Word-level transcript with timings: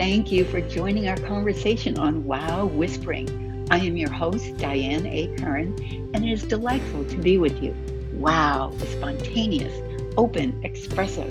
Thank 0.00 0.32
you 0.32 0.46
for 0.46 0.62
joining 0.62 1.08
our 1.08 1.16
conversation 1.18 1.98
on 1.98 2.24
Wow 2.24 2.64
Whispering. 2.64 3.68
I 3.70 3.80
am 3.80 3.98
your 3.98 4.10
host, 4.10 4.56
Diane 4.56 5.04
A. 5.04 5.26
Curran, 5.36 5.78
and 6.14 6.24
it 6.24 6.32
is 6.32 6.42
delightful 6.42 7.04
to 7.04 7.18
be 7.18 7.36
with 7.36 7.62
you. 7.62 7.76
Wow 8.14 8.72
is 8.80 8.88
spontaneous, 8.88 9.74
open, 10.16 10.58
expressive. 10.64 11.30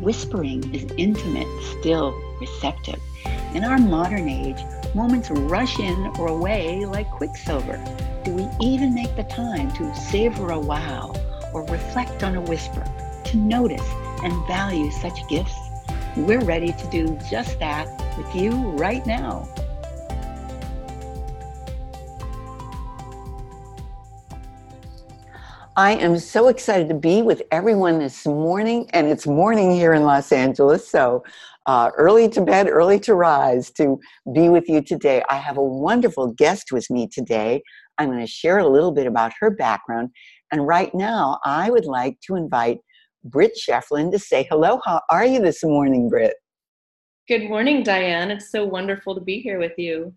Whispering 0.00 0.72
is 0.72 0.86
intimate, 0.96 1.48
still, 1.80 2.14
receptive. 2.40 3.00
In 3.52 3.64
our 3.64 3.78
modern 3.78 4.28
age, 4.28 4.62
moments 4.94 5.28
rush 5.30 5.80
in 5.80 6.12
or 6.16 6.28
away 6.28 6.86
like 6.86 7.10
quicksilver. 7.10 7.84
Do 8.22 8.30
we 8.32 8.48
even 8.60 8.94
make 8.94 9.16
the 9.16 9.24
time 9.24 9.72
to 9.72 9.92
savor 9.92 10.52
a 10.52 10.60
wow 10.60 11.12
or 11.52 11.64
reflect 11.64 12.22
on 12.22 12.36
a 12.36 12.40
whisper, 12.42 12.84
to 13.24 13.36
notice 13.36 13.90
and 14.22 14.46
value 14.46 14.92
such 14.92 15.18
gifts? 15.28 15.58
We're 16.16 16.44
ready 16.44 16.70
to 16.70 16.90
do 16.92 17.18
just 17.28 17.58
that 17.58 17.88
with 18.16 18.34
you 18.34 18.52
right 18.72 19.04
now. 19.06 19.48
I 25.76 25.92
am 25.92 26.20
so 26.20 26.46
excited 26.46 26.88
to 26.88 26.94
be 26.94 27.22
with 27.22 27.42
everyone 27.50 27.98
this 27.98 28.26
morning, 28.26 28.88
and 28.92 29.08
it's 29.08 29.26
morning 29.26 29.72
here 29.72 29.92
in 29.92 30.04
Los 30.04 30.30
Angeles, 30.30 30.88
so 30.88 31.24
uh, 31.66 31.90
early 31.96 32.28
to 32.28 32.42
bed, 32.42 32.68
early 32.68 33.00
to 33.00 33.14
rise 33.16 33.72
to 33.72 33.98
be 34.32 34.48
with 34.48 34.68
you 34.68 34.82
today. 34.82 35.24
I 35.28 35.34
have 35.34 35.56
a 35.56 35.62
wonderful 35.62 36.28
guest 36.28 36.70
with 36.70 36.88
me 36.90 37.08
today. 37.08 37.60
I'm 37.98 38.08
going 38.08 38.20
to 38.20 38.26
share 38.26 38.58
a 38.58 38.68
little 38.68 38.92
bit 38.92 39.08
about 39.08 39.32
her 39.40 39.50
background, 39.50 40.10
and 40.52 40.64
right 40.64 40.94
now 40.94 41.40
I 41.44 41.70
would 41.70 41.86
like 41.86 42.20
to 42.28 42.36
invite 42.36 42.78
Britt 43.24 43.58
Shefflin 43.58 44.12
to 44.12 44.18
say 44.20 44.46
hello. 44.48 44.80
How 44.84 45.00
are 45.10 45.24
you 45.24 45.40
this 45.40 45.64
morning, 45.64 46.08
Britt? 46.08 46.34
Good 47.26 47.48
morning, 47.48 47.82
Diane. 47.82 48.30
It's 48.30 48.50
so 48.50 48.66
wonderful 48.66 49.14
to 49.14 49.20
be 49.22 49.40
here 49.40 49.58
with 49.58 49.78
you. 49.78 50.12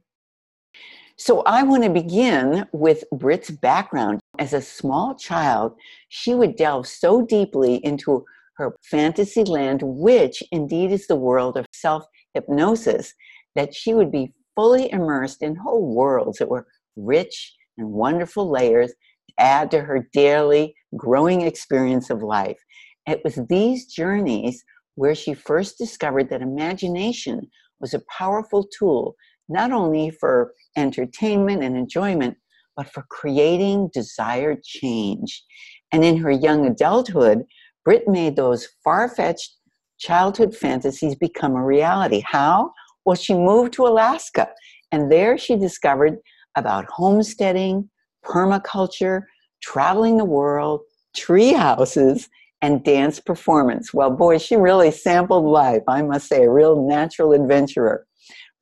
So, 1.16 1.42
I 1.44 1.64
want 1.64 1.84
to 1.84 1.90
begin 1.90 2.68
with 2.74 3.06
Britt's 3.14 3.50
background. 3.50 4.20
As 4.40 4.52
a 4.52 4.62
small 4.62 5.16
child, 5.16 5.78
she 6.10 6.36
would 6.36 6.58
delve 6.58 6.86
so 6.86 7.26
deeply 7.26 7.78
into 7.86 8.26
her 8.58 8.76
fantasy 8.84 9.46
land, 9.46 9.84
which 9.84 10.44
indeed 10.52 10.92
is 10.92 11.08
the 11.08 11.16
world 11.16 11.56
of 11.56 11.66
self 11.74 12.06
hypnosis, 12.34 13.14
that 13.56 13.74
she 13.74 13.94
would 13.94 14.12
be 14.12 14.34
fully 14.54 14.92
immersed 14.92 15.42
in 15.42 15.56
whole 15.56 15.96
worlds 15.96 16.40
that 16.40 16.50
were 16.50 16.68
rich 16.98 17.56
and 17.78 17.90
wonderful 17.90 18.52
layers 18.52 18.90
to 18.90 19.34
add 19.38 19.72
to 19.72 19.80
her 19.80 20.10
daily 20.12 20.76
growing 20.98 21.44
experience 21.44 22.10
of 22.10 22.22
life. 22.22 22.60
It 23.08 23.22
was 23.24 23.40
these 23.48 23.86
journeys 23.86 24.66
where 24.98 25.14
she 25.14 25.36
first 25.36 25.78
discovered 25.78 26.28
that 26.30 26.42
imagination 26.42 27.48
was 27.80 27.94
a 27.94 28.02
powerful 28.10 28.68
tool 28.78 29.16
not 29.48 29.72
only 29.72 30.10
for 30.10 30.54
entertainment 30.76 31.62
and 31.64 31.78
enjoyment, 31.78 32.36
but 32.76 32.92
for 32.92 33.06
creating 33.10 33.90
desired 33.94 34.64
change. 34.64 35.44
And 35.92 36.04
in 36.04 36.18
her 36.18 36.32
young 36.32 36.66
adulthood, 36.66 37.44
Britt 37.86 38.08
made 38.08 38.36
those 38.36 38.68
far 38.84 39.08
fetched 39.08 39.56
childhood 40.00 40.56
fantasies 40.56 41.16
become 41.16 41.56
a 41.56 41.64
reality. 41.64 42.24
How? 42.26 42.72
Well, 43.06 43.16
she 43.16 43.36
moved 43.36 43.74
to 43.74 43.86
Alaska, 43.86 44.50
and 44.92 45.12
there 45.12 45.38
she 45.38 45.56
discovered 45.56 46.18
about 46.56 46.86
homesteading, 46.90 47.88
permaculture, 48.26 49.22
traveling 49.62 50.18
the 50.18 50.26
world, 50.26 50.82
tree 51.16 51.54
houses, 51.54 52.28
and 52.62 52.84
dance 52.84 53.20
performance. 53.20 53.94
Well, 53.94 54.12
boy, 54.12 54.38
she 54.40 54.56
really 54.56 54.92
sampled 54.92 55.46
life, 55.46 55.84
I 55.88 56.02
must 56.02 56.28
say, 56.28 56.44
a 56.44 56.52
real 56.52 56.88
natural 56.88 57.34
adventurer. 57.34 58.06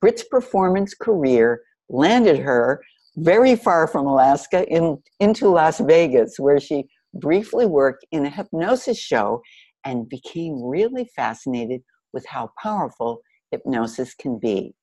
Britt's 0.02 0.24
performance 0.24 0.94
career 0.94 1.62
landed 1.90 2.40
her 2.40 2.82
very 3.18 3.56
far 3.56 3.88
from 3.88 4.06
Alaska 4.06 4.68
in, 4.68 5.02
into 5.20 5.48
Las 5.48 5.80
Vegas, 5.80 6.38
where 6.38 6.60
she 6.60 6.90
briefly 7.14 7.66
worked 7.66 8.06
in 8.12 8.26
a 8.26 8.30
hypnosis 8.30 9.00
show 9.00 9.42
and 9.86 10.10
became 10.10 10.62
really 10.62 11.10
fascinated 11.16 11.82
with 12.12 12.26
how 12.26 12.52
powerful 12.62 13.22
hypnosis 13.52 14.14
can 14.14 14.38
be. 14.38 14.76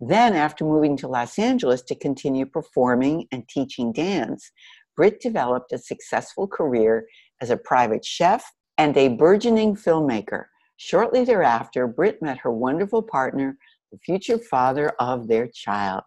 Then, 0.00 0.34
after 0.34 0.64
moving 0.64 0.96
to 0.98 1.08
Los 1.08 1.38
Angeles 1.38 1.82
to 1.82 1.94
continue 1.94 2.46
performing 2.46 3.26
and 3.32 3.48
teaching 3.48 3.92
dance, 3.92 4.50
Britt 4.96 5.20
developed 5.20 5.72
a 5.72 5.78
successful 5.78 6.48
career 6.48 7.06
as 7.40 7.50
a 7.50 7.56
private 7.56 8.04
chef 8.04 8.52
and 8.76 8.96
a 8.96 9.08
burgeoning 9.08 9.74
filmmaker. 9.74 10.44
Shortly 10.76 11.24
thereafter, 11.24 11.86
Britt 11.86 12.22
met 12.22 12.38
her 12.38 12.52
wonderful 12.52 13.02
partner, 13.02 13.56
the 13.90 13.98
future 13.98 14.38
father 14.38 14.90
of 15.00 15.26
their 15.26 15.48
child, 15.48 16.02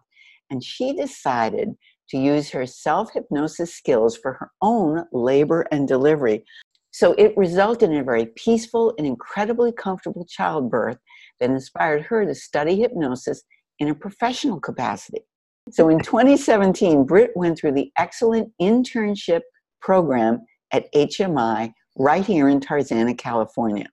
and 0.50 0.64
she 0.64 0.94
decided 0.94 1.74
to 2.08 2.18
use 2.18 2.50
her 2.50 2.66
self 2.66 3.12
hypnosis 3.12 3.74
skills 3.74 4.16
for 4.16 4.34
her 4.34 4.50
own 4.60 5.04
labor 5.12 5.66
and 5.70 5.86
delivery. 5.86 6.44
So 6.90 7.14
it 7.14 7.36
resulted 7.36 7.90
in 7.90 7.98
a 7.98 8.04
very 8.04 8.26
peaceful 8.36 8.94
and 8.98 9.06
incredibly 9.06 9.72
comfortable 9.72 10.26
childbirth 10.26 10.98
that 11.40 11.50
inspired 11.50 12.02
her 12.02 12.26
to 12.26 12.34
study 12.34 12.76
hypnosis 12.76 13.42
in 13.78 13.88
a 13.88 13.94
professional 13.94 14.60
capacity. 14.60 15.22
So 15.70 15.88
in 15.88 16.00
2017, 16.00 17.04
Britt 17.04 17.30
went 17.34 17.58
through 17.58 17.72
the 17.72 17.90
excellent 17.96 18.52
internship 18.60 19.40
program 19.80 20.44
at 20.72 20.92
HMI 20.92 21.72
right 21.96 22.24
here 22.24 22.48
in 22.48 22.60
Tarzana, 22.60 23.16
California. 23.16 23.86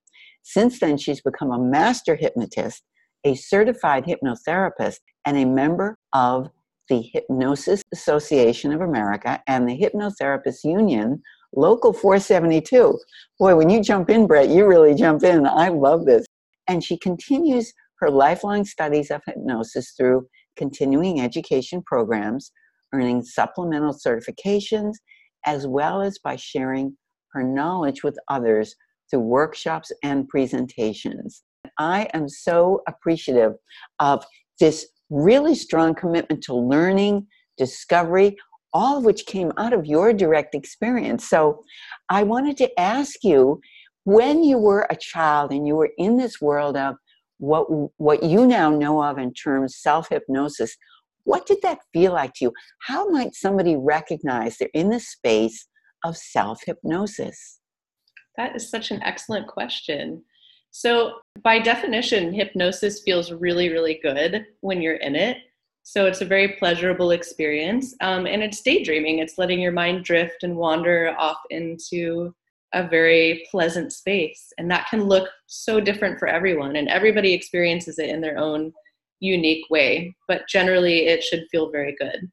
Since 0.43 0.79
then, 0.79 0.97
she's 0.97 1.21
become 1.21 1.51
a 1.51 1.59
master 1.59 2.15
hypnotist, 2.15 2.83
a 3.23 3.35
certified 3.35 4.05
hypnotherapist, 4.05 4.97
and 5.25 5.37
a 5.37 5.45
member 5.45 5.97
of 6.13 6.49
the 6.87 7.01
Hypnosis 7.13 7.83
Association 7.93 8.73
of 8.73 8.81
America 8.81 9.41
and 9.47 9.67
the 9.67 9.77
Hypnotherapist 9.77 10.63
Union, 10.63 11.21
Local 11.55 11.93
472. 11.93 12.97
Boy, 13.37 13.55
when 13.55 13.69
you 13.69 13.81
jump 13.81 14.09
in, 14.09 14.27
Brett, 14.27 14.49
you 14.49 14.65
really 14.65 14.95
jump 14.95 15.23
in. 15.23 15.45
I 15.45 15.69
love 15.69 16.05
this. 16.05 16.25
And 16.67 16.83
she 16.83 16.97
continues 16.97 17.73
her 17.99 18.09
lifelong 18.09 18.65
studies 18.65 19.11
of 19.11 19.21
hypnosis 19.25 19.93
through 19.97 20.27
continuing 20.57 21.21
education 21.21 21.83
programs, 21.85 22.51
earning 22.93 23.23
supplemental 23.23 23.93
certifications, 23.93 24.93
as 25.45 25.67
well 25.67 26.01
as 26.01 26.19
by 26.19 26.35
sharing 26.35 26.95
her 27.33 27.43
knowledge 27.43 28.03
with 28.03 28.17
others 28.27 28.75
through 29.09 29.19
workshops 29.19 29.91
and 30.03 30.27
presentations. 30.27 31.43
I 31.77 32.07
am 32.13 32.27
so 32.27 32.81
appreciative 32.87 33.53
of 33.99 34.25
this 34.59 34.87
really 35.09 35.55
strong 35.55 35.95
commitment 35.95 36.43
to 36.43 36.55
learning, 36.55 37.27
discovery, 37.57 38.37
all 38.73 38.97
of 38.97 39.03
which 39.03 39.25
came 39.25 39.51
out 39.57 39.73
of 39.73 39.85
your 39.85 40.13
direct 40.13 40.53
experience. 40.53 41.27
So 41.27 41.63
I 42.09 42.23
wanted 42.23 42.57
to 42.57 42.79
ask 42.79 43.23
you 43.23 43.61
when 44.03 44.43
you 44.43 44.57
were 44.57 44.87
a 44.89 44.95
child 44.95 45.51
and 45.51 45.67
you 45.67 45.75
were 45.75 45.91
in 45.97 46.17
this 46.17 46.39
world 46.39 46.77
of 46.77 46.95
what 47.37 47.67
what 47.97 48.21
you 48.21 48.45
now 48.45 48.69
know 48.69 49.01
of 49.01 49.17
in 49.17 49.33
terms 49.33 49.77
self 49.77 50.09
hypnosis 50.09 50.75
what 51.29 51.45
did 51.45 51.61
that 51.61 51.79
feel 51.93 52.13
like 52.13 52.33
to 52.35 52.45
you? 52.45 52.53
How 52.79 53.07
might 53.09 53.35
somebody 53.35 53.75
recognize 53.75 54.57
they're 54.57 54.69
in 54.73 54.89
the 54.89 54.99
space 54.99 55.67
of 56.03 56.17
self 56.17 56.61
hypnosis 56.65 57.59
that 58.39 58.55
is 58.55 58.69
such 58.69 58.89
an 58.89 59.03
excellent 59.03 59.47
question. 59.47 60.23
So 60.71 61.15
by 61.43 61.59
definition 61.59 62.33
hypnosis 62.33 63.01
feels 63.01 63.33
really 63.33 63.69
really 63.69 63.99
good 64.01 64.45
when 64.61 64.81
you're 64.81 64.95
in 64.95 65.15
it. 65.15 65.37
So 65.83 66.05
it's 66.05 66.21
a 66.21 66.25
very 66.25 66.55
pleasurable 66.59 67.11
experience 67.11 67.95
um, 68.01 68.25
and 68.25 68.41
it's 68.41 68.61
daydreaming. 68.61 69.19
It's 69.19 69.37
letting 69.37 69.59
your 69.59 69.73
mind 69.73 70.05
drift 70.05 70.43
and 70.43 70.55
wander 70.55 71.13
off 71.17 71.39
into 71.49 72.33
a 72.73 72.87
very 72.87 73.45
pleasant 73.51 73.91
space. 73.91 74.53
And 74.57 74.71
that 74.71 74.87
can 74.89 75.03
look 75.03 75.27
so 75.47 75.81
different 75.81 76.19
for 76.19 76.27
everyone, 76.27 76.75
and 76.75 76.87
everybody 76.87 77.33
experiences 77.33 77.97
it 77.99 78.09
in 78.09 78.21
their 78.21 78.37
own 78.37 78.71
unique 79.19 79.65
way. 79.69 80.15
But 80.27 80.47
generally, 80.47 81.07
it 81.07 81.23
should 81.23 81.45
feel 81.51 81.71
very 81.71 81.95
good. 81.99 82.29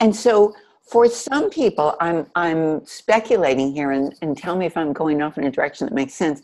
And 0.00 0.14
so, 0.14 0.54
for 0.90 1.08
some 1.08 1.50
people, 1.50 1.96
I'm 2.00 2.26
I'm 2.34 2.84
speculating 2.84 3.72
here, 3.72 3.92
and, 3.92 4.14
and 4.22 4.36
tell 4.36 4.56
me 4.56 4.66
if 4.66 4.76
I'm 4.76 4.92
going 4.92 5.22
off 5.22 5.38
in 5.38 5.44
a 5.44 5.50
direction 5.50 5.86
that 5.86 5.94
makes 5.94 6.14
sense. 6.14 6.42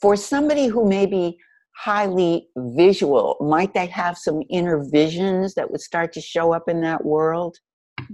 For 0.00 0.16
somebody 0.16 0.66
who 0.66 0.88
may 0.88 1.06
be 1.06 1.38
highly 1.76 2.48
visual, 2.56 3.36
might 3.40 3.74
they 3.74 3.86
have 3.86 4.16
some 4.16 4.42
inner 4.48 4.84
visions 4.90 5.54
that 5.54 5.70
would 5.70 5.80
start 5.80 6.12
to 6.12 6.20
show 6.20 6.52
up 6.52 6.68
in 6.68 6.80
that 6.82 7.04
world? 7.04 7.58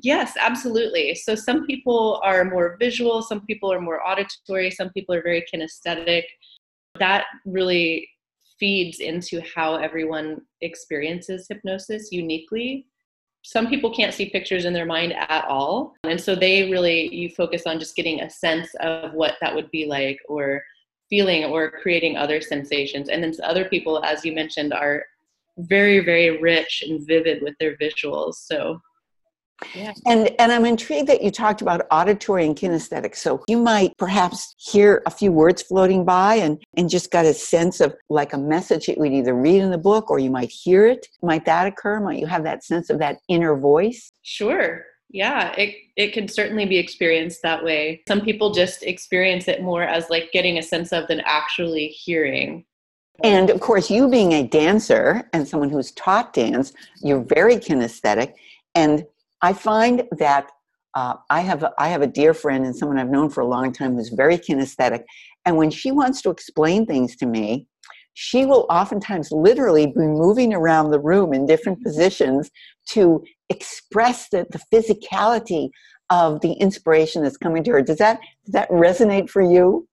Yes, 0.03 0.35
absolutely. 0.39 1.15
So 1.15 1.35
some 1.35 1.67
people 1.67 2.21
are 2.23 2.45
more 2.45 2.77
visual, 2.79 3.23
some 3.23 3.45
people 3.47 3.73
are 3.73 3.81
more 3.81 4.07
auditory, 4.07 4.71
some 4.71 4.91
people 4.91 5.15
are 5.15 5.23
very 5.23 5.45
kinesthetic. 5.53 6.25
That 6.99 7.25
really 7.45 8.09
feeds 8.61 9.01
into 9.01 9.43
how 9.55 9.77
everyone 9.77 10.43
experiences 10.61 11.47
hypnosis 11.49 12.13
uniquely. 12.13 12.87
Some 13.43 13.69
people 13.69 13.93
can't 13.93 14.13
see 14.13 14.29
pictures 14.29 14.67
in 14.67 14.75
their 14.75 14.85
mind 14.85 15.15
at 15.15 15.47
all. 15.47 15.95
And 16.05 16.21
so 16.21 16.35
they 16.35 16.71
really, 16.71 17.13
you 17.13 17.31
focus 17.31 17.63
on 17.67 17.79
just 17.79 17.97
getting 17.97 18.21
a 18.21 18.31
sense 18.31 18.69
of 18.81 19.15
what 19.15 19.37
that 19.41 19.55
would 19.55 19.71
be 19.71 19.87
like 19.87 20.19
or 20.29 20.63
feeling 21.09 21.45
or 21.45 21.71
creating 21.71 22.17
other 22.17 22.41
sensations. 22.41 23.09
And 23.09 23.25
then 23.25 23.33
other 23.43 23.65
people, 23.65 24.05
as 24.05 24.25
you 24.25 24.33
mentioned, 24.33 24.75
are 24.75 25.05
very, 25.59 26.01
very 26.01 26.41
rich 26.41 26.85
and 26.87 27.05
vivid 27.07 27.43
with 27.43 27.55
their 27.59 27.77
visuals. 27.79 28.35
So 28.35 28.81
yeah. 29.75 29.93
And 30.07 30.31
and 30.39 30.53
I'm 30.53 30.65
intrigued 30.65 31.09
that 31.09 31.23
you 31.23 31.31
talked 31.31 31.63
about 31.63 31.87
auditory 31.91 32.47
and 32.47 32.57
kinesthetic. 32.57 33.17
So 33.17 33.45
you 33.49 33.59
might 33.59 33.97
perhaps 33.99 34.55
hear 34.59 35.03
a 35.07 35.11
few 35.11 35.33
words 35.33 35.63
floating 35.63 36.05
by 36.05 36.37
and, 36.37 36.63
and 36.77 36.89
just 36.89 37.11
got 37.11 37.25
a 37.25 37.35
sense 37.35 37.81
of 37.81 37.95
like 38.09 38.33
a 38.33 38.39
message 38.39 38.87
that 38.87 38.97
you 38.97 39.03
would 39.03 39.13
either 39.13 39.35
read 39.35 39.61
in 39.61 39.71
the 39.71 39.79
book 39.79 40.11
or 40.11 40.19
you 40.19 40.31
might 40.31 40.51
hear 40.51 40.87
it. 40.87 41.07
Might 41.23 41.45
that 41.45 41.67
occur? 41.67 42.01
Might 42.01 42.19
you 42.19 42.27
have 42.27 42.45
that 42.45 42.65
sense 42.65 42.91
of 42.91 42.99
that 42.99 43.19
inner 43.29 43.57
voice? 43.57 44.13
Sure. 44.23 44.85
Yeah, 45.13 45.53
it 45.57 45.75
it 45.97 46.13
can 46.13 46.29
certainly 46.29 46.67
be 46.67 46.79
experienced 46.79 47.43
that 47.43 47.65
way. 47.65 48.03
Some 48.07 48.21
people 48.21 48.53
just 48.53 48.83
experience 48.85 49.49
it 49.49 49.63
more 49.63 49.83
as 49.83 50.09
like 50.09 50.31
getting 50.33 50.59
a 50.59 50.63
sense 50.63 50.93
of 50.93 51.09
than 51.09 51.21
actually 51.25 51.89
hearing. 51.89 52.65
And 53.23 53.51
of 53.51 53.61
course, 53.61 53.91
you 53.91 54.09
being 54.09 54.33
a 54.33 54.47
dancer 54.47 55.29
and 55.33 55.47
someone 55.47 55.69
who's 55.69 55.93
taught 55.93 56.33
dance, 56.33 56.73
you're 57.03 57.23
very 57.23 57.57
kinesthetic. 57.57 58.35
And 58.75 59.05
I 59.43 59.53
find 59.53 60.05
that 60.19 60.51
uh, 60.95 61.15
I 61.31 61.41
have 61.41 61.63
a, 61.63 61.73
I 61.79 61.89
have 61.89 62.03
a 62.03 62.07
dear 62.07 62.35
friend 62.35 62.65
and 62.65 62.75
someone 62.75 62.99
I've 62.99 63.11
known 63.11 63.31
for 63.31 63.43
a 63.43 63.47
long 63.47 63.73
time 63.73 63.95
who's 63.95 64.09
very 64.09 64.37
kinesthetic, 64.39 65.05
and 65.45 65.57
when 65.57 65.71
she 65.71 65.91
wants 65.93 66.21
to 66.23 66.31
explain 66.31 66.87
things 66.87 67.17
to 67.17 67.27
me, 67.27 67.67
she 68.15 68.45
will 68.45 68.67
oftentimes 68.71 69.31
literally 69.31 69.87
be 69.87 70.01
moving 70.01 70.53
around 70.53 70.91
the 70.91 71.01
room 71.01 71.33
in 71.33 71.47
different 71.47 71.83
positions 71.83 72.51
to 72.89 73.23
express 73.49 74.29
the, 74.31 74.47
the 74.51 74.61
physicality 74.73 75.71
of 76.11 76.41
the 76.41 76.53
inspiration 76.55 77.23
that's 77.23 77.37
coming 77.37 77.63
to 77.65 77.71
her. 77.71 77.83
Does 77.83 77.99
that 77.99 78.21
does 78.45 78.53
that 78.53 78.69
resonate 78.71 79.31
for 79.31 79.43
you? 79.43 79.87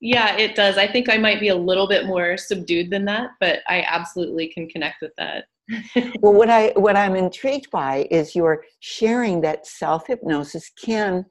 Yeah, 0.00 0.36
it 0.36 0.54
does. 0.54 0.78
I 0.78 0.86
think 0.86 1.08
I 1.08 1.16
might 1.16 1.40
be 1.40 1.48
a 1.48 1.54
little 1.54 1.88
bit 1.88 2.06
more 2.06 2.36
subdued 2.36 2.90
than 2.90 3.04
that, 3.06 3.30
but 3.40 3.60
I 3.68 3.84
absolutely 3.86 4.48
can 4.48 4.68
connect 4.68 5.00
with 5.00 5.12
that. 5.16 5.44
well, 6.20 6.32
what 6.32 6.50
I 6.50 6.72
what 6.76 6.96
I'm 6.96 7.16
intrigued 7.16 7.70
by 7.70 8.06
is 8.10 8.34
your 8.34 8.64
sharing 8.80 9.40
that 9.42 9.66
self 9.66 10.06
hypnosis 10.06 10.70
can 10.84 11.24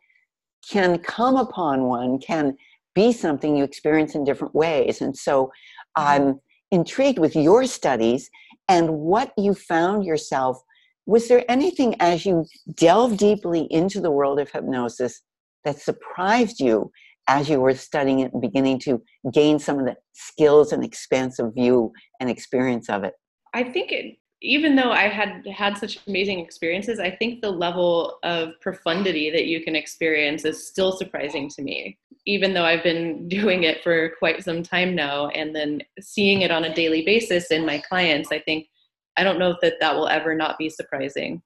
can 0.69 0.99
come 0.99 1.35
upon 1.35 1.83
one, 1.83 2.19
can 2.19 2.55
be 2.93 3.11
something 3.11 3.55
you 3.55 3.63
experience 3.63 4.15
in 4.15 4.23
different 4.23 4.55
ways, 4.55 5.01
and 5.01 5.15
so. 5.15 5.51
I'm 5.95 6.39
intrigued 6.71 7.19
with 7.19 7.35
your 7.35 7.65
studies 7.65 8.29
and 8.67 8.89
what 8.99 9.31
you 9.37 9.53
found 9.53 10.05
yourself. 10.05 10.61
Was 11.05 11.27
there 11.27 11.43
anything 11.49 11.95
as 11.99 12.25
you 12.25 12.45
delve 12.75 13.17
deeply 13.17 13.67
into 13.69 13.99
the 13.99 14.11
world 14.11 14.39
of 14.39 14.49
hypnosis 14.49 15.21
that 15.65 15.79
surprised 15.79 16.59
you 16.59 16.91
as 17.27 17.49
you 17.49 17.59
were 17.59 17.75
studying 17.75 18.19
it 18.19 18.33
and 18.33 18.41
beginning 18.41 18.79
to 18.79 19.01
gain 19.31 19.59
some 19.59 19.79
of 19.79 19.85
the 19.85 19.95
skills 20.13 20.71
and 20.71 20.83
expansive 20.83 21.53
view 21.53 21.91
and 22.19 22.29
experience 22.29 22.89
of 22.89 23.03
it? 23.03 23.13
I 23.53 23.63
think 23.63 23.91
it, 23.91 24.17
even 24.41 24.75
though 24.75 24.91
I 24.91 25.07
had 25.07 25.45
had 25.47 25.77
such 25.77 25.99
amazing 26.07 26.39
experiences, 26.39 26.99
I 26.99 27.11
think 27.11 27.41
the 27.41 27.51
level 27.51 28.17
of 28.23 28.59
profundity 28.59 29.29
that 29.29 29.45
you 29.45 29.63
can 29.63 29.75
experience 29.75 30.45
is 30.45 30.67
still 30.67 30.91
surprising 30.91 31.47
to 31.49 31.61
me. 31.61 31.97
Even 32.25 32.53
though 32.53 32.65
I've 32.65 32.83
been 32.83 33.27
doing 33.27 33.63
it 33.63 33.83
for 33.83 34.09
quite 34.17 34.43
some 34.43 34.63
time 34.63 34.95
now, 34.95 35.27
and 35.27 35.55
then 35.55 35.81
seeing 35.99 36.41
it 36.41 36.51
on 36.51 36.63
a 36.63 36.73
daily 36.73 37.03
basis 37.05 37.51
in 37.51 37.65
my 37.65 37.77
clients, 37.79 38.31
I 38.31 38.39
think 38.39 38.67
I 39.15 39.23
don't 39.23 39.39
know 39.39 39.55
that 39.61 39.79
that 39.79 39.95
will 39.95 40.07
ever 40.07 40.33
not 40.33 40.57
be 40.57 40.69
surprising. 40.69 41.41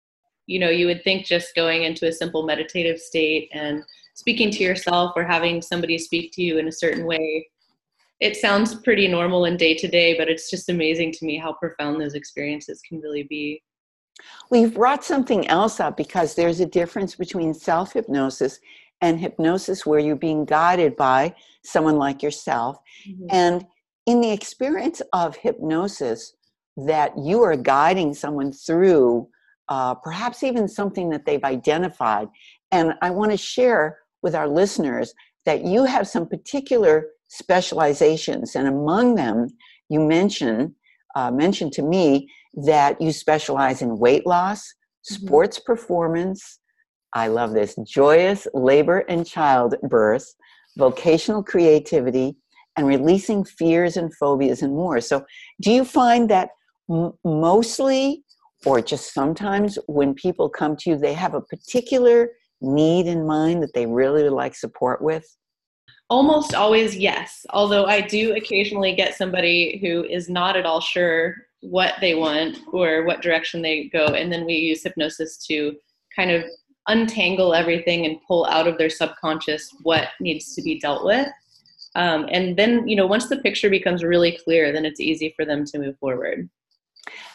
You 0.47 0.61
know, 0.61 0.70
you 0.70 0.87
would 0.87 1.02
think 1.02 1.26
just 1.26 1.55
going 1.55 1.85
into 1.85 2.06
a 2.06 2.12
simple 2.12 2.44
meditative 2.44 3.00
state 3.00 3.50
and 3.52 3.82
speaking 4.14 4.50
to 4.52 4.62
yourself 4.62 5.12
or 5.17 5.25
having 5.25 5.62
somebody 5.62 5.99
speak 5.99 6.32
to 6.35 6.43
you 6.43 6.58
in 6.58 6.69
a 6.69 6.73
certain 6.73 7.06
way 7.06 7.49
it 8.20 8.37
sounds 8.37 8.75
pretty 8.75 9.08
normal 9.08 9.44
and 9.44 9.58
day 9.58 9.75
to 9.75 9.88
day, 9.88 10.16
but 10.16 10.28
it's 10.28 10.50
just 10.50 10.69
amazing 10.69 11.12
to 11.12 11.25
me 11.25 11.37
how 11.37 11.52
profound 11.52 12.00
those 12.00 12.14
experiences 12.14 12.81
can 12.88 13.00
really 13.00 13.25
be. 13.25 13.62
You've 14.52 14.75
brought 14.75 15.05
something 15.05 15.46
else 15.49 15.81
up 15.81 15.96
because 15.96 16.34
there's 16.34 16.61
a 16.61 16.66
difference 16.66 17.16
between 17.16 17.52
self 17.52 17.93
hypnosis 17.93 18.61
and 19.00 19.19
hypnosis 19.19 19.84
where 19.84 19.99
you're 19.99 20.16
being 20.16 20.44
guided 20.44 20.96
by 20.96 21.34
someone 21.64 21.96
like 21.96 22.22
yourself. 22.22 22.78
Mm-hmm. 23.08 23.26
And 23.31 23.66
in 24.06 24.20
the 24.20 24.31
experience 24.31 25.02
of 25.12 25.37
hypnosis, 25.37 26.34
that 26.76 27.16
you 27.19 27.43
are 27.43 27.56
guiding 27.56 28.14
someone 28.14 28.52
through 28.52 29.28
uh, 29.69 29.94
perhaps 29.94 30.43
even 30.43 30.69
something 30.69 31.08
that 31.11 31.25
they've 31.25 31.44
identified. 31.44 32.28
And 32.70 32.94
I 33.02 33.11
want 33.11 33.31
to 33.31 33.37
share 33.37 33.99
with 34.22 34.34
our 34.34 34.49
listeners 34.49 35.14
that 35.46 35.64
you 35.64 35.84
have 35.84 36.08
some 36.08 36.26
particular 36.26 37.08
specializations, 37.35 38.55
and 38.55 38.69
among 38.69 39.17
them, 39.17 39.49
you 39.89 40.01
mention 40.01 40.75
uh, 41.15 41.31
mentioned 41.31 41.73
to 41.73 41.83
me 41.83 42.29
that 42.55 43.01
you 43.01 43.13
specialize 43.13 43.83
in 43.83 43.99
weight 43.99 44.27
loss, 44.27 44.61
mm-hmm. 44.63 45.27
sports 45.27 45.59
performance. 45.59 46.61
I 47.13 47.29
love 47.29 47.53
this 47.53 47.77
joyous 47.87 48.47
labor 48.55 49.05
and 49.09 49.25
childbirth, 49.25 50.27
vocational 50.77 51.43
creativity, 51.43 52.37
and 52.77 52.87
releasing 52.87 53.45
fears 53.45 53.97
and 53.97 54.13
phobias 54.17 54.63
and 54.63 54.73
more. 54.73 55.01
So, 55.01 55.25
do 55.61 55.71
you 55.71 55.85
find 55.85 56.29
that 56.31 56.51
m- 56.91 57.13
mostly, 57.25 58.25
or 58.67 58.81
just 58.81 59.15
sometimes, 59.15 59.79
when 59.87 60.15
people 60.15 60.49
come 60.49 60.77
to 60.79 60.91
you, 60.91 60.97
they 60.97 61.15
have 61.15 61.35
a 61.35 61.41
particular 61.41 62.31
need 62.61 63.07
in 63.07 63.27
mind 63.27 63.63
that 63.63 63.75
they 63.75 63.87
really 63.87 64.25
would 64.25 64.33
like 64.33 64.57
support 64.57 65.01
with? 65.01 65.25
Almost 66.11 66.55
always, 66.55 66.97
yes. 66.97 67.47
Although 67.51 67.87
I 67.87 68.01
do 68.01 68.35
occasionally 68.37 68.95
get 68.95 69.17
somebody 69.17 69.79
who 69.81 70.05
is 70.05 70.29
not 70.29 70.56
at 70.56 70.67
all 70.67 70.81
sure 70.81 71.37
what 71.61 71.95
they 72.01 72.15
want 72.15 72.59
or 72.73 73.05
what 73.05 73.23
direction 73.23 73.62
they 73.62 73.85
go. 73.85 74.06
And 74.06 74.31
then 74.31 74.45
we 74.45 74.55
use 74.55 74.83
hypnosis 74.83 75.39
to 75.47 75.75
kind 76.15 76.31
of 76.31 76.45
untangle 76.89 77.55
everything 77.55 78.05
and 78.05 78.19
pull 78.29 78.45
out 78.47 78.69
of 78.69 78.77
their 78.77 78.91
subconscious 78.91 79.71
what 79.83 80.09
needs 80.21 80.55
to 80.55 80.62
be 80.62 80.79
dealt 80.79 81.05
with. 81.05 81.29
Um, 81.97 82.29
and 82.31 82.57
then, 82.57 82.87
you 82.87 82.97
know, 82.97 83.07
once 83.07 83.29
the 83.29 83.39
picture 83.39 83.71
becomes 83.71 84.05
really 84.05 84.39
clear, 84.45 84.73
then 84.73 84.85
it's 84.85 85.00
easy 85.00 85.33
for 85.37 85.45
them 85.45 85.65
to 85.67 85.79
move 85.79 85.99
forward. 85.99 86.50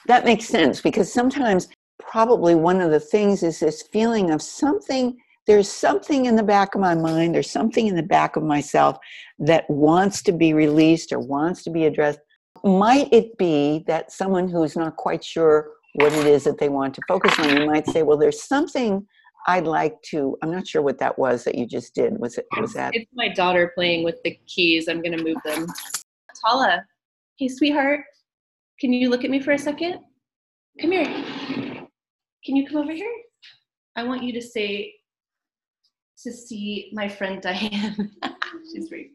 That 0.07 0.25
makes 0.25 0.45
sense 0.45 0.81
because 0.81 1.11
sometimes, 1.11 1.69
probably 1.99 2.55
one 2.55 2.81
of 2.81 2.91
the 2.91 2.99
things 2.99 3.43
is 3.43 3.59
this 3.59 3.83
feeling 3.91 4.31
of 4.31 4.41
something 4.41 5.17
there's 5.49 5.71
something 5.71 6.27
in 6.27 6.35
the 6.35 6.43
back 6.43 6.75
of 6.75 6.81
my 6.81 6.93
mind, 6.93 7.33
there's 7.33 7.49
something 7.49 7.87
in 7.87 7.95
the 7.95 8.03
back 8.03 8.35
of 8.35 8.43
myself 8.43 8.99
that 9.39 9.67
wants 9.67 10.21
to 10.21 10.31
be 10.31 10.53
released 10.53 11.11
or 11.11 11.17
wants 11.17 11.63
to 11.63 11.71
be 11.71 11.85
addressed. 11.85 12.19
Might 12.63 13.11
it 13.11 13.35
be 13.39 13.83
that 13.87 14.11
someone 14.11 14.47
who's 14.47 14.75
not 14.75 14.95
quite 14.95 15.23
sure 15.23 15.71
what 15.95 16.13
it 16.13 16.27
is 16.27 16.43
that 16.43 16.59
they 16.59 16.69
want 16.69 16.93
to 16.93 17.01
focus 17.07 17.33
on, 17.39 17.57
you 17.57 17.65
might 17.65 17.87
say, 17.87 18.03
well, 18.03 18.15
there's 18.15 18.43
something 18.43 19.07
I'd 19.47 19.65
like 19.65 19.99
to, 20.11 20.37
I'm 20.43 20.51
not 20.51 20.67
sure 20.67 20.83
what 20.83 20.99
that 20.99 21.17
was 21.17 21.45
that 21.45 21.55
you 21.55 21.65
just 21.65 21.95
did. 21.95 22.19
Was 22.19 22.37
it, 22.37 22.45
was 22.61 22.73
that? 22.73 22.93
It's 22.93 23.09
my 23.15 23.29
daughter 23.29 23.71
playing 23.73 24.03
with 24.03 24.21
the 24.23 24.39
keys. 24.45 24.87
I'm 24.87 25.01
going 25.01 25.17
to 25.17 25.23
move 25.23 25.37
them. 25.43 25.65
Tala, 26.45 26.85
hey, 27.39 27.47
sweetheart, 27.47 28.01
can 28.79 28.93
you 28.93 29.09
look 29.09 29.23
at 29.23 29.31
me 29.31 29.39
for 29.39 29.53
a 29.53 29.57
second? 29.57 29.97
Come 30.79 30.91
here. 30.91 31.05
Can 32.45 32.55
you 32.55 32.67
come 32.67 32.77
over 32.77 32.93
here? 32.93 33.11
I 33.95 34.03
want 34.03 34.21
you 34.21 34.31
to 34.33 34.41
say 34.43 34.93
to 36.23 36.31
see 36.31 36.89
my 36.93 37.07
friend 37.07 37.41
Diane. 37.41 38.11
She's 38.73 38.89
great. 38.89 39.11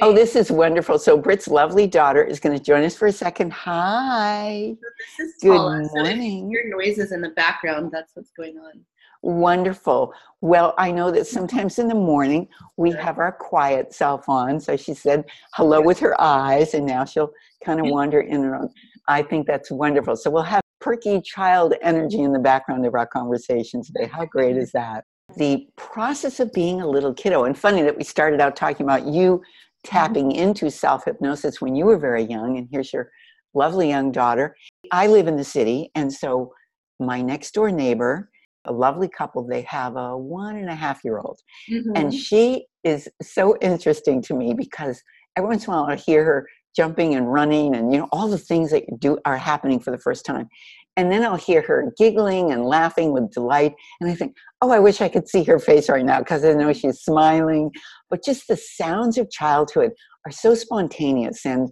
Oh, 0.00 0.12
this 0.14 0.34
is 0.34 0.50
wonderful. 0.50 0.98
So 0.98 1.16
Britt's 1.16 1.46
lovely 1.46 1.86
daughter 1.86 2.24
is 2.24 2.40
going 2.40 2.56
to 2.56 2.62
join 2.62 2.84
us 2.84 2.96
for 2.96 3.06
a 3.06 3.12
second. 3.12 3.52
Hi. 3.52 4.74
So 4.80 4.88
this 5.18 5.28
is 5.28 5.34
Good 5.42 5.56
Paula. 5.56 5.88
morning. 5.92 6.46
So 6.46 6.50
your 6.50 6.76
noises 6.76 7.12
in 7.12 7.20
the 7.20 7.28
background, 7.30 7.90
that's 7.92 8.12
what's 8.14 8.30
going 8.36 8.56
on. 8.58 8.80
Wonderful. 9.22 10.12
Well, 10.40 10.74
I 10.78 10.90
know 10.90 11.10
that 11.10 11.26
sometimes 11.38 11.78
in 11.78 11.88
the 11.88 11.94
morning 11.94 12.48
we 12.76 12.92
have 12.92 13.18
our 13.18 13.32
quiet 13.32 13.92
self 13.92 14.28
on. 14.28 14.58
So 14.58 14.76
she 14.76 14.94
said 14.94 15.24
hello 15.54 15.80
with 15.80 15.98
her 16.00 16.18
eyes, 16.20 16.74
and 16.74 16.86
now 16.86 17.04
she'll 17.04 17.30
kind 17.64 17.78
of 17.78 17.86
wander 17.86 18.20
in 18.20 18.44
and 18.44 18.54
out. 18.54 18.70
I 19.06 19.22
think 19.22 19.46
that's 19.46 19.70
wonderful. 19.70 20.16
So 20.16 20.30
we'll 20.30 20.42
have 20.42 20.62
perky 20.80 21.20
child 21.20 21.74
energy 21.82 22.20
in 22.20 22.32
the 22.32 22.38
background 22.38 22.86
of 22.86 22.94
our 22.94 23.06
conversation 23.06 23.82
today. 23.82 24.06
How 24.06 24.24
great 24.24 24.56
is 24.56 24.72
that? 24.72 25.04
The 25.36 25.66
process 25.76 26.40
of 26.40 26.52
being 26.52 26.80
a 26.80 26.88
little 26.88 27.14
kiddo. 27.14 27.44
And 27.44 27.56
funny 27.56 27.82
that 27.82 27.96
we 27.96 28.04
started 28.04 28.40
out 28.40 28.56
talking 28.56 28.84
about 28.84 29.06
you 29.06 29.42
tapping 29.84 30.30
mm-hmm. 30.30 30.40
into 30.40 30.70
self 30.70 31.04
hypnosis 31.04 31.60
when 31.60 31.74
you 31.74 31.84
were 31.84 31.98
very 31.98 32.24
young, 32.24 32.58
and 32.58 32.68
here's 32.70 32.92
your 32.92 33.10
lovely 33.54 33.88
young 33.88 34.10
daughter. 34.10 34.56
I 34.90 35.06
live 35.06 35.28
in 35.28 35.36
the 35.36 35.44
city, 35.44 35.90
and 35.94 36.12
so 36.12 36.52
my 36.98 37.20
next 37.22 37.52
door 37.52 37.70
neighbor, 37.70 38.30
a 38.64 38.72
lovely 38.72 39.08
couple, 39.08 39.46
they 39.46 39.62
have 39.62 39.96
a 39.96 40.16
one 40.16 40.56
and 40.56 40.68
a 40.68 40.74
half 40.74 41.04
year 41.04 41.18
old. 41.18 41.38
Mm-hmm. 41.70 41.92
And 41.94 42.14
she 42.14 42.66
is 42.82 43.08
so 43.22 43.56
interesting 43.60 44.22
to 44.22 44.34
me 44.34 44.54
because 44.54 45.02
every 45.36 45.48
once 45.48 45.66
in 45.66 45.72
a 45.72 45.76
while 45.76 45.86
I 45.86 45.96
hear 45.96 46.24
her 46.24 46.48
jumping 46.76 47.14
and 47.14 47.32
running 47.32 47.74
and 47.74 47.92
you 47.92 47.98
know 47.98 48.08
all 48.10 48.28
the 48.28 48.38
things 48.38 48.70
that 48.70 48.82
do 48.98 49.16
are 49.24 49.36
happening 49.36 49.78
for 49.78 49.90
the 49.92 49.98
first 49.98 50.24
time 50.24 50.48
and 50.96 51.10
then 51.10 51.24
I'll 51.24 51.36
hear 51.36 51.62
her 51.62 51.92
giggling 51.98 52.52
and 52.52 52.64
laughing 52.64 53.12
with 53.12 53.32
delight. 53.32 53.74
And 54.00 54.10
I 54.10 54.14
think, 54.14 54.36
oh, 54.60 54.70
I 54.70 54.78
wish 54.78 55.00
I 55.00 55.08
could 55.08 55.28
see 55.28 55.44
her 55.44 55.58
face 55.58 55.88
right 55.88 56.04
now 56.04 56.20
because 56.20 56.44
I 56.44 56.52
know 56.52 56.72
she's 56.72 57.00
smiling. 57.00 57.70
But 58.10 58.24
just 58.24 58.48
the 58.48 58.56
sounds 58.56 59.18
of 59.18 59.30
childhood 59.30 59.90
are 60.24 60.32
so 60.32 60.54
spontaneous. 60.54 61.44
And 61.44 61.70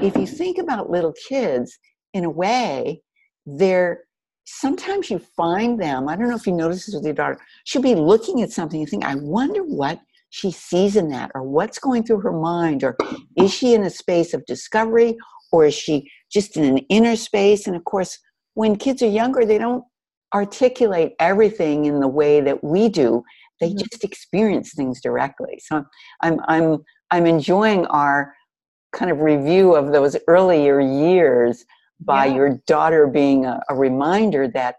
if 0.00 0.16
you 0.16 0.26
think 0.26 0.58
about 0.58 0.90
little 0.90 1.14
kids, 1.28 1.78
in 2.14 2.24
a 2.24 2.30
way, 2.30 3.02
they're 3.46 4.04
sometimes 4.44 5.10
you 5.10 5.18
find 5.18 5.80
them. 5.80 6.08
I 6.08 6.16
don't 6.16 6.28
know 6.28 6.36
if 6.36 6.46
you 6.46 6.52
notice 6.52 6.86
this 6.86 6.94
with 6.94 7.04
your 7.04 7.14
daughter. 7.14 7.38
She'll 7.64 7.82
be 7.82 7.94
looking 7.94 8.42
at 8.42 8.50
something 8.50 8.80
and 8.80 8.88
think, 8.88 9.04
I 9.04 9.14
wonder 9.14 9.62
what 9.62 10.00
she 10.30 10.50
sees 10.50 10.96
in 10.96 11.10
that, 11.10 11.30
or 11.34 11.42
what's 11.42 11.78
going 11.78 12.04
through 12.04 12.20
her 12.20 12.32
mind, 12.32 12.82
or 12.82 12.96
is 13.36 13.52
she 13.52 13.74
in 13.74 13.82
a 13.84 13.90
space 13.90 14.32
of 14.32 14.44
discovery, 14.46 15.16
or 15.52 15.66
is 15.66 15.74
she 15.74 16.10
just 16.30 16.56
in 16.56 16.64
an 16.64 16.78
inner 16.88 17.16
space? 17.16 17.66
And 17.66 17.76
of 17.76 17.84
course, 17.84 18.18
when 18.54 18.76
kids 18.76 19.02
are 19.02 19.08
younger, 19.08 19.44
they 19.44 19.58
don't 19.58 19.84
articulate 20.34 21.12
everything 21.18 21.84
in 21.84 22.00
the 22.00 22.08
way 22.08 22.40
that 22.40 22.62
we 22.64 22.88
do. 22.88 23.22
They 23.60 23.68
mm-hmm. 23.68 23.78
just 23.78 24.04
experience 24.04 24.72
things 24.74 25.00
directly. 25.00 25.60
So 25.62 25.84
I'm 26.22 26.40
I'm 26.48 26.78
I'm 27.10 27.26
enjoying 27.26 27.86
our 27.86 28.34
kind 28.92 29.10
of 29.10 29.20
review 29.20 29.74
of 29.74 29.92
those 29.92 30.16
earlier 30.28 30.80
years 30.80 31.64
by 32.00 32.26
yeah. 32.26 32.34
your 32.34 32.60
daughter 32.66 33.06
being 33.06 33.46
a, 33.46 33.60
a 33.68 33.74
reminder 33.74 34.48
that 34.48 34.76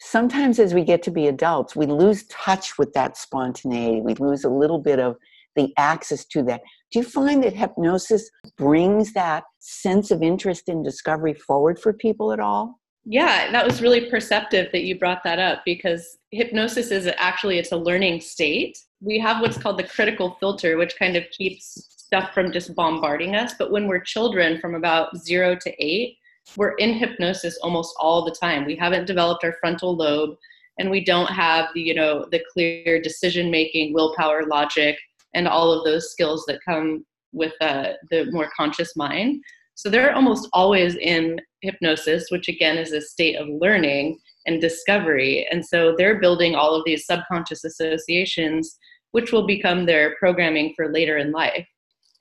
sometimes 0.00 0.58
as 0.58 0.74
we 0.74 0.84
get 0.84 1.02
to 1.04 1.10
be 1.10 1.26
adults, 1.26 1.76
we 1.76 1.86
lose 1.86 2.26
touch 2.28 2.78
with 2.78 2.92
that 2.94 3.16
spontaneity. 3.16 4.00
We 4.00 4.14
lose 4.14 4.44
a 4.44 4.50
little 4.50 4.78
bit 4.78 4.98
of 4.98 5.16
the 5.54 5.72
access 5.78 6.24
to 6.26 6.42
that. 6.44 6.60
Do 6.92 6.98
you 6.98 7.04
find 7.04 7.42
that 7.42 7.54
hypnosis 7.54 8.30
brings 8.56 9.12
that 9.14 9.44
sense 9.58 10.10
of 10.10 10.22
interest 10.22 10.68
in 10.68 10.82
discovery 10.82 11.34
forward 11.34 11.78
for 11.78 11.92
people 11.92 12.32
at 12.32 12.40
all? 12.40 12.78
Yeah, 13.08 13.52
that 13.52 13.64
was 13.64 13.80
really 13.80 14.10
perceptive 14.10 14.72
that 14.72 14.82
you 14.82 14.98
brought 14.98 15.22
that 15.22 15.38
up 15.38 15.62
because 15.64 16.18
hypnosis 16.32 16.90
is 16.90 17.08
actually 17.16 17.58
it's 17.58 17.70
a 17.70 17.76
learning 17.76 18.20
state. 18.20 18.76
We 19.00 19.16
have 19.20 19.40
what's 19.40 19.56
called 19.56 19.78
the 19.78 19.84
critical 19.84 20.36
filter 20.40 20.76
which 20.76 20.98
kind 20.98 21.16
of 21.16 21.22
keeps 21.30 21.96
stuff 21.96 22.34
from 22.34 22.50
just 22.50 22.74
bombarding 22.74 23.36
us, 23.36 23.54
but 23.56 23.70
when 23.70 23.86
we're 23.86 24.00
children 24.00 24.60
from 24.60 24.74
about 24.74 25.16
0 25.18 25.56
to 25.62 25.84
8, 25.84 26.16
we're 26.56 26.74
in 26.74 26.94
hypnosis 26.94 27.58
almost 27.62 27.94
all 28.00 28.24
the 28.24 28.36
time. 28.40 28.64
We 28.64 28.74
haven't 28.74 29.06
developed 29.06 29.44
our 29.44 29.56
frontal 29.60 29.96
lobe 29.96 30.36
and 30.78 30.90
we 30.90 31.04
don't 31.04 31.30
have 31.30 31.68
the, 31.74 31.82
you 31.82 31.94
know, 31.94 32.26
the 32.32 32.42
clear 32.52 33.00
decision 33.00 33.52
making, 33.52 33.94
willpower, 33.94 34.46
logic, 34.46 34.98
and 35.34 35.46
all 35.46 35.72
of 35.72 35.84
those 35.84 36.10
skills 36.10 36.44
that 36.48 36.60
come 36.64 37.06
with 37.32 37.52
uh, 37.60 37.92
the 38.10 38.26
more 38.32 38.50
conscious 38.56 38.96
mind. 38.96 39.42
So 39.76 39.90
they're 39.90 40.14
almost 40.14 40.48
always 40.54 40.96
in 40.96 41.38
hypnosis, 41.60 42.26
which 42.30 42.48
again 42.48 42.78
is 42.78 42.92
a 42.92 43.00
state 43.00 43.36
of 43.36 43.46
learning 43.48 44.18
and 44.46 44.60
discovery. 44.60 45.46
And 45.50 45.64
so 45.64 45.94
they're 45.96 46.18
building 46.18 46.54
all 46.54 46.74
of 46.74 46.82
these 46.86 47.04
subconscious 47.04 47.62
associations, 47.62 48.78
which 49.12 49.32
will 49.32 49.46
become 49.46 49.84
their 49.84 50.16
programming 50.16 50.72
for 50.74 50.90
later 50.90 51.18
in 51.18 51.30
life. 51.30 51.66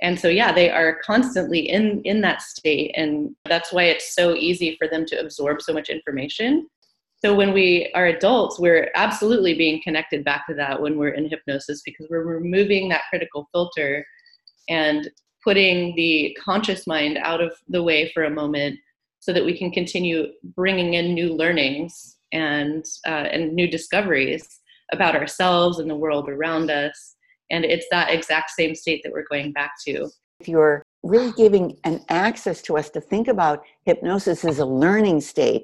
And 0.01 0.19
so 0.19 0.27
yeah 0.27 0.51
they 0.51 0.69
are 0.69 0.99
constantly 1.05 1.69
in 1.69 2.01
in 2.03 2.19
that 2.21 2.41
state 2.41 2.91
and 2.97 3.33
that's 3.45 3.71
why 3.71 3.83
it's 3.83 4.13
so 4.13 4.35
easy 4.35 4.75
for 4.77 4.89
them 4.89 5.05
to 5.05 5.19
absorb 5.19 5.61
so 5.61 5.71
much 5.71 5.89
information. 5.89 6.67
So 7.23 7.33
when 7.33 7.53
we 7.53 7.89
are 7.95 8.07
adults 8.07 8.59
we're 8.59 8.91
absolutely 8.95 9.53
being 9.53 9.81
connected 9.81 10.25
back 10.25 10.45
to 10.47 10.53
that 10.55 10.81
when 10.81 10.97
we're 10.97 11.15
in 11.15 11.29
hypnosis 11.29 11.81
because 11.85 12.07
we're 12.09 12.25
removing 12.25 12.89
that 12.89 13.03
critical 13.09 13.47
filter. 13.53 14.05
And 14.67 15.09
putting 15.45 15.95
the 15.95 16.37
conscious 16.43 16.85
mind 16.85 17.17
out 17.19 17.39
of 17.39 17.53
the 17.69 17.81
way 17.81 18.11
for 18.13 18.23
a 18.25 18.29
moment 18.29 18.77
so 19.19 19.31
that 19.31 19.45
we 19.45 19.57
can 19.57 19.71
continue 19.71 20.27
bringing 20.55 20.95
in 20.95 21.13
new 21.13 21.33
learnings 21.33 22.17
and 22.33 22.83
uh, 23.07 23.29
and 23.31 23.53
new 23.53 23.67
discoveries 23.69 24.59
about 24.91 25.15
ourselves 25.15 25.79
and 25.79 25.89
the 25.89 25.95
world 25.95 26.27
around 26.27 26.69
us 26.69 27.15
and 27.51 27.65
it's 27.65 27.85
that 27.91 28.11
exact 28.11 28.51
same 28.51 28.75
state 28.75 29.01
that 29.03 29.11
we're 29.11 29.25
going 29.29 29.51
back 29.51 29.71
to. 29.85 30.09
If 30.39 30.47
you're 30.47 30.83
really 31.03 31.31
giving 31.33 31.77
an 31.83 32.03
access 32.09 32.61
to 32.63 32.77
us 32.77 32.89
to 32.91 33.01
think 33.01 33.27
about 33.27 33.63
hypnosis 33.85 34.43
as 34.43 34.59
a 34.59 34.65
learning 34.65 35.21
state 35.21 35.63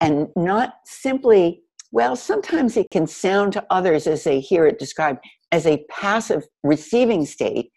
and 0.00 0.28
not 0.36 0.74
simply, 0.84 1.62
well, 1.90 2.16
sometimes 2.16 2.76
it 2.76 2.90
can 2.90 3.06
sound 3.06 3.52
to 3.54 3.64
others 3.70 4.06
as 4.06 4.24
they 4.24 4.40
hear 4.40 4.66
it 4.66 4.78
described 4.78 5.20
as 5.50 5.66
a 5.66 5.84
passive 5.90 6.44
receiving 6.62 7.26
state, 7.26 7.70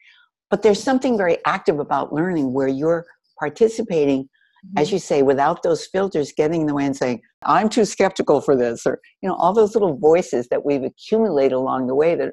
but 0.49 0.61
there's 0.61 0.81
something 0.81 1.17
very 1.17 1.37
active 1.45 1.79
about 1.79 2.13
learning 2.13 2.53
where 2.53 2.67
you're 2.67 3.05
participating 3.39 4.23
mm-hmm. 4.23 4.77
as 4.77 4.91
you 4.91 4.99
say 4.99 5.21
without 5.21 5.63
those 5.63 5.85
filters 5.87 6.31
getting 6.35 6.61
in 6.61 6.67
the 6.67 6.73
way 6.73 6.85
and 6.85 6.95
saying 6.95 7.21
i'm 7.45 7.69
too 7.69 7.85
skeptical 7.85 8.41
for 8.41 8.55
this 8.55 8.85
or 8.85 8.99
you 9.21 9.29
know 9.29 9.35
all 9.35 9.53
those 9.53 9.73
little 9.73 9.97
voices 9.97 10.47
that 10.49 10.65
we've 10.65 10.83
accumulated 10.83 11.53
along 11.53 11.87
the 11.87 11.95
way 11.95 12.15
that 12.15 12.31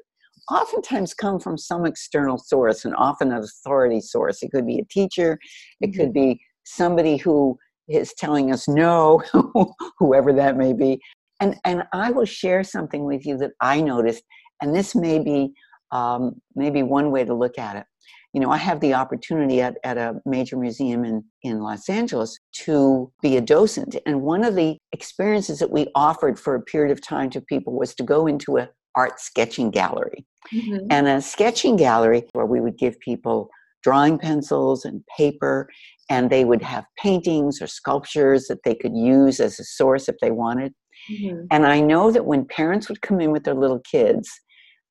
oftentimes 0.51 1.13
come 1.13 1.39
from 1.39 1.57
some 1.57 1.85
external 1.85 2.37
source 2.37 2.85
and 2.85 2.95
often 2.95 3.31
an 3.31 3.43
authority 3.43 4.01
source. 4.01 4.41
It 4.43 4.51
could 4.51 4.67
be 4.67 4.79
a 4.79 4.85
teacher, 4.85 5.39
it 5.81 5.93
could 5.93 6.13
mm-hmm. 6.13 6.31
be 6.31 6.41
somebody 6.65 7.17
who 7.17 7.57
is 7.87 8.13
telling 8.17 8.51
us 8.51 8.67
no, 8.67 9.21
whoever 9.99 10.33
that 10.33 10.57
may 10.57 10.73
be. 10.73 10.99
And, 11.39 11.55
and 11.65 11.83
I 11.93 12.11
will 12.11 12.25
share 12.25 12.63
something 12.63 13.03
with 13.03 13.25
you 13.25 13.37
that 13.37 13.51
I 13.59 13.81
noticed, 13.81 14.23
and 14.61 14.73
this 14.73 14.95
may 14.95 15.19
be 15.19 15.53
um, 15.91 16.41
maybe 16.55 16.83
one 16.83 17.11
way 17.11 17.25
to 17.25 17.33
look 17.33 17.57
at 17.57 17.75
it. 17.75 17.85
You 18.33 18.41
know, 18.41 18.51
I 18.51 18.57
have 18.57 18.79
the 18.79 18.95
opportunity 18.95 19.61
at, 19.61 19.77
at 19.83 19.97
a 19.97 20.19
major 20.25 20.57
museum 20.57 21.05
in, 21.05 21.23
in 21.43 21.59
Los 21.59 21.87
Angeles 21.87 22.39
to 22.63 23.11
be 23.21 23.37
a 23.37 23.41
docent. 23.41 23.95
And 24.07 24.21
one 24.21 24.43
of 24.43 24.55
the 24.55 24.77
experiences 24.91 25.59
that 25.59 25.71
we 25.71 25.87
offered 25.93 26.39
for 26.39 26.55
a 26.55 26.61
period 26.61 26.91
of 26.91 26.99
time 26.99 27.29
to 27.31 27.41
people 27.41 27.77
was 27.77 27.93
to 27.95 28.03
go 28.03 28.25
into 28.25 28.57
a 28.57 28.69
art 28.95 29.19
sketching 29.19 29.69
gallery. 29.69 30.25
Mm-hmm. 30.53 30.87
And 30.89 31.07
a 31.07 31.21
sketching 31.21 31.75
gallery 31.75 32.23
where 32.33 32.45
we 32.45 32.59
would 32.59 32.77
give 32.77 32.99
people 32.99 33.49
drawing 33.83 34.17
pencils 34.17 34.85
and 34.85 35.03
paper, 35.17 35.69
and 36.09 36.29
they 36.29 36.45
would 36.45 36.61
have 36.61 36.85
paintings 36.97 37.61
or 37.61 37.67
sculptures 37.67 38.47
that 38.47 38.63
they 38.63 38.73
could 38.73 38.95
use 38.95 39.39
as 39.39 39.59
a 39.59 39.63
source 39.63 40.07
if 40.07 40.15
they 40.21 40.31
wanted. 40.31 40.73
Mm-hmm. 41.11 41.45
And 41.51 41.65
I 41.65 41.81
know 41.81 42.11
that 42.11 42.25
when 42.25 42.45
parents 42.45 42.87
would 42.87 43.01
come 43.01 43.19
in 43.19 43.31
with 43.31 43.43
their 43.43 43.53
little 43.53 43.79
kids, 43.79 44.29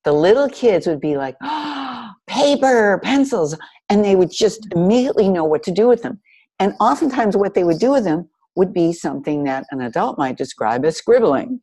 the 0.04 0.12
little 0.12 0.48
kids 0.48 0.86
would 0.86 1.00
be 1.00 1.16
like, 1.16 1.36
oh, 1.42 2.10
paper, 2.26 3.00
pencils, 3.02 3.56
and 3.88 4.04
they 4.04 4.16
would 4.16 4.30
just 4.30 4.66
immediately 4.74 5.28
know 5.28 5.44
what 5.44 5.62
to 5.64 5.70
do 5.70 5.88
with 5.88 6.02
them. 6.02 6.20
And 6.58 6.74
oftentimes, 6.80 7.36
what 7.36 7.54
they 7.54 7.64
would 7.64 7.78
do 7.78 7.90
with 7.90 8.04
them 8.04 8.28
would 8.56 8.72
be 8.72 8.92
something 8.92 9.44
that 9.44 9.64
an 9.70 9.80
adult 9.80 10.18
might 10.18 10.36
describe 10.36 10.84
as 10.84 10.96
scribbling. 10.96 11.60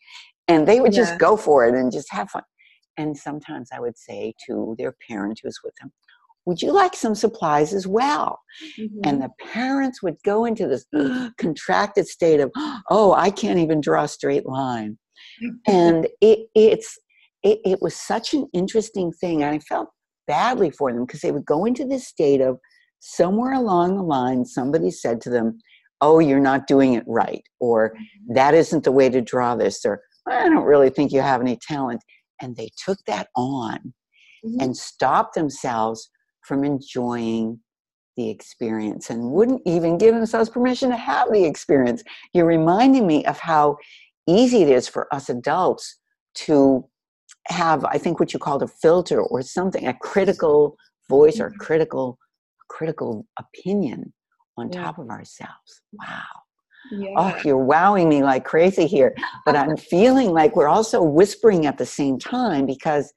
And 0.48 0.68
they 0.68 0.82
would 0.82 0.94
yeah. 0.94 1.02
just 1.02 1.20
go 1.20 1.38
for 1.38 1.68
it 1.68 1.76
and 1.76 1.92
just 1.92 2.12
have 2.12 2.30
fun. 2.32 2.44
And 2.98 3.16
sometimes 3.16 3.70
I 3.72 3.80
would 3.80 3.98
say 3.98 4.34
to 4.48 4.76
their 4.78 4.94
parent 5.08 5.40
who's 5.42 5.60
with 5.64 5.74
them, 5.80 5.92
Would 6.46 6.62
you 6.62 6.74
like 6.74 6.96
some 6.96 7.16
supplies 7.16 7.74
as 7.74 7.88
well? 7.88 8.40
Mm-hmm. 8.78 9.00
And 9.06 9.22
the 9.22 9.30
parents 9.40 10.02
would 10.02 10.18
go 10.26 10.46
into 10.46 10.68
this 10.68 10.86
contracted 11.38 12.08
state 12.08 12.40
of, 12.40 12.52
Oh, 12.90 13.14
I 13.14 13.30
can't 13.30 13.60
even 13.60 13.80
draw 13.80 14.04
a 14.04 14.08
straight 14.08 14.46
line. 14.46 14.98
and 15.68 16.08
it, 16.22 16.50
it's, 16.56 16.98
it, 17.44 17.60
it 17.66 17.82
was 17.82 17.96
such 17.96 18.34
an 18.34 18.48
interesting 18.54 19.12
thing. 19.12 19.44
And 19.44 19.56
I 19.56 19.60
felt 19.60 19.90
badly 20.28 20.72
for 20.72 20.92
them 20.92 21.06
because 21.06 21.22
they 21.22 21.32
would 21.32 21.46
go 21.46 21.66
into 21.66 21.86
this 21.86 22.08
state 22.08 22.42
of 22.42 22.58
somewhere 23.00 23.54
along 23.54 23.96
the 23.96 24.04
line, 24.04 24.46
somebody 24.46 24.92
said 24.92 25.22
to 25.22 25.30
them, 25.30 25.60
Oh, 26.02 26.20
you're 26.20 26.40
not 26.40 26.66
doing 26.66 26.94
it 26.94 27.04
right, 27.08 27.44
or 27.60 27.90
mm-hmm. 27.90 28.34
that 28.36 28.54
isn't 28.54 28.86
the 28.86 28.92
way 28.92 29.10
to 29.10 29.20
draw 29.20 29.56
this, 29.56 29.84
or 29.84 30.02
I 30.28 30.48
don't 30.48 30.64
really 30.64 30.90
think 30.90 31.12
you 31.12 31.20
have 31.20 31.42
any 31.42 31.58
talent. 31.58 32.02
And 32.42 32.56
they 32.56 32.70
took 32.86 32.98
that 33.06 33.28
on 33.36 33.94
mm-hmm. 34.46 34.62
and 34.62 34.78
stopped 34.78 35.36
themselves 35.36 36.10
from 36.46 36.64
enjoying 36.64 37.60
the 38.16 38.30
experience 38.30 39.10
and 39.10 39.32
wouldn't 39.32 39.62
even 39.66 39.98
give 39.98 40.16
themselves 40.16 40.50
permission 40.50 40.90
to 40.90 40.96
have 40.96 41.32
the 41.32 41.44
experience. 41.44 42.04
You're 42.34 42.46
reminding 42.46 43.06
me 43.06 43.26
of 43.26 43.38
how 43.40 43.78
easy 44.28 44.62
it 44.62 44.70
is 44.70 44.88
for 44.88 45.14
us 45.14 45.30
adults 45.30 46.00
to 46.36 46.86
have, 47.50 47.86
I 47.86 47.98
think, 47.98 48.20
what 48.20 48.34
you 48.34 48.40
called 48.40 48.64
a 48.64 48.68
filter 48.68 49.22
or 49.22 49.42
something, 49.42 49.88
a 49.88 49.94
critical 49.94 50.78
voice 51.10 51.40
or 51.40 51.50
mm-hmm. 51.50 51.58
critical 51.60 52.18
critical 52.70 53.26
opinion 53.40 54.14
on 54.58 54.72
yeah. 54.72 54.84
top 54.84 55.00
of 55.00 55.10
ourselves. 55.10 55.82
Wow. 55.94 56.22
Oh, 56.92 56.98
yeah. 56.98 57.14
oh, 57.18 57.36
you're 57.44 57.58
wowing 57.58 58.08
me 58.08 58.24
like 58.24 58.46
crazy 58.46 58.86
here. 58.86 59.16
But 59.46 59.56
I'm 59.56 59.76
feeling 59.96 60.32
like 60.32 60.56
we're 60.56 60.68
also 60.68 61.02
whispering 61.02 61.66
at 61.66 61.78
the 61.78 61.86
same 61.86 62.20
time 62.20 62.66
because 62.66 63.12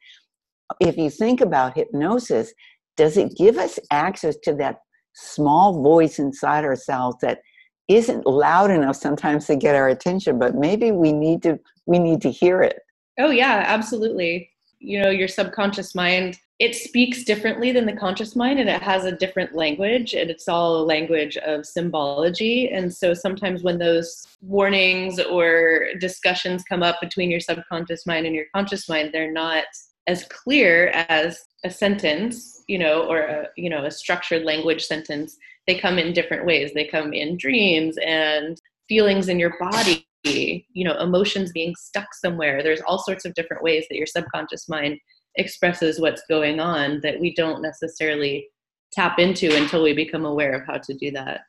if 0.81 0.97
you 0.97 1.11
think 1.11 1.41
about 1.41 1.77
hypnosis, 1.77 2.53
does 2.97 3.17
it 3.17 3.37
give 3.37 3.59
us 3.59 3.79
access 3.91 4.37
to 4.45 4.55
that 4.55 4.79
small 5.15 5.83
voice 5.83 6.19
inside 6.19 6.65
ourselves 6.65 7.17
that 7.21 7.41
isn't 7.89 8.27
loud 8.27 8.71
enough 8.71 8.97
sometimes 8.97 9.47
to 9.47 9.57
get 9.57 9.75
our 9.75 9.89
attention, 9.89 10.39
but 10.39 10.55
maybe 10.55 10.93
we 10.93 11.13
need 11.13 11.43
to 11.43 11.59
we 11.87 11.99
need 11.99 12.23
to 12.23 12.31
hear 12.31 12.63
it. 12.63 12.79
Oh 13.19 13.31
yeah, 13.31 13.65
absolutely. 13.67 14.51
You 14.79 15.03
know, 15.03 15.11
your 15.11 15.29
subconscious 15.29 15.95
mind 15.95 16.39
it 16.59 16.77
speaks 16.77 17.25
differently 17.25 17.73
than 17.73 17.87
the 17.87 17.97
conscious 17.97 18.37
mind 18.37 18.61
and 18.61 18.69
it 18.69 18.81
has 18.81 19.05
a 19.05 19.17
different 19.17 19.53
language 19.53 20.15
and 20.15 20.31
it's 20.31 20.47
all 20.47 20.77
a 20.77 20.85
language 20.85 21.37
of 21.39 21.67
symbology 21.67 22.69
and 22.69 22.95
so 22.95 23.15
sometimes 23.15 23.65
when 23.65 23.79
those 23.79 24.25
warnings 24.43 25.19
or 25.19 25.87
discussions 25.99 26.63
come 26.63 26.81
up 26.81 27.01
between 27.01 27.33
your 27.33 27.41
subconscious 27.41 28.07
mind 28.07 28.27
and 28.27 28.35
your 28.37 28.45
conscious 28.55 28.89
mind 28.89 29.11
they're 29.13 29.33
not 29.33 29.65
as 30.07 30.25
clear 30.27 30.89
as 31.09 31.47
a 31.65 31.71
sentence 31.71 32.63
you 32.69 32.79
know 32.79 33.09
or 33.09 33.23
a 33.23 33.49
you 33.57 33.69
know 33.69 33.85
a 33.85 33.91
structured 33.91 34.45
language 34.45 34.85
sentence 34.85 35.39
they 35.67 35.79
come 35.79 35.99
in 35.99 36.13
different 36.13 36.45
ways. 36.45 36.73
They 36.75 36.87
come 36.87 37.13
in 37.13 37.37
dreams 37.37 37.97
and 38.05 38.61
feelings 38.89 39.29
in 39.29 39.39
your 39.39 39.55
body, 39.59 40.07
you 40.25 40.85
know, 40.85 40.99
emotions 40.99 41.53
being 41.53 41.75
stuck 41.77 42.15
somewhere. 42.15 42.63
There's 42.63 42.81
all 42.83 42.99
sorts 42.99 43.25
of 43.25 43.35
different 43.35 43.63
ways 43.63 43.87
that 43.89 43.97
your 43.97 44.07
subconscious 44.07 44.69
mind 44.69 44.99
expresses 45.37 46.01
what's 46.01 46.23
going 46.29 46.61
on 46.61 47.01
that 47.03 47.19
we 47.19 47.35
don't 47.35 47.63
necessarily 47.63 48.49
tap 48.93 49.19
into 49.19 49.55
until 49.57 49.83
we 49.83 49.95
become 49.95 50.25
aware 50.25 50.53
of 50.53 50.67
how 50.67 50.79
to 50.79 50.95
do 50.95 51.11
that. 51.13 51.41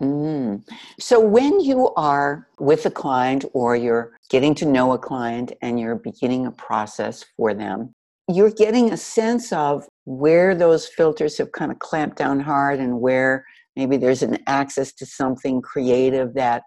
Mm. 0.00 0.66
So, 0.98 1.20
when 1.20 1.60
you 1.60 1.92
are 1.96 2.48
with 2.58 2.84
a 2.84 2.90
client 2.90 3.44
or 3.52 3.76
you're 3.76 4.12
getting 4.28 4.54
to 4.56 4.66
know 4.66 4.92
a 4.92 4.98
client 4.98 5.52
and 5.62 5.78
you're 5.78 5.94
beginning 5.94 6.46
a 6.46 6.50
process 6.50 7.24
for 7.36 7.54
them, 7.54 7.94
you're 8.28 8.50
getting 8.50 8.92
a 8.92 8.96
sense 8.96 9.52
of 9.52 9.86
where 10.04 10.54
those 10.54 10.88
filters 10.88 11.38
have 11.38 11.52
kind 11.52 11.70
of 11.70 11.78
clamped 11.78 12.16
down 12.16 12.40
hard 12.40 12.80
and 12.80 13.00
where 13.00 13.44
maybe 13.76 13.96
there's 13.96 14.22
an 14.22 14.38
access 14.46 14.92
to 14.94 15.06
something 15.06 15.62
creative 15.62 16.34
that 16.34 16.62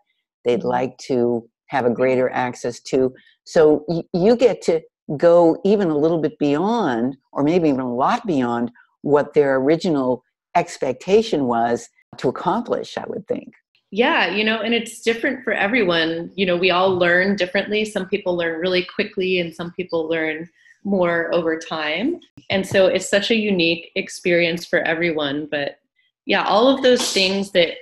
they'd 0.47 0.59
mm-hmm. 0.59 0.67
like 0.67 0.97
to 0.99 1.47
have 1.67 1.85
a 1.85 1.91
greater 1.91 2.29
access 2.29 2.79
to. 2.79 3.13
So, 3.43 3.85
you 4.13 4.35
get 4.35 4.61
to 4.63 4.81
go 5.15 5.61
even 5.63 5.89
a 5.89 5.97
little 5.97 6.19
bit 6.19 6.37
beyond, 6.39 7.17
or 7.31 7.43
maybe 7.43 7.69
even 7.69 7.81
a 7.81 7.93
lot 7.93 8.25
beyond, 8.25 8.71
what 9.01 9.33
their 9.33 9.55
original 9.55 10.23
expectation 10.55 11.45
was 11.45 11.87
to 12.17 12.29
accomplish, 12.29 12.97
I 12.97 13.05
would 13.07 13.27
think. 13.27 13.53
Yeah, 13.91 14.29
you 14.29 14.43
know, 14.43 14.59
and 14.59 14.73
it's 14.73 15.01
different 15.01 15.43
for 15.45 15.53
everyone. 15.53 16.31
You 16.35 16.45
know, 16.45 16.57
we 16.57 16.71
all 16.71 16.97
learn 16.97 17.37
differently. 17.37 17.85
Some 17.85 18.07
people 18.09 18.35
learn 18.35 18.59
really 18.59 18.83
quickly, 18.83 19.39
and 19.39 19.55
some 19.55 19.71
people 19.71 20.09
learn 20.09 20.49
more 20.83 21.33
over 21.33 21.57
time. 21.57 22.19
And 22.49 22.65
so 22.65 22.87
it's 22.87 23.09
such 23.09 23.31
a 23.31 23.35
unique 23.35 23.91
experience 23.95 24.65
for 24.65 24.79
everyone. 24.79 25.47
But 25.49 25.79
yeah, 26.25 26.43
all 26.43 26.67
of 26.67 26.83
those 26.83 27.13
things 27.13 27.51
that 27.51 27.75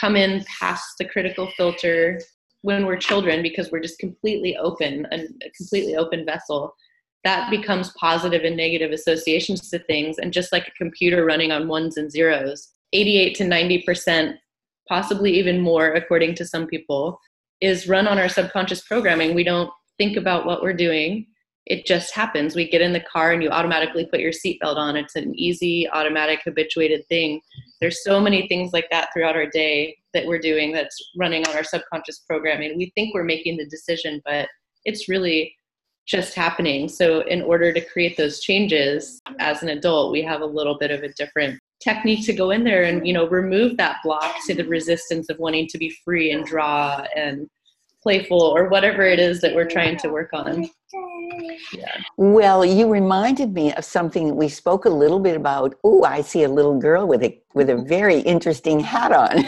come 0.00 0.16
in 0.16 0.44
past 0.44 0.94
the 0.98 1.04
critical 1.04 1.50
filter 1.56 2.20
when 2.62 2.86
we're 2.86 2.96
children, 2.96 3.42
because 3.42 3.70
we're 3.70 3.80
just 3.80 3.98
completely 3.98 4.56
open, 4.56 5.06
and 5.10 5.28
a 5.44 5.50
completely 5.50 5.96
open 5.96 6.24
vessel, 6.24 6.74
that 7.24 7.50
becomes 7.50 7.92
positive 7.98 8.44
and 8.44 8.56
negative 8.56 8.92
associations 8.92 9.68
to 9.70 9.78
things. 9.78 10.18
And 10.18 10.32
just 10.32 10.52
like 10.52 10.68
a 10.68 10.72
computer 10.72 11.24
running 11.24 11.52
on 11.52 11.68
ones 11.68 11.96
and 11.96 12.10
zeros, 12.10 12.68
88 12.92 13.34
to 13.36 13.44
90%, 13.44 14.34
possibly 14.88 15.38
even 15.38 15.60
more, 15.60 15.92
according 15.92 16.34
to 16.36 16.46
some 16.46 16.66
people, 16.66 17.18
is 17.60 17.88
run 17.88 18.06
on 18.06 18.18
our 18.18 18.28
subconscious 18.28 18.82
programming. 18.82 19.34
We 19.34 19.44
don't 19.44 19.70
think 19.98 20.16
about 20.16 20.46
what 20.46 20.62
we're 20.62 20.72
doing. 20.72 21.26
It 21.70 21.86
just 21.86 22.12
happens. 22.12 22.56
We 22.56 22.68
get 22.68 22.80
in 22.80 22.92
the 22.92 22.98
car 23.00 23.30
and 23.30 23.44
you 23.44 23.48
automatically 23.48 24.04
put 24.04 24.18
your 24.18 24.32
seatbelt 24.32 24.74
on. 24.74 24.96
It's 24.96 25.14
an 25.14 25.32
easy, 25.36 25.88
automatic, 25.90 26.40
habituated 26.44 27.06
thing. 27.08 27.40
There's 27.80 28.02
so 28.02 28.20
many 28.20 28.48
things 28.48 28.72
like 28.72 28.88
that 28.90 29.10
throughout 29.14 29.36
our 29.36 29.46
day 29.46 29.96
that 30.12 30.26
we're 30.26 30.40
doing 30.40 30.72
that's 30.72 30.98
running 31.16 31.46
on 31.46 31.54
our 31.54 31.62
subconscious 31.62 32.24
programming. 32.28 32.76
We 32.76 32.90
think 32.96 33.14
we're 33.14 33.22
making 33.22 33.56
the 33.56 33.66
decision, 33.66 34.20
but 34.24 34.48
it's 34.84 35.08
really 35.08 35.54
just 36.08 36.34
happening. 36.34 36.88
So, 36.88 37.20
in 37.20 37.40
order 37.40 37.72
to 37.72 37.80
create 37.80 38.16
those 38.16 38.40
changes 38.40 39.20
as 39.38 39.62
an 39.62 39.68
adult, 39.68 40.10
we 40.10 40.22
have 40.22 40.40
a 40.40 40.46
little 40.46 40.76
bit 40.76 40.90
of 40.90 41.04
a 41.04 41.12
different 41.12 41.60
technique 41.80 42.26
to 42.26 42.32
go 42.32 42.50
in 42.50 42.64
there 42.64 42.82
and 42.82 43.06
you 43.06 43.12
know 43.12 43.28
remove 43.28 43.76
that 43.76 43.98
block 44.02 44.34
to 44.46 44.54
the 44.54 44.64
resistance 44.64 45.30
of 45.30 45.38
wanting 45.38 45.68
to 45.68 45.78
be 45.78 45.94
free 46.04 46.32
and 46.32 46.44
draw 46.44 47.04
and 47.14 47.48
playful 48.02 48.40
or 48.40 48.68
whatever 48.68 49.02
it 49.02 49.18
is 49.18 49.40
that 49.40 49.54
we're 49.54 49.68
trying 49.68 49.96
to 49.98 50.08
work 50.08 50.30
on. 50.32 50.68
Yeah. 51.72 51.96
well 52.16 52.64
you 52.64 52.90
reminded 52.90 53.52
me 53.54 53.72
of 53.74 53.84
something 53.84 54.28
that 54.28 54.34
we 54.34 54.48
spoke 54.48 54.84
a 54.84 54.90
little 54.90 55.20
bit 55.20 55.36
about. 55.36 55.74
Oh 55.84 56.02
i 56.04 56.20
see 56.20 56.42
a 56.42 56.48
little 56.48 56.78
girl 56.78 57.06
with 57.06 57.22
a 57.22 57.40
with 57.54 57.70
a 57.70 57.76
very 57.76 58.20
interesting 58.20 58.80
hat 58.80 59.12
on. 59.12 59.44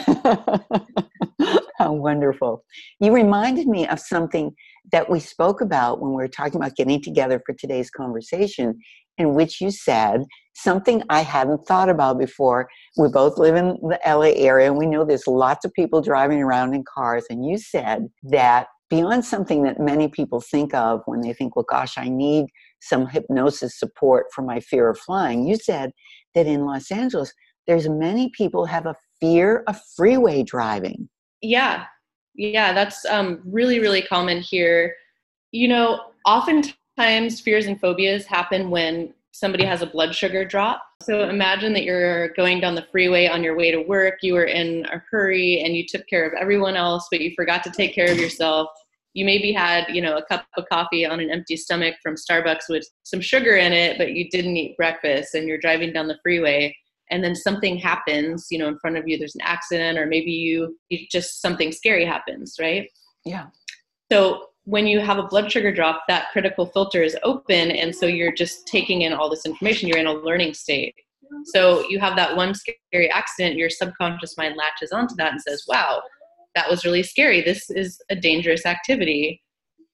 How 1.78 1.92
wonderful. 1.92 2.64
You 3.00 3.12
reminded 3.12 3.66
me 3.66 3.88
of 3.88 3.98
something 3.98 4.54
that 4.92 5.08
we 5.10 5.20
spoke 5.20 5.60
about 5.60 6.00
when 6.00 6.10
we 6.10 6.16
were 6.16 6.28
talking 6.28 6.56
about 6.56 6.76
getting 6.76 7.02
together 7.02 7.42
for 7.44 7.54
today's 7.54 7.90
conversation 7.90 8.78
in 9.18 9.34
which 9.34 9.60
you 9.60 9.70
said 9.70 10.24
something 10.54 11.02
I 11.08 11.20
hadn't 11.20 11.66
thought 11.66 11.88
about 11.88 12.18
before. 12.18 12.68
We 12.96 13.08
both 13.08 13.38
live 13.38 13.56
in 13.56 13.78
the 13.82 13.98
LA 14.06 14.32
area 14.36 14.68
and 14.68 14.78
we 14.78 14.86
know 14.86 15.04
there's 15.04 15.26
lots 15.26 15.64
of 15.64 15.72
people 15.72 16.00
driving 16.02 16.40
around 16.40 16.74
in 16.74 16.84
cars. 16.84 17.24
And 17.30 17.44
you 17.44 17.58
said 17.58 18.08
that 18.24 18.66
beyond 18.90 19.24
something 19.24 19.62
that 19.62 19.80
many 19.80 20.08
people 20.08 20.40
think 20.40 20.74
of 20.74 21.00
when 21.06 21.22
they 21.22 21.32
think, 21.32 21.56
well, 21.56 21.64
gosh, 21.68 21.96
I 21.96 22.08
need 22.08 22.46
some 22.82 23.06
hypnosis 23.06 23.78
support 23.78 24.26
for 24.34 24.42
my 24.42 24.60
fear 24.60 24.90
of 24.90 24.98
flying, 24.98 25.46
you 25.46 25.56
said 25.56 25.92
that 26.34 26.46
in 26.46 26.66
Los 26.66 26.90
Angeles, 26.90 27.32
there's 27.66 27.88
many 27.88 28.30
people 28.36 28.66
have 28.66 28.86
a 28.86 28.96
fear 29.20 29.62
of 29.66 29.80
freeway 29.96 30.42
driving. 30.42 31.08
Yeah. 31.40 31.84
Yeah, 32.34 32.72
that's 32.72 33.04
um, 33.06 33.40
really, 33.44 33.78
really 33.78 34.02
common 34.02 34.40
here. 34.40 34.94
You 35.52 35.68
know, 35.68 36.00
oftentimes 36.98 37.40
fears 37.40 37.66
and 37.66 37.80
phobias 37.80 38.26
happen 38.26 38.70
when 38.70 39.12
somebody 39.32 39.64
has 39.64 39.80
a 39.80 39.86
blood 39.86 40.14
sugar 40.14 40.44
drop. 40.44 40.82
So 41.02 41.28
imagine 41.28 41.72
that 41.72 41.84
you're 41.84 42.28
going 42.34 42.60
down 42.60 42.74
the 42.74 42.86
freeway 42.92 43.26
on 43.26 43.42
your 43.42 43.56
way 43.56 43.70
to 43.70 43.80
work, 43.80 44.16
you 44.22 44.34
were 44.34 44.44
in 44.44 44.84
a 44.92 45.02
hurry 45.10 45.62
and 45.64 45.74
you 45.74 45.86
took 45.86 46.06
care 46.06 46.26
of 46.26 46.34
everyone 46.38 46.76
else, 46.76 47.08
but 47.10 47.20
you 47.20 47.32
forgot 47.34 47.64
to 47.64 47.70
take 47.70 47.94
care 47.94 48.10
of 48.10 48.18
yourself. 48.18 48.68
You 49.14 49.24
maybe 49.24 49.52
had, 49.52 49.86
you 49.88 50.02
know, 50.02 50.16
a 50.16 50.24
cup 50.24 50.46
of 50.56 50.64
coffee 50.70 51.06
on 51.06 51.18
an 51.20 51.30
empty 51.30 51.56
stomach 51.56 51.94
from 52.02 52.14
Starbucks 52.14 52.68
with 52.68 52.86
some 53.04 53.20
sugar 53.20 53.56
in 53.56 53.72
it, 53.72 53.96
but 53.98 54.12
you 54.12 54.28
didn't 54.30 54.56
eat 54.56 54.76
breakfast 54.76 55.34
and 55.34 55.48
you're 55.48 55.58
driving 55.58 55.92
down 55.92 56.08
the 56.08 56.18
freeway 56.22 56.74
and 57.10 57.22
then 57.24 57.34
something 57.34 57.76
happens, 57.76 58.46
you 58.50 58.58
know, 58.58 58.68
in 58.68 58.78
front 58.78 58.96
of 58.96 59.08
you 59.08 59.18
there's 59.18 59.34
an 59.34 59.42
accident 59.42 59.98
or 59.98 60.06
maybe 60.06 60.30
you, 60.30 60.78
you 60.90 61.06
just 61.10 61.40
something 61.40 61.72
scary 61.72 62.04
happens, 62.04 62.56
right? 62.60 62.88
Yeah. 63.24 63.46
So 64.10 64.46
when 64.64 64.86
you 64.86 65.00
have 65.00 65.18
a 65.18 65.24
blood 65.24 65.50
sugar 65.50 65.72
drop, 65.72 66.02
that 66.08 66.30
critical 66.32 66.66
filter 66.66 67.02
is 67.02 67.16
open, 67.24 67.70
and 67.70 67.94
so 67.94 68.06
you're 68.06 68.32
just 68.32 68.66
taking 68.66 69.02
in 69.02 69.12
all 69.12 69.28
this 69.28 69.44
information. 69.44 69.88
You're 69.88 69.98
in 69.98 70.06
a 70.06 70.12
learning 70.14 70.54
state. 70.54 70.94
So 71.46 71.88
you 71.88 71.98
have 71.98 72.16
that 72.16 72.36
one 72.36 72.54
scary 72.54 73.10
accident, 73.10 73.56
your 73.56 73.70
subconscious 73.70 74.36
mind 74.36 74.56
latches 74.56 74.92
onto 74.92 75.14
that 75.16 75.32
and 75.32 75.40
says, 75.40 75.64
Wow, 75.66 76.02
that 76.54 76.68
was 76.70 76.84
really 76.84 77.02
scary. 77.02 77.40
This 77.40 77.70
is 77.70 78.00
a 78.10 78.16
dangerous 78.16 78.66
activity. 78.66 79.42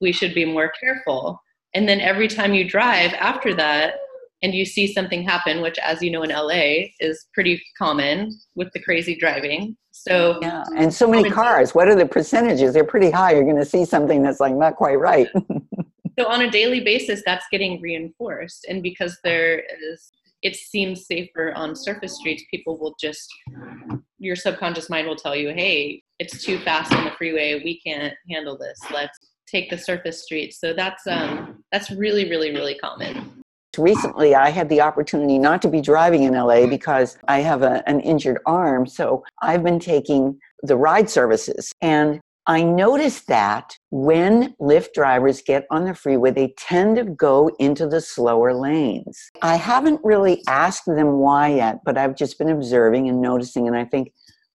We 0.01 0.13
should 0.13 0.35
be 0.35 0.45
more 0.45 0.73
careful. 0.81 1.41
And 1.75 1.89
then 1.89 2.01
every 2.01 2.29
time 2.29 2.55
you 2.55 2.69
drive 2.69 3.13
after 3.15 3.55
that, 3.55 3.95
and 4.43 4.55
you 4.55 4.65
see 4.65 4.93
something 4.93 5.23
happen, 5.23 5.61
which, 5.61 5.79
as 5.79 6.03
you 6.03 6.11
know, 6.11 6.23
in 6.23 6.31
LA 6.31 6.91
is 7.01 7.27
pretty 7.35 7.63
common 7.77 8.31
with 8.55 8.73
the 8.73 8.81
crazy 8.81 9.17
driving. 9.17 9.77
So, 9.91 10.39
yeah, 10.41 10.63
and 10.77 10.95
so 10.95 11.09
many 11.09 11.29
cars. 11.29 11.75
What 11.75 11.89
are 11.89 11.97
the 11.97 12.07
percentages? 12.07 12.73
They're 12.73 12.85
pretty 12.85 13.11
high. 13.11 13.33
You're 13.33 13.45
going 13.45 13.57
to 13.57 13.65
see 13.65 13.85
something 13.85 14.23
that's 14.23 14.39
like 14.39 14.55
not 14.55 14.77
quite 14.77 15.01
right. 15.01 15.29
so, 16.19 16.29
on 16.29 16.43
a 16.43 16.51
daily 16.51 16.81
basis, 16.81 17.23
that's 17.27 17.47
getting 17.51 17.81
reinforced. 17.81 18.67
And 18.69 18.81
because 18.81 19.19
there 19.25 19.59
is, 19.59 20.13
it 20.43 20.55
seems 20.55 21.07
safer 21.07 21.53
on 21.55 21.75
surface 21.75 22.17
streets, 22.17 22.45
people 22.49 22.79
will 22.79 22.95
just, 23.01 23.29
your 24.19 24.37
subconscious 24.37 24.89
mind 24.89 25.09
will 25.09 25.17
tell 25.17 25.35
you, 25.35 25.49
hey, 25.49 26.01
it's 26.21 26.45
too 26.45 26.61
fast 26.61 26.93
on 26.93 27.05
the 27.05 27.11
freeway. 27.11 27.61
We 27.65 27.81
can't 27.81 28.15
handle 28.31 28.57
this. 28.57 28.79
Let's 28.93 29.19
take 29.49 29.69
the 29.69 29.79
surface 29.79 30.23
streets. 30.23 30.61
So, 30.61 30.75
that's, 30.75 31.09
um, 31.09 31.65
that's 31.73 31.91
really, 31.91 32.31
really, 32.31 32.53
really 32.53 32.77
common 32.79 33.38
recently 33.77 34.35
I 34.35 34.51
had 34.51 34.69
the 34.69 34.81
opportunity 34.81 35.39
not 35.39 35.61
to 35.63 35.69
be 35.69 35.81
driving 35.81 36.23
in 36.23 36.35
LA 36.35 36.67
because 36.67 37.19
I 37.29 37.41
have 37.41 37.63
a, 37.63 37.87
an 37.89 38.01
injured 38.01 38.39
arm. 38.47 38.87
So 38.87 39.25
I've 39.43 39.63
been 39.63 39.79
taking 39.79 40.39
the 40.63 40.77
ride 40.77 41.11
services. 41.11 41.73
And 41.81 42.21
I 42.47 42.63
noticed 42.63 43.27
that 43.27 43.77
when 43.91 44.55
Lyft 44.59 44.95
drivers 44.95 45.43
get 45.43 45.67
on 45.71 45.85
the 45.85 45.95
freeway, 45.95 46.31
they 46.31 46.55
tend 46.57 46.97
to 46.97 47.05
go 47.05 47.51
into 47.59 47.87
the 47.87 48.01
slower 48.01 48.55
lanes. 48.55 49.31
I 49.43 49.57
haven't 49.57 50.01
really 50.03 50.43
asked 50.49 50.87
them 50.87 51.19
why 51.19 51.49
yet, 51.49 51.81
but 51.85 51.99
I've 51.99 52.17
just 52.17 52.39
been 52.39 52.49
observing 52.49 53.07
and 53.07 53.21
noticing. 53.21 53.67
And 53.67 53.77
I 53.77 53.85
think, 53.85 54.13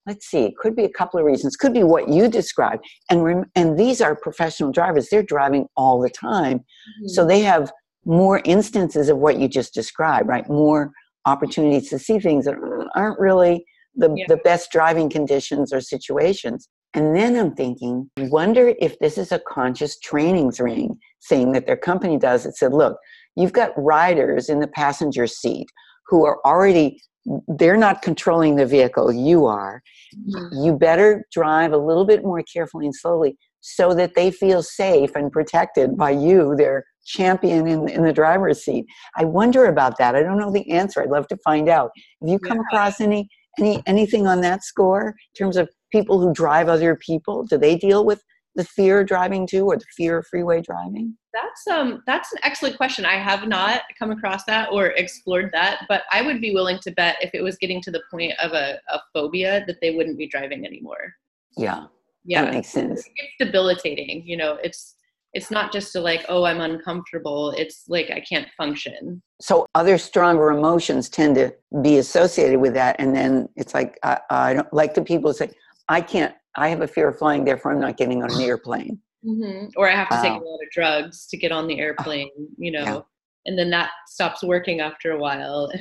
let's 0.08 0.26
see, 0.26 0.44
it 0.46 0.58
could 0.58 0.76
be 0.76 0.86
a 0.86 0.90
couple 0.90 1.20
of 1.20 1.26
reasons. 1.28 1.56
Could 1.56 1.74
be 1.74 1.84
what 1.84 2.10
you 2.10 2.28
described. 2.28 2.84
And, 3.12 3.24
rem- 3.24 3.52
and 3.54 3.78
these 3.78 4.02
are 4.02 4.16
professional 4.16 4.72
drivers, 4.72 5.10
they're 5.10 5.22
driving 5.22 5.68
all 5.78 6.02
the 6.02 6.10
time. 6.10 6.58
Mm-hmm. 6.58 7.08
So 7.10 7.28
they 7.28 7.42
have 7.42 7.72
more 8.06 8.42
instances 8.46 9.10
of 9.10 9.18
what 9.18 9.40
you 9.40 9.48
just 9.48 9.74
described, 9.74 10.28
right? 10.28 10.48
More 10.50 10.92
opportunities 11.26 11.90
to 11.90 12.00
see 12.00 12.20
things 12.20 12.46
that 12.46 12.56
aren't 12.96 13.20
really 13.20 13.66
the, 13.96 14.14
yeah. 14.16 14.26
the 14.28 14.38
best 14.38 14.72
driving 14.72 15.10
conditions 15.10 15.72
or 15.72 15.82
situations. 15.82 16.68
And 16.94 17.16
then 17.16 17.36
I'm 17.36 17.56
thinking, 17.56 18.10
wonder 18.18 18.74
if 18.80 19.00
this 19.00 19.18
is 19.18 19.32
a 19.32 19.40
conscious 19.40 19.98
training 20.00 20.52
thing, 20.52 20.98
thing 21.28 21.52
that 21.54 21.66
their 21.66 21.78
company 21.78 22.18
does. 22.18 22.46
It 22.46 22.56
said, 22.56 22.74
look, 22.74 22.98
you've 23.36 23.54
got 23.54 23.72
riders 23.78 24.50
in 24.50 24.60
the 24.60 24.68
passenger 24.68 25.28
seat 25.28 25.68
who 26.08 26.26
are 26.26 26.40
already 26.46 27.02
they're 27.48 27.78
not 27.78 28.02
controlling 28.02 28.58
the 28.58 28.66
vehicle 28.66 29.14
you 29.14 29.46
are 29.46 29.82
mm-hmm. 30.14 30.62
you 30.62 30.74
better 30.74 31.26
drive 31.32 31.72
a 31.72 31.78
little 31.78 32.06
bit 32.06 32.22
more 32.22 32.44
carefully 32.44 32.86
and 32.86 32.94
slowly 32.94 33.38
so 33.66 33.94
that 33.94 34.14
they 34.14 34.30
feel 34.30 34.62
safe 34.62 35.16
and 35.16 35.32
protected 35.32 35.98
by 35.98 36.12
you 36.12 36.56
their 36.56 36.84
champion 37.06 37.66
in, 37.66 37.88
in 37.88 38.04
the 38.04 38.14
driver's 38.14 38.64
seat. 38.64 38.86
I 39.16 39.26
wonder 39.26 39.66
about 39.66 39.98
that. 39.98 40.16
I 40.16 40.22
don't 40.22 40.38
know 40.38 40.52
the 40.52 40.70
answer. 40.70 41.02
I'd 41.02 41.10
love 41.10 41.28
to 41.30 41.38
find 41.38 41.70
out. 41.70 41.92
Have 42.22 42.30
you 42.30 42.40
come 42.40 42.58
yeah. 42.58 42.64
across 42.68 43.02
any 43.02 43.30
Any 43.60 43.84
anything 43.86 44.26
on 44.26 44.42
that 44.42 44.64
score 44.64 45.10
in 45.10 45.36
terms 45.38 45.58
of 45.58 45.70
people 45.92 46.20
who 46.20 46.34
drive 46.34 46.68
other 46.70 46.96
people? 46.96 47.44
Do 47.44 47.56
they 47.58 47.76
deal 47.78 48.04
with 48.04 48.20
the 48.56 48.64
fear 48.64 49.02
of 49.02 49.08
driving 49.08 49.46
too, 49.46 49.66
or 49.70 49.78
the 49.78 49.86
fear 49.96 50.18
of 50.18 50.26
freeway 50.26 50.60
driving? 50.62 51.16
That's 51.38 51.64
um 51.76 52.02
that's 52.08 52.34
an 52.34 52.40
excellent 52.42 52.78
question. 52.78 53.06
I 53.06 53.18
have 53.30 53.48
not 53.48 53.82
come 54.00 54.10
across 54.10 54.44
that 54.46 54.70
or 54.72 54.88
explored 55.04 55.52
that, 55.54 55.86
but 55.88 56.02
I 56.12 56.24
would 56.24 56.42
be 56.42 56.52
willing 56.52 56.80
to 56.80 56.92
bet 56.92 57.18
if 57.22 57.30
it 57.36 57.44
was 57.44 57.58
getting 57.58 57.80
to 57.84 57.92
the 57.92 58.02
point 58.10 58.34
of 58.42 58.54
a, 58.54 58.80
a 58.90 59.00
phobia 59.14 59.64
that 59.68 59.78
they 59.82 59.92
wouldn't 59.96 60.18
be 60.18 60.28
driving 60.28 60.66
anymore. 60.66 61.14
Yeah. 61.56 61.86
Yeah. 62.26 62.46
That 62.46 62.54
makes 62.54 62.70
sense. 62.70 63.08
It's 63.16 63.34
debilitating, 63.40 64.24
you 64.26 64.38
know, 64.38 64.58
it's 64.64 64.96
it's 65.34 65.50
not 65.50 65.74
just 65.74 65.92
to 65.94 66.00
like, 66.00 66.24
oh, 66.30 66.44
I'm 66.46 66.62
uncomfortable. 66.62 67.52
It's 67.58 67.86
like 67.88 68.12
I 68.12 68.20
can't 68.22 68.48
function. 68.56 69.22
So 69.42 69.66
other 69.74 69.98
stronger 69.98 70.52
emotions 70.52 71.10
tend 71.10 71.34
to 71.36 71.52
be 71.82 71.98
associated 71.98 72.60
with 72.60 72.76
that, 72.76 72.96
and 73.00 73.16
then 73.16 73.50
it's 73.56 73.74
like 73.74 73.98
I, 74.04 74.20
I 74.30 74.54
don't 74.54 74.72
like 74.72 74.94
the 74.94 75.02
people 75.02 75.34
say, 75.34 75.50
I 75.90 76.02
can't. 76.02 76.36
I 76.56 76.70
have 76.70 76.82
a 76.82 76.88
fear 76.88 77.08
of 77.10 77.18
flying, 77.18 77.46
therefore 77.46 77.72
I'm 77.72 77.80
not 77.80 77.98
getting 77.98 78.22
on 78.22 78.32
an 78.32 78.42
airplane. 78.42 79.00
Mm-hmm. 79.26 79.70
Or 79.76 79.90
I 79.90 79.96
have 79.96 80.10
to 80.10 80.16
Wow. 80.18 80.22
take 80.22 80.32
a 80.34 80.46
lot 80.46 80.60
of 80.64 80.70
drugs 80.72 81.26
to 81.28 81.38
get 81.38 81.52
on 81.52 81.66
the 81.66 81.80
airplane, 81.80 82.30
you 82.58 82.72
know, 82.72 82.84
Yeah. 82.84 83.00
and 83.48 83.58
then 83.58 83.72
that 83.72 83.90
stops 84.08 84.44
working 84.44 84.82
after 84.82 85.12
a 85.14 85.18
while. 85.18 85.72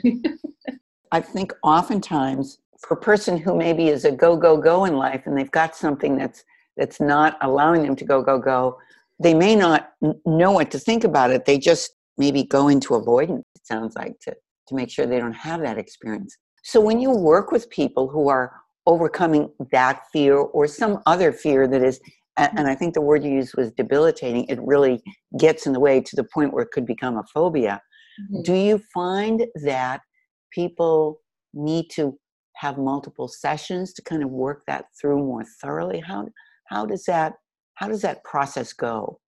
I 1.13 1.21
think 1.21 1.53
oftentimes 1.63 2.59
for 2.83 2.95
a 2.95 3.01
person 3.01 3.37
who 3.37 3.57
maybe 3.57 3.89
is 3.89 4.05
a 4.05 4.13
go 4.13 4.37
go 4.37 4.57
go 4.57 4.85
in 4.85 4.97
life 4.97 5.23
and 5.27 5.37
they've 5.37 5.51
got 5.51 5.75
something 5.75 6.17
that's 6.17 6.45
that's 6.77 7.01
not 7.01 7.37
allowing 7.43 7.83
them 7.83 7.97
to 7.97 8.05
go 8.05 8.23
go 8.23 8.39
go, 8.39 8.79
they 9.23 9.35
may 9.35 9.55
not 9.55 9.93
know 10.25 10.53
what 10.53 10.71
to 10.71 10.79
think 10.79 11.05
about 11.05 11.31
it. 11.31 11.45
They 11.45 11.59
just 11.59 11.93
maybe 12.19 12.45
go 12.45 12.69
into 12.69 12.95
avoidance. 12.95 13.45
It 13.55 13.67
sounds 13.67 13.95
like 13.95 14.19
to 14.21 14.35
to 14.69 14.75
make 14.75 14.91
sure 14.91 15.07
they 15.07 15.19
don't 15.19 15.33
have 15.33 15.61
that 15.61 15.79
experience. 15.79 16.37
So 16.63 16.81
when 16.81 17.01
you 17.01 17.11
work 17.11 17.51
with 17.51 17.69
people 17.71 18.09
who 18.09 18.29
are 18.29 18.53
overcoming 18.87 19.51
that 19.71 20.03
fear 20.13 20.37
or 20.37 20.67
some 20.67 21.01
other 21.07 21.33
fear 21.33 21.69
that 21.69 21.83
is 21.83 22.01
and 22.37 22.67
I 22.67 22.75
think 22.75 22.95
the 22.95 23.01
word 23.03 23.23
you 23.25 23.31
used 23.31 23.57
was 23.57 23.71
debilitating. 23.73 24.47
It 24.49 24.59
really 24.63 25.03
gets 25.39 25.67
in 25.67 25.75
the 25.75 25.81
way 25.81 26.01
to 26.01 26.17
the 26.17 26.25
point 26.25 26.55
where 26.55 26.63
it 26.63 26.71
could 26.71 26.87
become 26.87 27.19
a 27.19 27.25
phobia. 27.25 27.81
Mhm. 28.19 28.45
Do 28.45 28.55
you 28.55 28.79
find 28.95 29.47
that 29.65 30.01
people 30.51 31.21
need 31.53 31.91
to 31.91 32.19
have 32.57 32.79
multiple 32.79 33.29
sessions 33.29 33.93
to 33.95 34.03
kind 34.03 34.23
of 34.23 34.31
work 34.31 34.63
that 34.67 34.87
through 35.01 35.19
more 35.19 35.45
thoroughly? 35.61 36.01
How 36.01 36.29
how 36.67 36.87
does 36.87 37.05
that 37.05 37.35
how 37.75 37.89
does 37.89 38.03
that 38.03 38.23
process 38.25 38.73
go? 38.73 39.19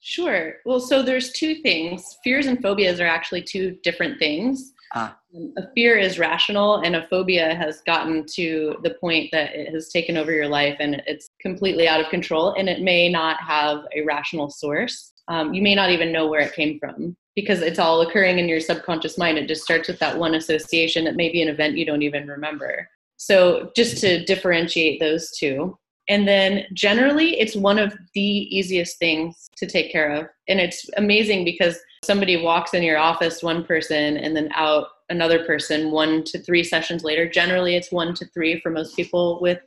Sure. 0.00 0.54
Well, 0.64 0.80
so 0.80 1.00
there's 1.02 1.30
two 1.32 1.62
things. 1.62 2.18
Fears 2.24 2.46
and 2.46 2.60
phobias 2.60 3.00
are 3.00 3.06
actually 3.06 3.42
two 3.42 3.76
different 3.84 4.18
things. 4.18 4.72
Ah. 4.94 5.16
Um, 5.34 5.54
A 5.56 5.62
fear 5.74 5.96
is 5.96 6.18
rational, 6.18 6.78
and 6.78 6.96
a 6.96 7.06
phobia 7.08 7.54
has 7.54 7.82
gotten 7.86 8.26
to 8.34 8.76
the 8.82 8.94
point 9.00 9.30
that 9.30 9.54
it 9.54 9.72
has 9.72 9.90
taken 9.90 10.16
over 10.16 10.32
your 10.32 10.48
life 10.48 10.76
and 10.80 11.00
it's 11.06 11.28
completely 11.40 11.86
out 11.86 12.00
of 12.00 12.10
control, 12.10 12.54
and 12.58 12.68
it 12.68 12.80
may 12.82 13.08
not 13.08 13.40
have 13.40 13.84
a 13.94 14.02
rational 14.02 14.50
source. 14.50 15.12
Um, 15.28 15.54
you 15.54 15.62
may 15.62 15.76
not 15.76 15.90
even 15.90 16.12
know 16.12 16.26
where 16.26 16.40
it 16.40 16.52
came 16.52 16.78
from 16.80 17.16
because 17.34 17.60
it's 17.60 17.78
all 17.78 18.02
occurring 18.02 18.38
in 18.38 18.48
your 18.48 18.60
subconscious 18.60 19.16
mind. 19.16 19.38
It 19.38 19.48
just 19.48 19.62
starts 19.62 19.88
with 19.88 19.98
that 20.00 20.18
one 20.18 20.34
association 20.34 21.04
that 21.04 21.16
may 21.16 21.30
be 21.30 21.42
an 21.42 21.48
event 21.48 21.76
you 21.76 21.86
don't 21.86 22.02
even 22.02 22.28
remember. 22.28 22.88
So, 23.16 23.70
just 23.76 23.98
to 23.98 24.24
differentiate 24.24 25.00
those 25.00 25.30
two. 25.30 25.78
And 26.08 26.26
then 26.26 26.64
generally, 26.74 27.38
it's 27.38 27.54
one 27.54 27.78
of 27.78 27.94
the 28.14 28.20
easiest 28.20 28.98
things 28.98 29.48
to 29.56 29.66
take 29.66 29.92
care 29.92 30.10
of. 30.10 30.26
And 30.48 30.58
it's 30.58 30.90
amazing 30.96 31.44
because 31.44 31.78
somebody 32.04 32.42
walks 32.42 32.74
in 32.74 32.82
your 32.82 32.98
office, 32.98 33.42
one 33.42 33.64
person, 33.64 34.16
and 34.16 34.36
then 34.36 34.50
out 34.54 34.88
another 35.08 35.44
person 35.44 35.92
one 35.92 36.24
to 36.24 36.40
three 36.40 36.64
sessions 36.64 37.04
later. 37.04 37.28
Generally, 37.28 37.76
it's 37.76 37.92
one 37.92 38.14
to 38.14 38.26
three 38.34 38.58
for 38.60 38.70
most 38.70 38.96
people 38.96 39.38
with 39.40 39.60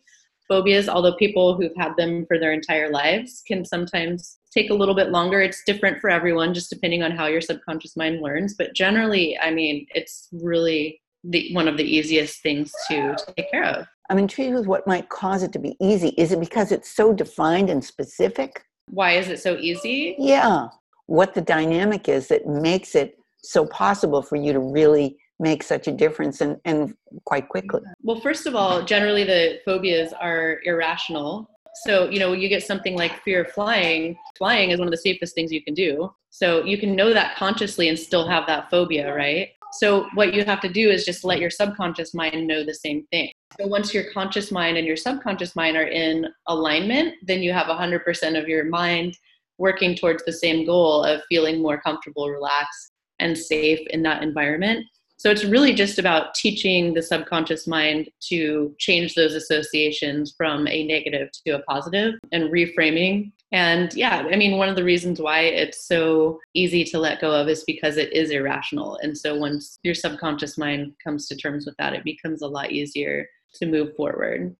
phobias, 0.48 0.90
although 0.90 1.16
people 1.16 1.56
who've 1.56 1.76
had 1.78 1.96
them 1.96 2.26
for 2.28 2.38
their 2.38 2.52
entire 2.52 2.92
lives 2.92 3.42
can 3.48 3.64
sometimes 3.64 4.40
take 4.56 4.70
a 4.70 4.74
little 4.74 4.96
bit 4.96 5.10
longer. 5.10 5.42
It's 5.42 5.64
different 5.66 6.00
for 6.00 6.10
everyone, 6.10 6.54
just 6.54 6.70
depending 6.70 7.04
on 7.04 7.12
how 7.12 7.28
your 7.28 7.42
subconscious 7.42 7.98
mind 7.98 8.22
learns. 8.22 8.56
But 8.56 8.74
generally, 8.74 9.38
I 9.38 9.52
mean, 9.52 9.86
it's 9.94 10.30
really 10.32 11.02
the, 11.24 11.54
one 11.54 11.68
of 11.68 11.78
the 11.78 11.84
easiest 11.84 12.42
things 12.42 12.72
to 12.90 13.16
take 13.36 13.52
care 13.52 13.66
of. 13.66 13.88
I'm 14.10 14.18
intrigued 14.18 14.56
with 14.56 14.68
what 14.68 14.88
might 14.88 15.10
cause 15.10 15.44
it 15.44 15.52
to 15.54 15.60
be 15.60 15.76
easy. 15.82 16.10
Is 16.10 16.32
it 16.32 16.40
because 16.40 16.72
it's 16.72 16.96
so 16.96 17.12
defined 17.12 17.70
and 17.70 17.84
specific? 17.84 18.64
Why 18.90 19.14
is 19.14 19.30
it 19.30 19.40
so 19.40 19.58
easy? 19.58 20.16
Yeah. 20.20 20.68
What 21.08 21.34
the 21.34 21.42
dynamic 21.42 22.08
is 22.08 22.28
that 22.28 22.48
makes 22.48 22.96
it 22.96 23.18
so 23.44 23.66
possible 23.66 24.22
for 24.22 24.36
you 24.36 24.54
to 24.54 24.60
really 24.60 25.18
make 25.40 25.64
such 25.64 25.88
a 25.88 25.92
difference 25.92 26.40
and, 26.42 26.58
and 26.66 26.96
quite 27.26 27.50
quickly. 27.50 27.82
Well, 28.04 28.20
first 28.22 28.46
of 28.48 28.56
all, 28.56 28.84
generally 28.84 29.24
the 29.24 29.60
phobias 29.66 30.14
are 30.14 30.60
irrational. 30.64 31.50
So, 31.84 32.10
you 32.10 32.20
know, 32.20 32.34
you 32.34 32.48
get 32.48 32.64
something 32.64 32.96
like 32.96 33.22
fear 33.24 33.44
of 33.44 33.52
flying. 33.52 34.18
Flying 34.38 34.72
is 34.72 34.80
one 34.80 34.88
of 34.88 34.92
the 34.92 34.98
safest 34.98 35.36
things 35.36 35.52
you 35.52 35.64
can 35.64 35.74
do. 35.74 36.14
So, 36.30 36.64
you 36.64 36.78
can 36.78 36.96
know 36.96 37.14
that 37.14 37.36
consciously 37.36 37.90
and 37.90 38.00
still 38.00 38.28
have 38.28 38.48
that 38.48 38.70
phobia, 38.70 39.14
right? 39.14 39.50
So, 39.74 40.08
what 40.14 40.34
you 40.34 40.46
have 40.46 40.62
to 40.62 40.70
do 40.70 40.90
is 40.90 41.06
just 41.06 41.26
let 41.26 41.40
your 41.40 41.50
subconscious 41.50 42.14
mind 42.14 42.48
know 42.48 42.64
the 42.64 42.74
same 42.74 43.06
thing. 43.12 43.32
So, 43.60 43.68
once 43.68 43.94
your 43.94 44.12
conscious 44.12 44.52
mind 44.52 44.78
and 44.78 44.88
your 44.88 44.96
subconscious 44.96 45.56
mind 45.56 45.76
are 45.76 45.88
in 45.88 46.28
alignment, 46.48 47.16
then 47.24 47.44
you 47.44 47.52
have 47.52 47.68
100% 47.68 48.42
of 48.42 48.48
your 48.48 48.66
mind 48.66 49.18
working 49.58 49.96
towards 49.96 50.24
the 50.24 50.34
same 50.34 50.66
goal 50.66 51.04
of 51.04 51.22
feeling 51.30 51.62
more 51.62 51.80
comfortable, 51.82 52.30
relaxed, 52.30 52.92
and 53.20 53.38
safe 53.38 53.80
in 53.90 54.02
that 54.04 54.24
environment. 54.24 54.86
So 55.18 55.32
it's 55.32 55.46
really 55.46 55.74
just 55.74 55.98
about 55.98 56.36
teaching 56.36 56.94
the 56.94 57.02
subconscious 57.02 57.68
mind 57.68 58.10
to 58.30 58.76
change 58.80 59.16
those 59.16 59.34
associations 59.34 60.34
from 60.38 60.68
a 60.68 60.86
negative 60.86 61.30
to 61.46 61.56
a 61.56 61.64
positive 61.64 62.16
and 62.32 62.52
reframing. 62.52 63.32
And 63.52 63.94
yeah, 63.94 64.28
I 64.30 64.36
mean, 64.36 64.58
one 64.58 64.68
of 64.68 64.76
the 64.76 64.84
reasons 64.84 65.22
why 65.22 65.42
it's 65.42 65.88
so 65.88 66.40
easy 66.54 66.84
to 66.86 67.00
let 67.00 67.22
go 67.22 67.32
of 67.32 67.48
is 67.48 67.64
because 67.66 67.96
it 67.96 68.12
is 68.12 68.32
irrational. 68.32 69.00
And 69.02 69.18
so 69.18 69.36
once 69.38 69.78
your 69.84 69.96
subconscious 69.96 70.58
mind 70.58 70.94
comes 71.02 71.28
to 71.28 71.36
terms 71.38 71.66
with 71.66 71.76
that, 71.78 71.94
it 71.94 72.04
becomes 72.04 72.42
a 72.42 72.48
lot 72.48 72.72
easier 72.72 73.28
to 73.56 73.66
move 73.66 73.96
forward. 73.96 74.56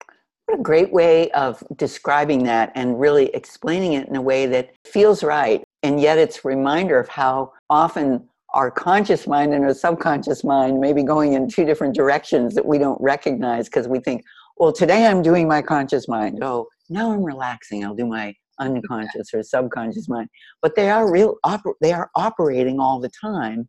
What 0.46 0.60
a 0.60 0.64
great 0.64 0.94
way 0.94 1.32
of 1.32 1.64
describing 1.76 2.44
that 2.44 2.72
and 2.76 3.00
really 3.00 3.34
explaining 3.34 3.94
it 3.94 4.08
in 4.08 4.16
a 4.16 4.22
way 4.22 4.46
that 4.46 4.74
feels 4.86 5.24
right. 5.24 5.64
And 5.84 6.00
yet 6.00 6.18
it's 6.18 6.46
a 6.46 6.48
reminder 6.48 7.00
of 7.00 7.10
how 7.10 7.52
often 7.70 8.30
our 8.56 8.72
conscious 8.72 9.28
mind 9.28 9.54
and 9.54 9.64
our 9.66 9.74
subconscious 9.74 10.44
mind 10.44 10.80
may 10.80 10.94
be 10.94 11.04
going 11.04 11.34
in 11.34 11.48
two 11.48 11.66
different 11.66 11.94
directions 11.94 12.56
that 12.56 12.66
we 12.66 12.78
don't 12.78 13.00
recognize 13.02 13.66
because 13.66 13.88
we 13.88 14.00
think, 14.00 14.24
well, 14.58 14.72
today 14.72 15.06
I'm 15.06 15.22
doing 15.22 15.48
my 15.48 15.62
conscious 15.62 16.08
mind. 16.08 16.40
Oh, 16.42 16.68
now 16.90 17.12
I'm 17.12 17.22
relaxing. 17.24 17.84
I'll 17.84 17.94
do 17.94 18.06
my 18.08 18.34
unconscious 18.60 19.34
or 19.34 19.44
subconscious 19.44 20.08
mind. 20.08 20.30
But 20.62 20.76
they 20.76 20.90
are 20.90 21.12
real, 21.12 21.36
oper- 21.46 21.74
they 21.82 21.92
are 21.92 22.10
operating 22.16 22.80
all 22.80 23.00
the 23.02 23.10
time 23.10 23.68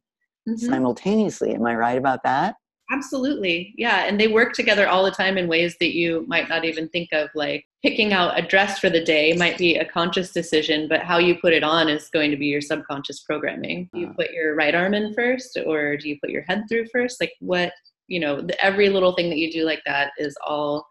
Mhm. 0.49 0.61
simultaneously. 0.61 1.53
Am 1.55 1.67
I 1.67 1.75
right 1.75 1.99
about 1.99 2.23
that? 2.23 2.55
Absolutely. 2.93 3.75
Yeah. 3.77 4.05
And 4.05 4.21
they 4.21 4.29
work 4.29 4.53
together 4.53 4.87
all 4.89 5.05
the 5.05 5.11
time 5.11 5.37
in 5.39 5.49
ways 5.49 5.77
that 5.81 5.95
you 5.95 6.25
might 6.29 6.49
not 6.49 6.65
even 6.65 6.89
think 6.89 7.09
of. 7.13 7.29
Like 7.35 7.65
picking 7.83 8.13
out 8.13 8.39
a 8.39 8.47
dress 8.47 8.79
for 8.79 8.89
the 8.91 9.03
day 9.05 9.33
might 9.35 9.59
be 9.59 9.77
a 9.77 9.85
conscious 9.85 10.33
decision, 10.33 10.87
but 10.89 11.03
how 11.03 11.19
you 11.19 11.35
put 11.41 11.53
it 11.53 11.65
on 11.65 11.89
is 11.89 12.09
going 12.11 12.31
to 12.31 12.37
be 12.37 12.47
your 12.47 12.61
subconscious 12.61 13.21
programming. 13.21 13.89
Do 13.93 14.01
you 14.01 14.07
Ah. 14.11 14.15
put 14.17 14.31
your 14.31 14.55
right 14.55 14.75
arm 14.75 14.95
in 14.95 15.15
first 15.15 15.59
or 15.67 15.97
do 15.97 16.09
you 16.09 16.17
put 16.21 16.31
your 16.31 16.43
head 16.43 16.65
through 16.69 16.87
first? 16.93 17.21
Like 17.21 17.33
what, 17.41 17.73
you 18.07 18.21
know, 18.21 18.41
the, 18.41 18.65
every 18.65 18.89
little 18.89 19.13
thing 19.15 19.31
that 19.31 19.39
you 19.39 19.51
do 19.51 19.65
like 19.65 19.83
that 19.85 20.13
is 20.19 20.37
all 20.47 20.87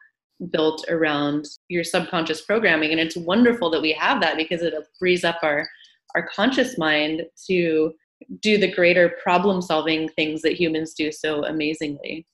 built 0.51 0.85
around 0.89 1.45
your 1.69 1.85
subconscious 1.85 2.41
programming. 2.41 2.91
And 2.91 2.99
it's 2.99 3.15
wonderful 3.15 3.69
that 3.71 3.81
we 3.81 3.93
have 3.93 4.19
that 4.19 4.35
because 4.35 4.61
it 4.61 4.73
frees 4.99 5.23
up 5.23 5.37
our, 5.43 5.65
our 6.13 6.27
conscious 6.27 6.77
mind 6.77 7.23
to 7.47 7.93
do 8.41 8.57
the 8.57 8.71
greater 8.71 9.09
problem 9.23 9.61
solving 9.61 10.09
things 10.09 10.41
that 10.41 10.53
humans 10.53 10.93
do 10.93 11.11
so 11.11 11.43
amazingly. 11.45 12.25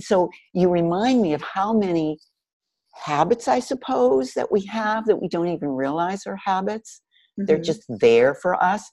so 0.00 0.28
you 0.54 0.68
remind 0.68 1.20
me 1.22 1.32
of 1.34 1.42
how 1.42 1.72
many 1.72 2.18
habits 2.94 3.48
i 3.48 3.58
suppose 3.60 4.32
that 4.34 4.50
we 4.50 4.60
have 4.64 5.06
that 5.06 5.20
we 5.20 5.28
don't 5.28 5.48
even 5.48 5.68
realize 5.68 6.26
are 6.26 6.36
habits 6.36 7.00
they're 7.36 7.58
Mhm. 7.58 7.64
just 7.64 7.82
there 8.00 8.34
for 8.34 8.60
us 8.62 8.90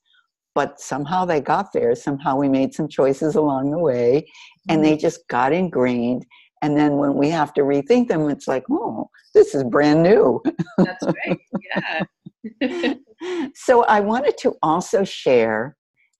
but 0.53 0.79
somehow 0.79 1.25
they 1.25 1.41
got 1.41 1.73
there 1.73 1.95
somehow 1.95 2.35
we 2.37 2.47
made 2.49 2.73
some 2.73 2.87
choices 2.87 3.35
along 3.35 3.71
the 3.71 3.79
way 3.79 4.25
and 4.69 4.83
they 4.83 4.95
just 4.97 5.27
got 5.27 5.53
ingrained 5.53 6.25
and 6.61 6.77
then 6.77 6.97
when 6.97 7.13
we 7.15 7.29
have 7.29 7.53
to 7.53 7.61
rethink 7.61 8.07
them 8.07 8.29
it's 8.29 8.47
like 8.47 8.63
oh 8.71 9.09
this 9.33 9.53
is 9.55 9.63
brand 9.63 10.01
new 10.03 10.41
That's 10.77 11.05
right. 11.25 11.39
Yeah. 11.67 12.93
so 13.55 13.83
I 13.85 13.99
wanted 14.01 14.37
to 14.39 14.53
also 14.61 15.03
share 15.03 15.75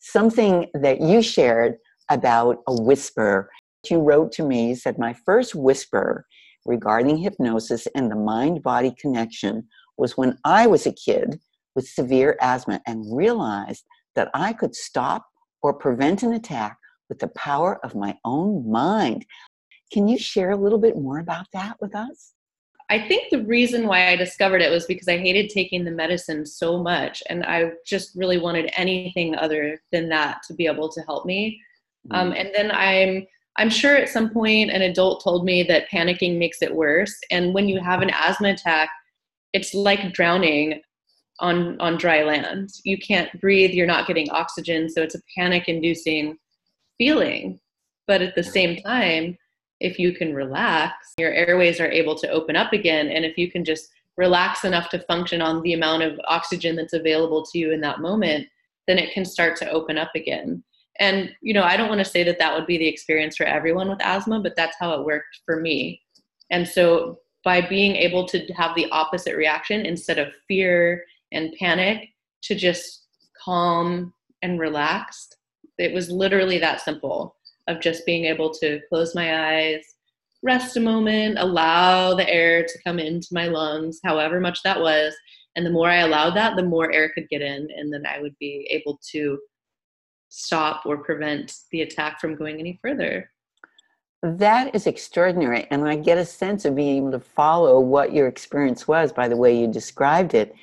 something 0.05 0.67
that 0.75 1.01
you 1.01 1.21
shared 1.21 1.75
about 2.09 2.57
a 2.67 2.81
whisper. 2.81 3.49
You 3.89 3.99
wrote 3.99 4.31
to 4.33 4.43
me, 4.45 4.75
said, 4.75 4.99
My 4.99 5.13
first 5.25 5.55
whisper 5.55 6.25
regarding 6.65 7.17
hypnosis 7.17 7.87
and 7.95 8.09
the 8.09 8.15
mind 8.15 8.61
body 8.61 8.93
connection 8.99 9.67
was 9.97 10.17
when 10.17 10.37
I 10.43 10.67
was 10.67 10.85
a 10.85 10.93
kid 10.93 11.39
with 11.75 11.87
severe 11.87 12.37
asthma 12.41 12.81
and 12.85 13.15
realized 13.15 13.83
that 14.15 14.29
I 14.33 14.53
could 14.53 14.75
stop 14.75 15.25
or 15.61 15.73
prevent 15.73 16.23
an 16.23 16.33
attack 16.33 16.77
with 17.09 17.19
the 17.19 17.27
power 17.29 17.83
of 17.83 17.95
my 17.95 18.15
own 18.23 18.69
mind. 18.69 19.25
Can 19.91 20.07
you 20.07 20.17
share 20.17 20.51
a 20.51 20.57
little 20.57 20.79
bit 20.79 20.95
more 20.95 21.19
about 21.19 21.47
that 21.53 21.77
with 21.81 21.95
us? 21.95 22.34
I 22.89 23.07
think 23.07 23.31
the 23.31 23.43
reason 23.43 23.87
why 23.87 24.09
I 24.09 24.15
discovered 24.15 24.61
it 24.61 24.71
was 24.71 24.85
because 24.85 25.07
I 25.07 25.17
hated 25.17 25.49
taking 25.49 25.83
the 25.83 25.91
medicine 25.91 26.45
so 26.45 26.77
much, 26.81 27.23
and 27.29 27.43
I 27.43 27.71
just 27.85 28.15
really 28.15 28.37
wanted 28.37 28.71
anything 28.77 29.35
other 29.35 29.81
than 29.91 30.09
that 30.09 30.43
to 30.47 30.53
be 30.53 30.67
able 30.67 30.89
to 30.89 31.01
help 31.01 31.25
me. 31.25 31.59
Mm. 32.09 32.17
Um, 32.17 32.31
and 32.33 32.49
then 32.53 32.71
I'm 32.71 33.25
I'm 33.57 33.69
sure 33.69 33.95
at 33.95 34.09
some 34.09 34.29
point 34.29 34.69
an 34.69 34.81
adult 34.81 35.23
told 35.23 35.45
me 35.45 35.63
that 35.63 35.89
panicking 35.89 36.37
makes 36.37 36.61
it 36.61 36.75
worse. 36.75 37.15
And 37.31 37.53
when 37.53 37.69
you 37.69 37.79
have 37.79 38.01
an 38.01 38.11
asthma 38.13 38.49
attack, 38.49 38.89
it's 39.53 39.73
like 39.73 40.13
drowning 40.13 40.81
on 41.39 41.79
on 41.79 41.97
dry 41.97 42.23
land. 42.23 42.69
You 42.83 42.97
can't 42.97 43.29
breathe. 43.41 43.71
You're 43.71 43.87
not 43.87 44.07
getting 44.07 44.29
oxygen, 44.29 44.89
so 44.89 45.01
it's 45.01 45.15
a 45.15 45.21
panic-inducing 45.35 46.37
feeling. 46.97 47.59
But 48.07 48.21
at 48.21 48.35
the 48.35 48.43
same 48.43 48.77
time, 48.83 49.37
if 49.79 49.99
you 49.99 50.13
can 50.13 50.33
relax, 50.33 51.13
your 51.17 51.33
airways 51.33 51.79
are 51.79 51.91
able 51.91 52.15
to 52.15 52.29
open 52.29 52.55
up 52.55 52.73
again. 52.73 53.07
And 53.07 53.25
if 53.25 53.37
you 53.37 53.51
can 53.51 53.65
just 53.65 53.89
relax 54.17 54.63
enough 54.63 54.89
to 54.89 54.99
function 54.99 55.41
on 55.41 55.61
the 55.61 55.73
amount 55.73 56.03
of 56.03 56.19
oxygen 56.27 56.75
that's 56.75 56.93
available 56.93 57.45
to 57.45 57.59
you 57.59 57.71
in 57.71 57.81
that 57.81 57.99
moment, 57.99 58.47
then 58.87 58.97
it 58.97 59.13
can 59.13 59.25
start 59.25 59.57
to 59.57 59.69
open 59.69 59.97
up 59.97 60.11
again. 60.15 60.63
And, 60.99 61.31
you 61.41 61.53
know, 61.53 61.63
I 61.63 61.75
don't 61.75 61.89
want 61.89 61.99
to 61.99 62.05
say 62.05 62.23
that 62.23 62.39
that 62.39 62.55
would 62.55 62.65
be 62.65 62.77
the 62.77 62.87
experience 62.87 63.35
for 63.35 63.45
everyone 63.45 63.89
with 63.89 64.01
asthma, 64.01 64.39
but 64.39 64.55
that's 64.55 64.77
how 64.79 64.93
it 64.93 65.05
worked 65.05 65.41
for 65.45 65.59
me. 65.59 66.01
And 66.51 66.65
so 66.65 67.19
by 67.43 67.61
being 67.61 67.95
able 67.95 68.25
to 68.27 68.45
have 68.53 68.75
the 68.75 68.89
opposite 68.91 69.35
reaction 69.35 69.85
instead 69.85 70.17
of 70.17 70.33
fear 70.47 71.03
and 71.31 71.53
panic 71.59 72.09
to 72.43 72.55
just 72.55 73.03
calm 73.43 74.13
and 74.41 74.59
relaxed, 74.59 75.35
it 75.77 75.93
was 75.93 76.09
literally 76.09 76.59
that 76.59 76.79
simple 76.79 77.35
of 77.67 77.81
just 77.81 78.05
being 78.05 78.25
able 78.25 78.53
to 78.55 78.79
close 78.89 79.15
my 79.15 79.55
eyes, 79.55 79.83
rest 80.43 80.77
a 80.77 80.79
moment, 80.79 81.37
allow 81.39 82.13
the 82.13 82.29
air 82.29 82.63
to 82.63 82.83
come 82.85 82.99
into 82.99 83.27
my 83.31 83.47
lungs, 83.47 83.99
however 84.03 84.39
much 84.39 84.61
that 84.63 84.79
was. 84.79 85.13
And 85.55 85.65
the 85.65 85.71
more 85.71 85.89
I 85.89 85.97
allowed 85.97 86.35
that, 86.35 86.55
the 86.55 86.63
more 86.63 86.91
air 86.91 87.11
could 87.15 87.29
get 87.29 87.41
in, 87.41 87.67
and 87.75 87.91
then 87.91 88.05
I 88.05 88.21
would 88.21 88.35
be 88.39 88.67
able 88.69 88.99
to 89.11 89.39
stop 90.29 90.85
or 90.85 90.97
prevent 90.97 91.55
the 91.71 91.81
attack 91.81 92.19
from 92.19 92.35
going 92.35 92.59
any 92.59 92.77
further. 92.81 93.31
That 94.21 94.73
is 94.75 94.87
extraordinary. 94.87 95.67
And 95.71 95.87
I 95.87 95.95
get 95.95 96.17
a 96.17 96.25
sense 96.25 96.65
of 96.65 96.75
being 96.75 96.97
able 96.97 97.11
to 97.11 97.19
follow 97.19 97.79
what 97.79 98.13
your 98.13 98.27
experience 98.27 98.87
was 98.87 99.13
by 99.13 99.27
the 99.27 99.37
way 99.37 99.57
you 99.57 99.67
described 99.67 100.33
it. 100.33 100.53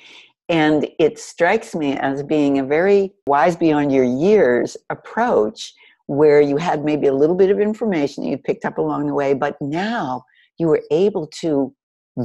And 0.49 0.87
it 0.99 1.17
strikes 1.17 1.73
me 1.73 1.97
as 1.97 2.23
being 2.23 2.59
a 2.59 2.63
very 2.63 3.13
wise 3.25 3.55
beyond 3.55 3.91
your 3.91 4.03
years 4.03 4.75
approach 4.89 5.73
where 6.07 6.41
you 6.41 6.57
had 6.57 6.83
maybe 6.83 7.07
a 7.07 7.13
little 7.13 7.35
bit 7.35 7.49
of 7.49 7.59
information 7.59 8.23
that 8.23 8.29
you 8.29 8.37
picked 8.37 8.65
up 8.65 8.77
along 8.77 9.07
the 9.07 9.13
way, 9.13 9.33
but 9.33 9.55
now 9.61 10.23
you 10.59 10.67
were 10.67 10.81
able 10.91 11.27
to 11.27 11.73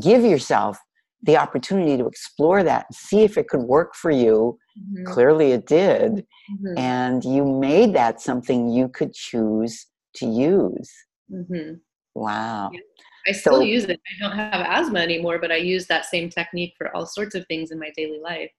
give 0.03 0.23
yourself 0.23 0.79
the 1.23 1.37
opportunity 1.37 1.97
to 1.97 2.07
explore 2.07 2.63
that 2.63 2.87
and 2.89 2.95
see 2.95 3.23
if 3.23 3.37
it 3.37 3.49
could 3.49 3.63
work 3.63 3.95
for 3.95 4.11
you. 4.11 4.59
Mm-hmm. 4.79 5.13
Clearly, 5.13 5.53
it 5.53 5.67
did. 5.67 6.13
Mm-hmm. 6.13 6.79
And 6.79 7.25
you 7.25 7.45
made 7.45 7.95
that 7.95 8.21
something 8.21 8.71
you 8.71 8.89
could 8.89 9.13
choose 9.15 9.87
to 10.17 10.27
use. 10.27 10.93
Mm-hmm. 11.33 11.75
Wow. 12.15 12.71
Yeah. 12.73 12.81
I 13.27 13.33
still 13.33 13.57
so, 13.57 13.61
use 13.61 13.85
it. 13.85 14.01
I 14.07 14.27
don't 14.27 14.37
have 14.37 14.65
asthma 14.67 15.01
anymore, 15.01 15.39
but 15.39 15.53
I 15.53 15.57
use 15.57 15.87
that 15.87 16.07
same 16.07 16.31
technique 16.31 16.75
for 16.79 16.95
all 16.97 17.05
sorts 17.05 17.35
of 17.35 17.47
things 17.47 17.71
in 17.71 17.79
my 17.79 17.91
daily 17.97 18.21
life. 18.21 18.51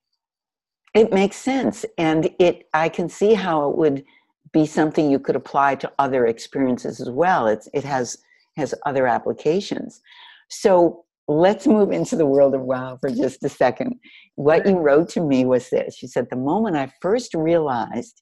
It 0.93 1.13
makes 1.13 1.37
sense. 1.37 1.85
And 1.97 2.29
it 2.39 2.67
I 2.73 2.89
can 2.89 3.09
see 3.09 3.33
how 3.33 3.69
it 3.69 3.77
would 3.77 4.03
be 4.51 4.65
something 4.65 5.09
you 5.09 5.19
could 5.19 5.35
apply 5.35 5.75
to 5.75 5.91
other 5.99 6.25
experiences 6.25 6.99
as 6.99 7.09
well. 7.09 7.47
It's, 7.47 7.67
it 7.73 7.83
has, 7.83 8.17
has 8.57 8.73
other 8.85 9.07
applications. 9.07 10.01
So 10.49 11.05
let's 11.27 11.67
move 11.67 11.91
into 11.91 12.15
the 12.15 12.25
world 12.25 12.55
of 12.55 12.61
wow 12.61 12.97
for 12.99 13.09
just 13.09 13.43
a 13.43 13.49
second. 13.49 13.95
What 14.35 14.65
you 14.65 14.77
wrote 14.77 15.09
to 15.09 15.21
me 15.21 15.45
was 15.45 15.69
this. 15.69 16.01
You 16.01 16.07
said, 16.07 16.27
The 16.29 16.35
moment 16.35 16.75
I 16.75 16.91
first 17.01 17.33
realized 17.33 18.21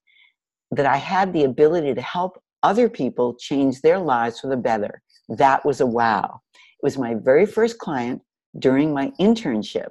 that 0.71 0.85
I 0.85 0.97
had 0.97 1.31
the 1.31 1.45
ability 1.45 1.93
to 1.93 2.01
help 2.01 2.41
other 2.63 2.89
people 2.89 3.35
change 3.35 3.81
their 3.81 3.99
lives 3.99 4.39
for 4.39 4.47
the 4.47 4.57
better, 4.57 5.01
that 5.29 5.65
was 5.65 5.79
a 5.79 5.85
wow. 5.85 6.41
It 6.53 6.83
was 6.83 6.97
my 6.97 7.15
very 7.15 7.45
first 7.45 7.77
client 7.77 8.21
during 8.59 8.93
my 8.93 9.11
internship, 9.19 9.89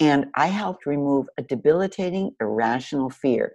and 0.00 0.26
I 0.34 0.48
helped 0.48 0.86
remove 0.86 1.26
a 1.38 1.42
debilitating, 1.42 2.32
irrational 2.40 3.10
fear. 3.10 3.52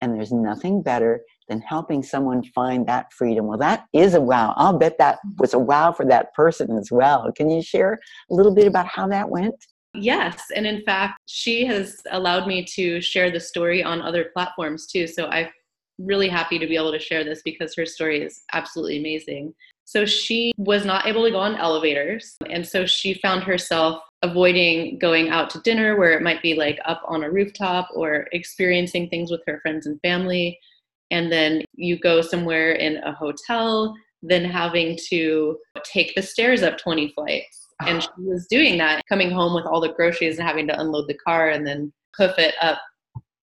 And 0.00 0.14
there's 0.14 0.32
nothing 0.32 0.82
better 0.82 1.22
than 1.48 1.60
helping 1.60 2.02
someone 2.02 2.42
find 2.54 2.86
that 2.86 3.12
freedom. 3.12 3.46
Well, 3.46 3.58
that 3.58 3.84
is 3.92 4.14
a 4.14 4.20
wow. 4.20 4.54
I'll 4.56 4.78
bet 4.78 4.98
that 4.98 5.16
mm-hmm. 5.16 5.36
was 5.38 5.54
a 5.54 5.58
wow 5.58 5.92
for 5.92 6.06
that 6.06 6.34
person 6.34 6.76
as 6.76 6.90
well. 6.90 7.30
Can 7.32 7.50
you 7.50 7.62
share 7.62 7.98
a 8.30 8.34
little 8.34 8.54
bit 8.54 8.66
about 8.66 8.86
how 8.86 9.08
that 9.08 9.28
went? 9.28 9.54
Yes. 9.94 10.44
And 10.54 10.66
in 10.66 10.82
fact, 10.84 11.18
she 11.26 11.64
has 11.66 12.00
allowed 12.10 12.46
me 12.46 12.64
to 12.74 13.00
share 13.00 13.30
the 13.30 13.40
story 13.40 13.82
on 13.82 14.00
other 14.00 14.30
platforms 14.32 14.86
too. 14.86 15.06
So 15.06 15.26
I'm 15.26 15.48
really 15.98 16.28
happy 16.28 16.58
to 16.58 16.66
be 16.66 16.76
able 16.76 16.92
to 16.92 16.98
share 16.98 17.24
this 17.24 17.42
because 17.44 17.74
her 17.76 17.84
story 17.84 18.22
is 18.22 18.42
absolutely 18.52 18.98
amazing. 18.98 19.54
So 19.84 20.06
she 20.06 20.52
was 20.56 20.86
not 20.86 21.06
able 21.06 21.24
to 21.24 21.30
go 21.30 21.38
on 21.38 21.56
elevators. 21.56 22.36
And 22.48 22.66
so 22.66 22.86
she 22.86 23.14
found 23.14 23.42
herself 23.42 24.00
avoiding 24.22 24.98
going 24.98 25.28
out 25.28 25.50
to 25.50 25.60
dinner 25.60 25.98
where 25.98 26.12
it 26.12 26.22
might 26.22 26.40
be 26.40 26.54
like 26.54 26.78
up 26.84 27.02
on 27.06 27.24
a 27.24 27.30
rooftop 27.30 27.88
or 27.94 28.28
experiencing 28.32 29.08
things 29.08 29.30
with 29.30 29.42
her 29.46 29.60
friends 29.60 29.86
and 29.86 30.00
family 30.00 30.58
and 31.12 31.30
then 31.30 31.62
you 31.74 31.98
go 31.98 32.22
somewhere 32.22 32.72
in 32.72 32.96
a 32.96 33.12
hotel, 33.12 33.94
then 34.22 34.44
having 34.44 34.98
to 35.10 35.58
take 35.84 36.14
the 36.14 36.22
stairs 36.22 36.62
up 36.62 36.78
20 36.78 37.12
flights. 37.12 37.68
And 37.86 37.98
ah. 37.98 38.00
she 38.00 38.22
was 38.22 38.46
doing 38.48 38.78
that, 38.78 39.02
coming 39.08 39.30
home 39.30 39.54
with 39.54 39.66
all 39.66 39.80
the 39.80 39.92
groceries 39.92 40.38
and 40.38 40.48
having 40.48 40.66
to 40.68 40.80
unload 40.80 41.08
the 41.08 41.18
car 41.18 41.50
and 41.50 41.66
then 41.66 41.92
hoof 42.16 42.38
it 42.38 42.54
up 42.60 42.80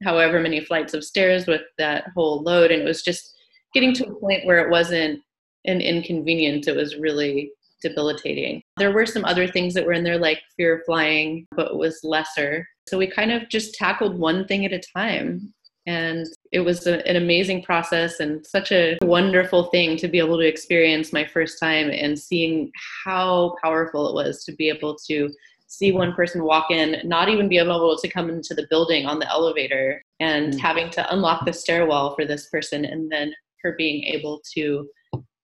however 0.02 0.40
many 0.40 0.64
flights 0.64 0.94
of 0.94 1.04
stairs 1.04 1.46
with 1.46 1.62
that 1.78 2.06
whole 2.14 2.42
load. 2.42 2.72
And 2.72 2.82
it 2.82 2.84
was 2.84 3.02
just 3.02 3.32
getting 3.72 3.94
to 3.94 4.06
a 4.06 4.14
point 4.20 4.44
where 4.44 4.58
it 4.58 4.70
wasn't 4.70 5.20
an 5.64 5.80
inconvenience, 5.80 6.66
it 6.66 6.74
was 6.74 6.96
really 6.96 7.52
debilitating. 7.80 8.60
There 8.76 8.92
were 8.92 9.06
some 9.06 9.24
other 9.24 9.46
things 9.46 9.74
that 9.74 9.86
were 9.86 9.92
in 9.92 10.02
there, 10.02 10.18
like 10.18 10.40
fear 10.56 10.78
of 10.78 10.84
flying, 10.84 11.46
but 11.54 11.68
it 11.68 11.76
was 11.76 12.00
lesser. 12.02 12.66
So 12.88 12.98
we 12.98 13.06
kind 13.06 13.30
of 13.30 13.48
just 13.48 13.74
tackled 13.74 14.18
one 14.18 14.46
thing 14.46 14.64
at 14.64 14.72
a 14.72 14.82
time. 14.96 15.52
And 15.86 16.26
it 16.52 16.60
was 16.60 16.86
a, 16.86 17.06
an 17.08 17.16
amazing 17.16 17.62
process 17.62 18.20
and 18.20 18.46
such 18.46 18.70
a 18.70 18.96
wonderful 19.02 19.64
thing 19.64 19.96
to 19.96 20.08
be 20.08 20.18
able 20.18 20.38
to 20.38 20.46
experience 20.46 21.12
my 21.12 21.24
first 21.24 21.58
time 21.58 21.90
and 21.90 22.18
seeing 22.18 22.70
how 23.04 23.56
powerful 23.62 24.08
it 24.08 24.14
was 24.14 24.44
to 24.44 24.52
be 24.52 24.68
able 24.68 24.96
to 25.08 25.28
see 25.66 25.90
one 25.90 26.12
person 26.12 26.44
walk 26.44 26.70
in, 26.70 26.96
not 27.02 27.28
even 27.28 27.48
be 27.48 27.58
able 27.58 27.96
to 27.96 28.08
come 28.08 28.28
into 28.28 28.54
the 28.54 28.66
building 28.68 29.06
on 29.06 29.18
the 29.18 29.28
elevator, 29.30 30.02
and 30.20 30.50
mm-hmm. 30.52 30.58
having 30.58 30.90
to 30.90 31.12
unlock 31.12 31.46
the 31.46 31.52
stairwell 31.52 32.14
for 32.14 32.26
this 32.26 32.48
person, 32.50 32.84
and 32.84 33.10
then 33.10 33.32
her 33.62 33.74
being 33.78 34.04
able 34.04 34.42
to 34.54 34.86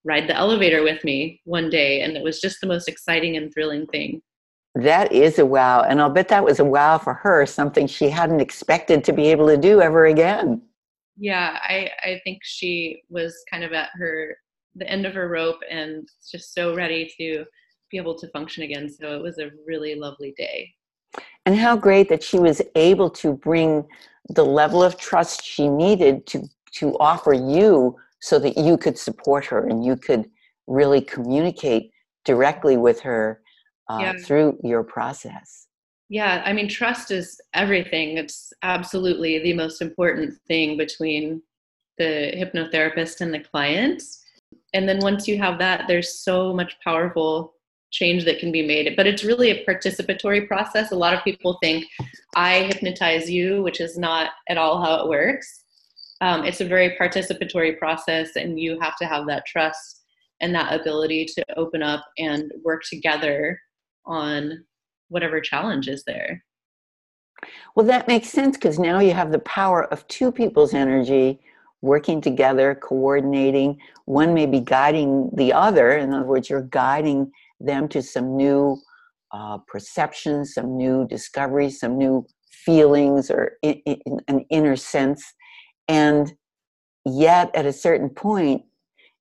ride 0.04 0.28
the 0.28 0.36
elevator 0.36 0.82
with 0.82 1.02
me 1.02 1.40
one 1.44 1.70
day. 1.70 2.02
And 2.02 2.16
it 2.16 2.22
was 2.22 2.40
just 2.40 2.60
the 2.60 2.66
most 2.66 2.88
exciting 2.88 3.36
and 3.36 3.52
thrilling 3.52 3.86
thing. 3.86 4.20
That 4.78 5.10
is 5.10 5.40
a 5.40 5.46
wow. 5.46 5.82
And 5.82 6.00
I'll 6.00 6.08
bet 6.08 6.28
that 6.28 6.44
was 6.44 6.60
a 6.60 6.64
wow 6.64 6.98
for 6.98 7.12
her, 7.14 7.44
something 7.46 7.88
she 7.88 8.08
hadn't 8.08 8.40
expected 8.40 9.02
to 9.04 9.12
be 9.12 9.26
able 9.26 9.48
to 9.48 9.56
do 9.56 9.80
ever 9.80 10.06
again. 10.06 10.62
Yeah, 11.16 11.58
I, 11.64 11.90
I 12.04 12.20
think 12.22 12.38
she 12.44 13.02
was 13.08 13.34
kind 13.50 13.64
of 13.64 13.72
at 13.72 13.88
her 13.98 14.36
the 14.76 14.88
end 14.88 15.04
of 15.04 15.14
her 15.14 15.28
rope 15.28 15.58
and 15.68 16.08
just 16.30 16.54
so 16.54 16.76
ready 16.76 17.12
to 17.18 17.44
be 17.90 17.96
able 17.96 18.16
to 18.18 18.28
function 18.28 18.62
again. 18.62 18.88
So 18.88 19.16
it 19.16 19.22
was 19.22 19.38
a 19.38 19.50
really 19.66 19.96
lovely 19.96 20.32
day. 20.36 20.72
And 21.44 21.56
how 21.56 21.76
great 21.76 22.08
that 22.10 22.22
she 22.22 22.38
was 22.38 22.62
able 22.76 23.10
to 23.10 23.32
bring 23.32 23.84
the 24.28 24.44
level 24.44 24.80
of 24.80 24.96
trust 24.96 25.44
she 25.44 25.68
needed 25.68 26.24
to 26.28 26.48
to 26.74 26.96
offer 27.00 27.32
you 27.32 27.96
so 28.20 28.38
that 28.38 28.56
you 28.56 28.76
could 28.76 28.96
support 28.96 29.44
her 29.46 29.66
and 29.66 29.84
you 29.84 29.96
could 29.96 30.30
really 30.68 31.00
communicate 31.00 31.90
directly 32.24 32.76
with 32.76 33.00
her 33.00 33.40
uh, 33.88 33.98
yeah. 34.00 34.12
through 34.24 34.58
your 34.62 34.82
process. 34.82 35.66
Yeah, 36.08 36.42
I 36.44 36.52
mean, 36.52 36.68
trust 36.68 37.10
is 37.10 37.40
everything. 37.52 38.16
It's 38.16 38.52
absolutely 38.62 39.40
the 39.40 39.52
most 39.52 39.82
important 39.82 40.34
thing 40.46 40.76
between 40.76 41.42
the 41.98 42.32
hypnotherapist 42.34 43.20
and 43.20 43.32
the 43.32 43.40
client. 43.40 44.02
And 44.72 44.88
then 44.88 45.00
once 45.00 45.28
you 45.28 45.38
have 45.38 45.58
that, 45.58 45.84
there's 45.86 46.20
so 46.20 46.54
much 46.54 46.76
powerful 46.82 47.54
change 47.90 48.24
that 48.24 48.38
can 48.38 48.52
be 48.52 48.66
made. 48.66 48.94
But 48.96 49.06
it's 49.06 49.24
really 49.24 49.50
a 49.50 49.64
participatory 49.66 50.46
process. 50.46 50.92
A 50.92 50.96
lot 50.96 51.14
of 51.14 51.24
people 51.24 51.58
think 51.62 51.86
I 52.36 52.60
hypnotize 52.62 53.30
you, 53.30 53.62
which 53.62 53.80
is 53.80 53.98
not 53.98 54.30
at 54.48 54.58
all 54.58 54.82
how 54.82 55.02
it 55.02 55.08
works. 55.08 55.64
Um, 56.20 56.44
it's 56.44 56.60
a 56.60 56.66
very 56.66 56.96
participatory 57.00 57.78
process, 57.78 58.36
and 58.36 58.58
you 58.58 58.78
have 58.80 58.96
to 58.96 59.06
have 59.06 59.26
that 59.26 59.46
trust 59.46 60.02
and 60.40 60.54
that 60.54 60.78
ability 60.78 61.26
to 61.26 61.44
open 61.56 61.82
up 61.82 62.04
and 62.18 62.52
work 62.64 62.82
together 62.88 63.58
on 64.08 64.64
whatever 65.08 65.40
challenge 65.40 65.86
is 65.86 66.02
there. 66.04 66.44
Well, 67.74 67.86
that 67.86 68.08
makes 68.08 68.28
sense 68.28 68.56
because 68.56 68.78
now 68.78 68.98
you 68.98 69.12
have 69.12 69.30
the 69.30 69.38
power 69.40 69.84
of 69.92 70.06
two 70.08 70.32
people's 70.32 70.74
energy 70.74 71.40
working 71.80 72.20
together, 72.20 72.74
coordinating. 72.74 73.78
One 74.06 74.34
may 74.34 74.46
be 74.46 74.60
guiding 74.60 75.30
the 75.34 75.52
other. 75.52 75.92
In 75.92 76.12
other 76.12 76.26
words, 76.26 76.50
you're 76.50 76.62
guiding 76.62 77.30
them 77.60 77.88
to 77.88 78.02
some 78.02 78.36
new 78.36 78.76
uh, 79.32 79.58
perceptions, 79.68 80.54
some 80.54 80.76
new 80.76 81.06
discoveries, 81.06 81.78
some 81.78 81.96
new 81.96 82.26
feelings, 82.50 83.30
or 83.30 83.52
in, 83.62 83.74
in, 83.86 84.18
an 84.26 84.44
inner 84.50 84.74
sense. 84.74 85.22
And 85.86 86.32
yet, 87.04 87.54
at 87.54 87.66
a 87.66 87.72
certain 87.72 88.10
point, 88.10 88.62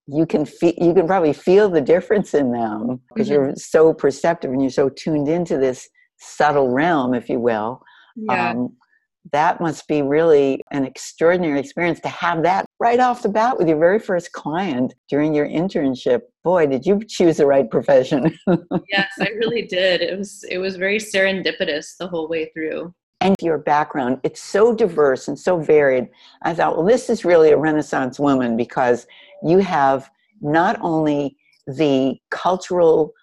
you 0.07 0.25
can 0.25 0.45
feel 0.45 0.73
you 0.77 0.93
can 0.93 1.05
probably 1.05 1.33
feel 1.33 1.69
the 1.69 1.81
difference 1.81 2.33
in 2.33 2.51
them 2.51 3.01
because 3.09 3.27
mm-hmm. 3.29 3.45
you're 3.45 3.55
so 3.55 3.93
perceptive 3.93 4.51
and 4.51 4.61
you're 4.61 4.71
so 4.71 4.89
tuned 4.89 5.27
into 5.27 5.57
this 5.57 5.87
subtle 6.17 6.69
realm, 6.69 7.13
if 7.13 7.29
you 7.29 7.39
will. 7.39 7.81
Yeah. 8.15 8.51
Um, 8.51 8.75
that 9.33 9.59
must 9.59 9.87
be 9.87 10.01
really 10.01 10.61
an 10.71 10.85
extraordinary 10.85 11.59
experience 11.59 11.99
to 11.99 12.07
have 12.07 12.43
that 12.43 12.65
right 12.79 12.99
off 12.99 13.23
the 13.23 13.29
bat 13.29 13.57
with 13.57 13.67
your 13.67 13.77
very 13.77 13.99
first 13.99 14.31
client 14.31 14.93
during 15.09 15.33
your 15.33 15.47
internship. 15.47 16.21
Boy, 16.43 16.67
did 16.67 16.85
you 16.85 17.01
choose 17.07 17.37
the 17.37 17.45
right 17.45 17.69
profession. 17.69 18.37
yes, 18.89 19.11
I 19.19 19.29
really 19.35 19.63
did. 19.63 20.01
It 20.01 20.17
was 20.17 20.45
it 20.49 20.57
was 20.59 20.77
very 20.77 20.97
serendipitous 20.97 21.97
the 21.99 22.07
whole 22.07 22.29
way 22.29 22.49
through. 22.53 22.93
And 23.19 23.35
your 23.41 23.57
background, 23.57 24.19
it's 24.23 24.41
so 24.41 24.73
diverse 24.75 25.27
and 25.27 25.37
so 25.37 25.59
varied. 25.59 26.07
I 26.43 26.53
thought, 26.53 26.77
well, 26.77 26.85
this 26.85 27.09
is 27.09 27.25
really 27.25 27.51
a 27.51 27.57
Renaissance 27.57 28.19
woman 28.19 28.55
because 28.55 29.07
you 29.43 29.57
have 29.59 30.09
not 30.39 30.77
only 30.81 31.35
the 31.65 32.17
cultural 32.29 33.13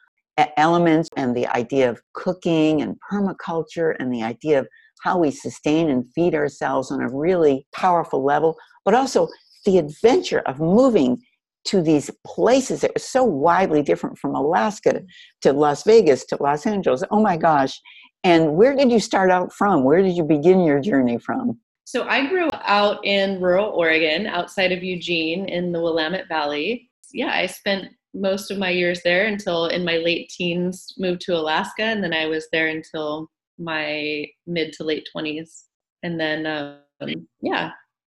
elements 0.56 1.08
and 1.16 1.36
the 1.36 1.46
idea 1.48 1.88
of 1.88 2.02
cooking 2.12 2.82
and 2.82 2.96
permaculture 3.10 3.94
and 3.98 4.12
the 4.12 4.22
idea 4.22 4.58
of 4.58 4.68
how 5.02 5.18
we 5.18 5.30
sustain 5.30 5.90
and 5.90 6.10
feed 6.14 6.34
ourselves 6.34 6.90
on 6.90 7.00
a 7.00 7.08
really 7.08 7.66
powerful 7.72 8.24
level, 8.24 8.56
but 8.84 8.94
also 8.94 9.28
the 9.64 9.78
adventure 9.78 10.40
of 10.40 10.58
moving 10.58 11.22
to 11.64 11.80
these 11.80 12.10
places 12.26 12.80
that 12.80 12.92
were 12.94 13.00
so 13.00 13.24
widely 13.24 13.82
different 13.82 14.18
from 14.18 14.34
Alaska 14.34 15.02
to 15.40 15.52
Las 15.52 15.82
Vegas 15.84 16.24
to 16.26 16.36
Los 16.40 16.66
Angeles. 16.66 17.02
Oh 17.10 17.22
my 17.22 17.36
gosh. 17.36 17.80
And 18.24 18.56
where 18.56 18.74
did 18.74 18.90
you 18.90 18.98
start 18.98 19.30
out 19.30 19.52
from? 19.52 19.84
Where 19.84 20.02
did 20.02 20.16
you 20.16 20.24
begin 20.24 20.64
your 20.64 20.80
journey 20.80 21.18
from? 21.18 21.60
So 21.84 22.08
I 22.08 22.26
grew 22.26 22.48
out 22.52 23.04
in 23.04 23.40
rural 23.40 23.68
Oregon, 23.70 24.26
outside 24.26 24.72
of 24.72 24.82
Eugene 24.82 25.46
in 25.48 25.70
the 25.70 25.80
Willamette 25.80 26.28
Valley. 26.28 26.90
Yeah, 27.12 27.32
I 27.32 27.44
spent 27.46 27.90
most 28.14 28.50
of 28.50 28.58
my 28.58 28.70
years 28.70 29.02
there 29.02 29.26
until 29.26 29.66
in 29.66 29.84
my 29.84 29.98
late 29.98 30.30
teens 30.30 30.94
moved 30.96 31.20
to 31.22 31.36
Alaska 31.36 31.82
and 31.82 32.02
then 32.02 32.14
I 32.14 32.26
was 32.26 32.48
there 32.50 32.68
until 32.68 33.28
my 33.58 34.26
mid 34.46 34.72
to 34.74 34.84
late 34.84 35.06
20s. 35.14 35.64
And 36.02 36.18
then, 36.18 36.46
um, 36.46 37.26
yeah. 37.42 37.72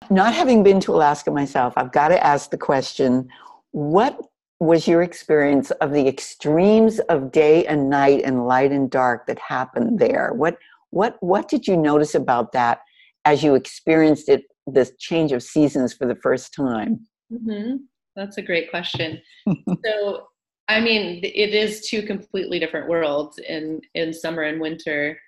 Not 0.09 0.35
having 0.35 0.63
been 0.63 0.79
to 0.81 0.95
Alaska 0.95 1.33
myself, 1.33 1.75
I've 1.77 1.93
got 1.93 2.09
to 2.09 2.25
ask 2.25 2.51
the 2.51 2.59
question 2.59 3.29
what 3.73 4.19
was 4.59 4.89
your 4.89 5.03
experience 5.03 5.71
of 5.73 5.93
the 5.93 6.09
extremes 6.09 6.99
of 7.09 7.31
day 7.31 7.67
and 7.67 7.91
night 7.91 8.23
and 8.25 8.47
light 8.47 8.73
and 8.73 8.91
dark 8.91 9.27
that 9.27 9.39
happened 9.39 9.99
there? 9.99 10.33
What, 10.35 10.57
what, 10.91 11.17
what 11.21 11.49
did 11.49 11.67
you 11.67 11.77
notice 11.77 12.15
about 12.15 12.53
that 12.53 12.81
as 13.25 13.43
you 13.43 13.55
experienced 13.55 14.29
it, 14.29 14.45
this 14.67 14.93
change 14.99 15.33
of 15.33 15.43
seasons 15.43 15.93
for 15.93 16.07
the 16.07 16.17
first 16.17 16.55
time? 16.55 17.07
Mm-hmm. 17.33 17.77
That's 18.15 18.39
a 18.39 18.43
great 18.43 18.71
question. 18.71 19.21
so, 19.85 20.29
I 20.69 20.81
mean, 20.81 21.21
it 21.23 21.55
is 21.55 21.87
two 21.87 22.03
completely 22.03 22.59
different 22.59 22.89
worlds 22.89 23.39
in 23.39 23.81
in 23.95 24.13
summer 24.13 24.43
and 24.43 24.61
winter. 24.61 25.19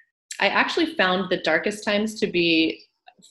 I 0.41 0.49
actually 0.49 0.95
found 0.95 1.31
the 1.31 1.43
darkest 1.43 1.85
times 1.85 2.19
to 2.21 2.27
be 2.27 2.83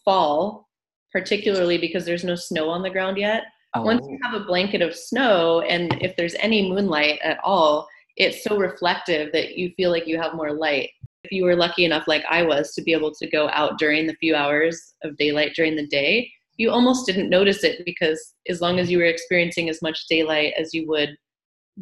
fall, 0.05 0.69
particularly 1.11 1.77
because 1.77 2.05
there's 2.05 2.23
no 2.23 2.35
snow 2.35 2.69
on 2.69 2.81
the 2.81 2.89
ground 2.89 3.17
yet. 3.17 3.43
Oh. 3.77 3.83
Once 3.83 4.05
you 4.07 4.17
oh. 4.23 4.29
have 4.29 4.41
a 4.41 4.45
blanket 4.45 4.81
of 4.81 4.95
snow, 4.95 5.61
and 5.61 5.97
if 6.01 6.15
there's 6.15 6.35
any 6.35 6.69
moonlight 6.69 7.19
at 7.23 7.39
all, 7.43 7.87
it's 8.15 8.43
so 8.43 8.57
reflective 8.57 9.31
that 9.33 9.57
you 9.57 9.71
feel 9.77 9.91
like 9.91 10.07
you 10.07 10.19
have 10.19 10.33
more 10.33 10.51
light. 10.51 10.89
If 11.23 11.31
you 11.31 11.43
were 11.43 11.55
lucky 11.55 11.85
enough, 11.85 12.07
like 12.07 12.23
I 12.29 12.43
was, 12.43 12.73
to 12.73 12.81
be 12.81 12.93
able 12.93 13.13
to 13.13 13.29
go 13.29 13.49
out 13.49 13.77
during 13.77 14.07
the 14.07 14.15
few 14.15 14.35
hours 14.35 14.95
of 15.03 15.17
daylight 15.17 15.53
during 15.55 15.75
the 15.75 15.87
day, 15.87 16.31
you 16.57 16.71
almost 16.71 17.05
didn't 17.05 17.29
notice 17.29 17.63
it 17.63 17.83
because 17.85 18.33
as 18.49 18.61
long 18.61 18.79
as 18.79 18.89
you 18.89 18.97
were 18.97 19.05
experiencing 19.05 19.69
as 19.69 19.81
much 19.81 20.07
daylight 20.09 20.53
as 20.57 20.73
you 20.73 20.87
would 20.87 21.15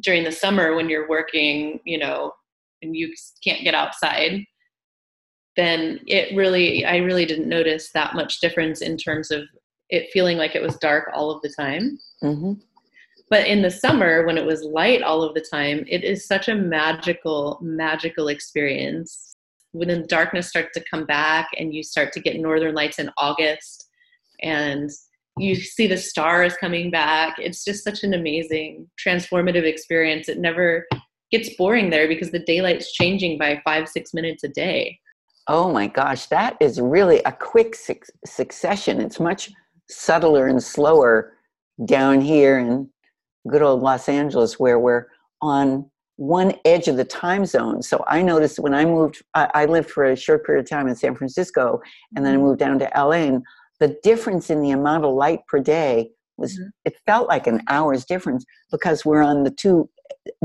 during 0.01 0.25
the 0.25 0.31
summer 0.31 0.75
when 0.75 0.89
you're 0.89 1.07
working, 1.07 1.79
you 1.85 1.97
know, 1.97 2.31
and 2.81 2.95
you 2.95 3.13
can't 3.43 3.63
get 3.63 3.73
outside, 3.73 4.43
then 5.55 6.01
it 6.07 6.35
really, 6.35 6.83
I 6.83 6.97
really 6.97 7.25
didn't 7.25 7.47
notice 7.47 7.91
that 7.93 8.13
much 8.13 8.41
difference 8.41 8.81
in 8.81 8.97
terms 8.97 9.31
of 9.31 9.43
it 9.95 10.11
feeling 10.11 10.37
like 10.37 10.55
it 10.55 10.61
was 10.61 10.77
dark 10.77 11.09
all 11.13 11.31
of 11.31 11.41
the 11.41 11.53
time. 11.57 11.99
Mm-hmm. 12.23 12.53
But 13.29 13.47
in 13.47 13.61
the 13.61 13.71
summer, 13.71 14.25
when 14.25 14.37
it 14.37 14.45
was 14.45 14.63
light 14.63 15.01
all 15.01 15.23
of 15.23 15.33
the 15.33 15.45
time, 15.51 15.83
it 15.87 16.03
is 16.03 16.27
such 16.27 16.47
a 16.47 16.55
magical, 16.55 17.59
magical 17.61 18.27
experience. 18.27 19.35
When 19.71 19.87
the 19.87 20.03
darkness 20.03 20.47
starts 20.47 20.69
to 20.75 20.83
come 20.89 21.05
back 21.05 21.49
and 21.57 21.73
you 21.73 21.83
start 21.83 22.13
to 22.13 22.19
get 22.19 22.39
northern 22.39 22.75
lights 22.75 22.99
in 22.99 23.09
August 23.17 23.89
and 24.41 24.89
you 25.37 25.55
see 25.55 25.87
the 25.87 25.97
stars 25.97 26.55
coming 26.55 26.91
back, 26.91 27.35
it's 27.39 27.65
just 27.65 27.83
such 27.83 28.03
an 28.03 28.13
amazing, 28.13 28.87
transformative 29.03 29.63
experience. 29.63 30.29
It 30.29 30.39
never 30.39 30.85
gets 31.31 31.55
boring 31.55 31.89
there 31.89 32.07
because 32.07 32.31
the 32.31 32.39
daylight's 32.39 32.93
changing 32.93 33.37
by 33.37 33.61
five, 33.65 33.89
six 33.89 34.13
minutes 34.13 34.43
a 34.43 34.49
day. 34.49 34.99
Oh 35.47 35.71
my 35.71 35.87
gosh, 35.87 36.27
that 36.27 36.57
is 36.59 36.79
really 36.79 37.21
a 37.25 37.31
quick 37.31 37.75
su- 37.75 37.99
succession. 38.25 39.01
It's 39.01 39.19
much 39.19 39.51
subtler 39.89 40.47
and 40.47 40.61
slower 40.61 41.33
down 41.85 42.21
here 42.21 42.57
in 42.57 42.89
good 43.49 43.61
old 43.61 43.81
Los 43.81 44.09
Angeles, 44.09 44.59
where 44.59 44.79
we're 44.79 45.07
on 45.41 45.89
one 46.17 46.53
edge 46.63 46.87
of 46.87 46.97
the 46.97 47.03
time 47.03 47.45
zone. 47.45 47.81
So 47.81 48.03
I 48.07 48.21
noticed 48.21 48.59
when 48.59 48.73
I 48.73 48.85
moved, 48.85 49.21
I, 49.33 49.49
I 49.53 49.65
lived 49.65 49.89
for 49.89 50.05
a 50.05 50.15
short 50.15 50.45
period 50.45 50.63
of 50.63 50.69
time 50.69 50.87
in 50.87 50.95
San 50.95 51.15
Francisco, 51.15 51.81
and 52.15 52.25
then 52.25 52.33
I 52.33 52.37
mm-hmm. 52.37 52.45
moved 52.45 52.59
down 52.59 52.79
to 52.79 52.91
LA. 52.95 53.11
And 53.11 53.43
the 53.79 53.97
difference 54.03 54.49
in 54.49 54.61
the 54.61 54.71
amount 54.71 55.03
of 55.03 55.13
light 55.13 55.39
per 55.47 55.59
day 55.59 56.11
was, 56.37 56.53
mm-hmm. 56.53 56.69
it 56.85 56.95
felt 57.05 57.27
like 57.27 57.47
an 57.47 57.61
hour's 57.67 58.05
difference 58.05 58.45
because 58.71 59.05
we're 59.05 59.21
on 59.21 59.43
the 59.43 59.51
two 59.51 59.89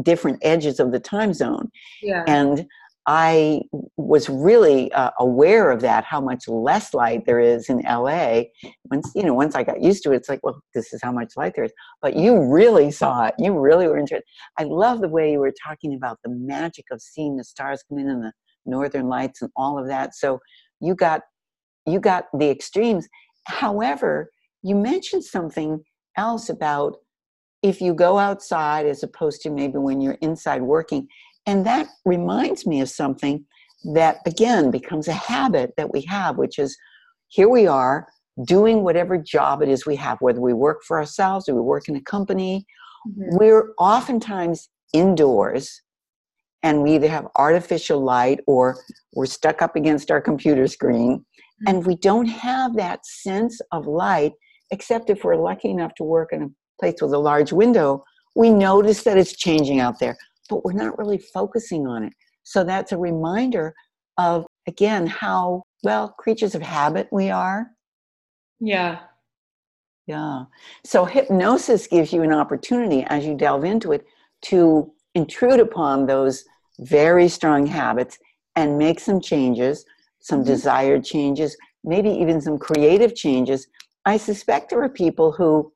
different 0.03 0.39
edges 0.43 0.81
of 0.81 0.93
the 0.93 1.01
time 1.01 1.33
zone. 1.33 1.71
Yeah. 2.03 2.25
And 2.27 2.67
I 3.07 3.63
was 3.97 4.29
really 4.29 4.93
uh, 4.93 5.11
aware 5.19 5.71
of 5.71 5.81
that, 5.81 6.05
how 6.05 6.21
much 6.21 6.47
less 6.47 6.93
light 6.93 7.25
there 7.25 7.41
is 7.41 7.69
in 7.69 7.81
LA. 7.81 8.43
Once 8.91 9.11
you 9.15 9.23
know, 9.23 9.35
once 9.35 9.55
I 9.55 9.63
got 9.63 9.81
used 9.81 10.03
to 10.05 10.13
it, 10.13 10.17
it's 10.17 10.29
like, 10.29 10.41
well, 10.43 10.63
this 10.75 10.93
is 10.93 11.01
how 11.03 11.11
much 11.11 11.33
light 11.37 11.55
there 11.57 11.65
is. 11.65 11.73
But 12.03 12.15
you 12.15 12.53
really 12.53 12.91
saw 12.91 13.27
it. 13.27 13.35
You 13.39 13.59
really 13.59 13.89
were 13.89 13.99
into 13.99 14.17
it. 14.17 14.25
I 14.59 14.65
love 14.65 15.01
the 15.01 15.09
way 15.09 15.33
you 15.33 15.39
were 15.39 15.55
talking 15.67 15.95
about 15.95 16.19
the 16.23 16.31
magic 16.31 16.85
of 16.91 17.01
seeing 17.01 17.37
the 17.37 17.45
stars 17.45 17.83
come 17.89 17.99
in 17.99 18.09
and 18.09 18.23
the 18.23 18.33
northern 18.67 19.09
lights 19.09 19.41
and 19.41 19.51
all 19.57 19.79
of 19.79 19.87
that. 19.89 20.15
So 20.15 20.39
you 20.81 20.95
got 20.95 21.23
you 21.87 22.01
got 22.01 22.25
the 22.39 22.51
extremes. 22.51 23.09
However, 23.47 24.31
you 24.63 24.75
mentioned 24.75 25.25
something 25.25 25.83
else 26.17 26.51
about 26.51 26.97
if 27.63 27.81
you 27.81 27.95
go 27.95 28.19
outside 28.19 28.87
as 28.87 29.03
opposed 29.03 29.43
to 29.43 29.51
maybe 29.51 29.79
when 29.79 30.01
you're 30.01 30.19
inside 30.21 30.63
working 30.63 31.07
and 31.47 31.67
that 31.67 31.89
reminds 32.05 32.67
me 32.67 32.81
of 32.81 32.89
something 32.89 33.45
that, 33.95 34.19
again, 34.27 34.71
becomes 34.71 35.09
a 35.09 35.13
habit 35.13 35.73
that 35.77 35.93
we 35.93 36.03
have, 36.03 36.37
which 36.37 36.59
is 36.59 36.77
here 37.29 37.49
we 37.49 37.67
are 37.67 38.07
doing 38.45 38.83
whatever 38.83 39.17
job 39.17 39.63
it 39.63 39.69
is 39.69 39.87
we 39.87 39.97
have, 39.97 40.19
whether 40.21 40.41
we 40.41 40.53
work 40.53 40.83
for 40.87 40.99
ourselves 40.99 41.49
or 41.49 41.55
we 41.55 41.61
work 41.61 41.89
in 41.89 41.97
a 41.97 42.03
company. 42.03 42.67
Mm-hmm. 43.09 43.37
We're 43.37 43.73
oftentimes 43.79 44.69
indoors 44.93 45.83
and 46.63 46.83
we 46.83 46.95
either 46.95 47.09
have 47.09 47.27
artificial 47.37 48.03
light 48.03 48.41
or 48.47 48.77
we're 49.15 49.27
stuck 49.27 49.63
up 49.63 49.77
against 49.77 50.11
our 50.11 50.21
computer 50.21 50.67
screen 50.67 51.19
mm-hmm. 51.19 51.65
and 51.69 51.87
we 51.87 51.97
don't 51.97 52.27
have 52.27 52.77
that 52.77 53.05
sense 53.07 53.61
of 53.73 53.87
light 53.87 54.33
except 54.71 55.11
if 55.11 55.25
we're 55.25 55.37
lucky 55.37 55.71
enough 55.71 55.95
to 55.95 56.05
work 56.05 56.31
in 56.33 56.43
a 56.43 56.49
place 56.81 57.01
with 57.01 57.13
a 57.13 57.19
large 57.19 57.53
window 57.53 58.03
we 58.35 58.51
notice 58.51 59.03
that 59.03 59.19
it's 59.19 59.37
changing 59.37 59.81
out 59.81 59.99
there 59.99 60.17
but 60.51 60.65
we're 60.65 60.73
not 60.73 60.99
really 60.99 61.19
focusing 61.19 61.87
on 61.87 62.05
it. 62.05 62.13
So 62.43 62.65
that's 62.65 62.93
a 62.93 62.99
reminder 62.99 63.75
of, 64.19 64.47
again, 64.67 65.07
how, 65.07 65.63
well, 65.83 66.15
creatures 66.19 66.55
of 66.55 66.63
habit 66.63 67.09
we 67.11 67.31
are. 67.31 67.69
Yeah. 68.61 69.01
Yeah. 70.07 70.45
So 70.85 71.05
hypnosis 71.05 71.87
gives 71.87 72.13
you 72.13 72.23
an 72.23 72.33
opportunity 72.33 73.05
as 73.09 73.25
you 73.25 73.35
delve 73.35 73.65
into 73.65 73.93
it 73.93 74.05
to 74.43 74.93
intrude 75.15 75.61
upon 75.61 76.07
those 76.07 76.45
very 76.81 77.29
strong 77.29 77.67
habits 77.67 78.19
and 78.57 78.77
make 78.77 78.99
some 79.01 79.21
changes, 79.21 79.85
some 80.21 80.41
mm-hmm. 80.41 80.49
desired 80.49 81.05
changes, 81.05 81.57
maybe 81.85 82.11
even 82.11 82.41
some 82.41 82.59
creative 82.59 83.15
changes. 83.15 83.69
I 84.05 84.17
suspect 84.17 84.71
there 84.71 84.83
are 84.83 84.89
people 84.89 85.31
who 85.31 85.73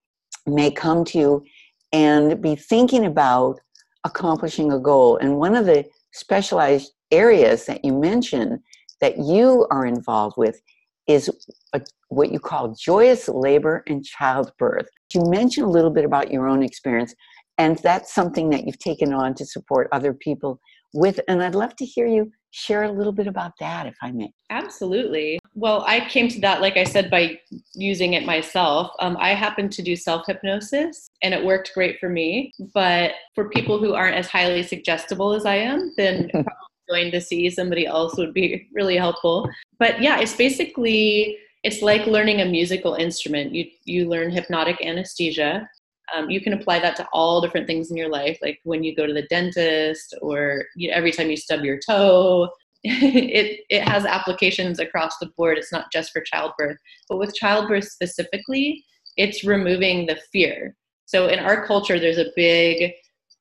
may 0.46 0.70
come 0.70 1.04
to 1.06 1.18
you 1.18 1.44
and 1.92 2.42
be 2.42 2.56
thinking 2.56 3.06
about 3.06 3.60
accomplishing 4.04 4.72
a 4.72 4.78
goal. 4.78 5.16
And 5.16 5.38
one 5.38 5.54
of 5.54 5.66
the 5.66 5.84
specialized 6.12 6.92
areas 7.10 7.66
that 7.66 7.84
you 7.84 7.92
mentioned 7.92 8.60
that 9.00 9.18
you 9.18 9.66
are 9.70 9.86
involved 9.86 10.36
with 10.36 10.60
is 11.06 11.30
a, 11.74 11.80
what 12.08 12.32
you 12.32 12.38
call 12.38 12.74
joyous 12.74 13.28
labor 13.28 13.82
and 13.86 14.04
childbirth. 14.04 14.88
You 15.12 15.24
mentioned 15.26 15.66
a 15.66 15.70
little 15.70 15.90
bit 15.90 16.04
about 16.04 16.30
your 16.30 16.48
own 16.48 16.62
experience, 16.62 17.14
and 17.58 17.78
that's 17.78 18.14
something 18.14 18.50
that 18.50 18.66
you've 18.66 18.78
taken 18.78 19.12
on 19.12 19.34
to 19.34 19.46
support 19.46 19.88
other 19.92 20.12
people 20.12 20.60
with. 20.94 21.20
And 21.28 21.42
I'd 21.42 21.54
love 21.54 21.76
to 21.76 21.84
hear 21.84 22.06
you 22.06 22.32
share 22.50 22.84
a 22.84 22.92
little 22.92 23.12
bit 23.12 23.26
about 23.26 23.52
that, 23.58 23.86
if 23.86 23.96
I 24.00 24.12
may. 24.12 24.32
Absolutely. 24.50 25.40
Well, 25.54 25.84
I 25.86 26.08
came 26.08 26.28
to 26.28 26.40
that, 26.40 26.60
like 26.60 26.76
I 26.76 26.84
said, 26.84 27.10
by 27.10 27.38
using 27.74 28.14
it 28.14 28.24
myself. 28.24 28.92
Um, 29.00 29.16
I 29.18 29.30
happen 29.30 29.68
to 29.70 29.82
do 29.82 29.96
self 29.96 30.24
hypnosis 30.26 31.08
and 31.22 31.34
it 31.34 31.44
worked 31.44 31.72
great 31.74 31.98
for 31.98 32.08
me. 32.08 32.52
But 32.72 33.12
for 33.34 33.50
people 33.50 33.78
who 33.78 33.94
aren't 33.94 34.16
as 34.16 34.28
highly 34.28 34.62
suggestible 34.62 35.34
as 35.34 35.44
I 35.44 35.56
am, 35.56 35.92
then 35.96 36.30
going 36.88 37.10
to 37.10 37.20
see 37.20 37.50
somebody 37.50 37.86
else 37.86 38.16
would 38.16 38.32
be 38.32 38.68
really 38.72 38.96
helpful. 38.96 39.48
But 39.78 40.00
yeah, 40.00 40.20
it's 40.20 40.36
basically 40.36 41.38
it's 41.64 41.82
like 41.82 42.06
learning 42.06 42.40
a 42.40 42.44
musical 42.44 42.94
instrument. 42.94 43.52
You 43.52 43.66
you 43.84 44.08
learn 44.08 44.30
hypnotic 44.30 44.84
anesthesia. 44.84 45.68
Um, 46.14 46.30
you 46.30 46.40
can 46.40 46.52
apply 46.52 46.80
that 46.80 46.96
to 46.96 47.08
all 47.12 47.40
different 47.40 47.66
things 47.66 47.90
in 47.90 47.96
your 47.96 48.08
life, 48.08 48.38
like 48.42 48.60
when 48.64 48.84
you 48.84 48.94
go 48.94 49.06
to 49.06 49.12
the 49.12 49.26
dentist, 49.28 50.14
or 50.22 50.64
you 50.76 50.88
know, 50.88 50.94
every 50.94 51.12
time 51.12 51.30
you 51.30 51.36
stub 51.36 51.64
your 51.64 51.78
toe. 51.78 52.50
it 52.86 53.60
it 53.70 53.82
has 53.82 54.04
applications 54.04 54.78
across 54.78 55.16
the 55.18 55.30
board. 55.38 55.56
It's 55.56 55.72
not 55.72 55.90
just 55.90 56.12
for 56.12 56.20
childbirth, 56.20 56.76
but 57.08 57.16
with 57.16 57.34
childbirth 57.34 57.88
specifically, 57.88 58.84
it's 59.16 59.42
removing 59.42 60.04
the 60.04 60.18
fear. 60.30 60.76
So 61.06 61.28
in 61.28 61.38
our 61.38 61.66
culture, 61.66 61.98
there's 61.98 62.18
a 62.18 62.30
big 62.36 62.92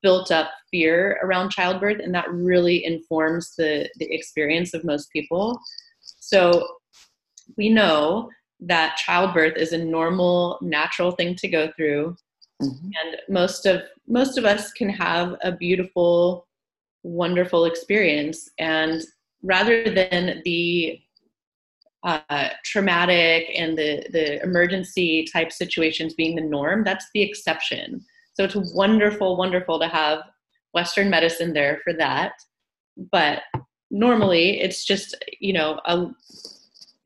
built 0.04 0.30
up 0.30 0.50
fear 0.70 1.18
around 1.22 1.50
childbirth 1.50 1.98
and 1.98 2.14
that 2.14 2.30
really 2.30 2.84
informs 2.84 3.54
the, 3.56 3.88
the 3.98 4.06
experience 4.14 4.74
of 4.74 4.84
most 4.84 5.10
people 5.10 5.58
so 6.20 6.66
we 7.56 7.70
know 7.70 8.28
that 8.60 8.98
childbirth 8.98 9.56
is 9.56 9.72
a 9.72 9.82
normal 9.82 10.58
natural 10.60 11.12
thing 11.12 11.34
to 11.36 11.48
go 11.48 11.70
through 11.74 12.14
mm-hmm. 12.62 12.86
and 13.02 13.16
most 13.28 13.66
of 13.66 13.82
most 14.06 14.38
of 14.38 14.44
us 14.44 14.72
can 14.72 14.88
have 14.88 15.36
a 15.42 15.52
beautiful 15.52 16.46
wonderful 17.02 17.64
experience 17.64 18.50
and 18.58 19.02
rather 19.42 19.90
than 19.90 20.40
the 20.44 20.98
uh, 22.02 22.48
traumatic 22.64 23.46
and 23.54 23.78
the 23.78 24.06
the 24.12 24.42
emergency 24.42 25.26
type 25.32 25.52
situations 25.52 26.14
being 26.14 26.34
the 26.34 26.42
norm 26.42 26.84
that's 26.84 27.06
the 27.14 27.22
exception 27.22 28.04
so 28.34 28.42
it's 28.42 28.56
wonderful, 28.74 29.36
wonderful 29.36 29.78
to 29.78 29.88
have 29.88 30.22
Western 30.72 31.08
medicine 31.08 31.52
there 31.52 31.80
for 31.84 31.92
that. 31.94 32.32
But 33.10 33.42
normally 33.90 34.60
it's 34.60 34.84
just, 34.84 35.16
you 35.40 35.52
know, 35.52 35.80
a, 35.86 36.06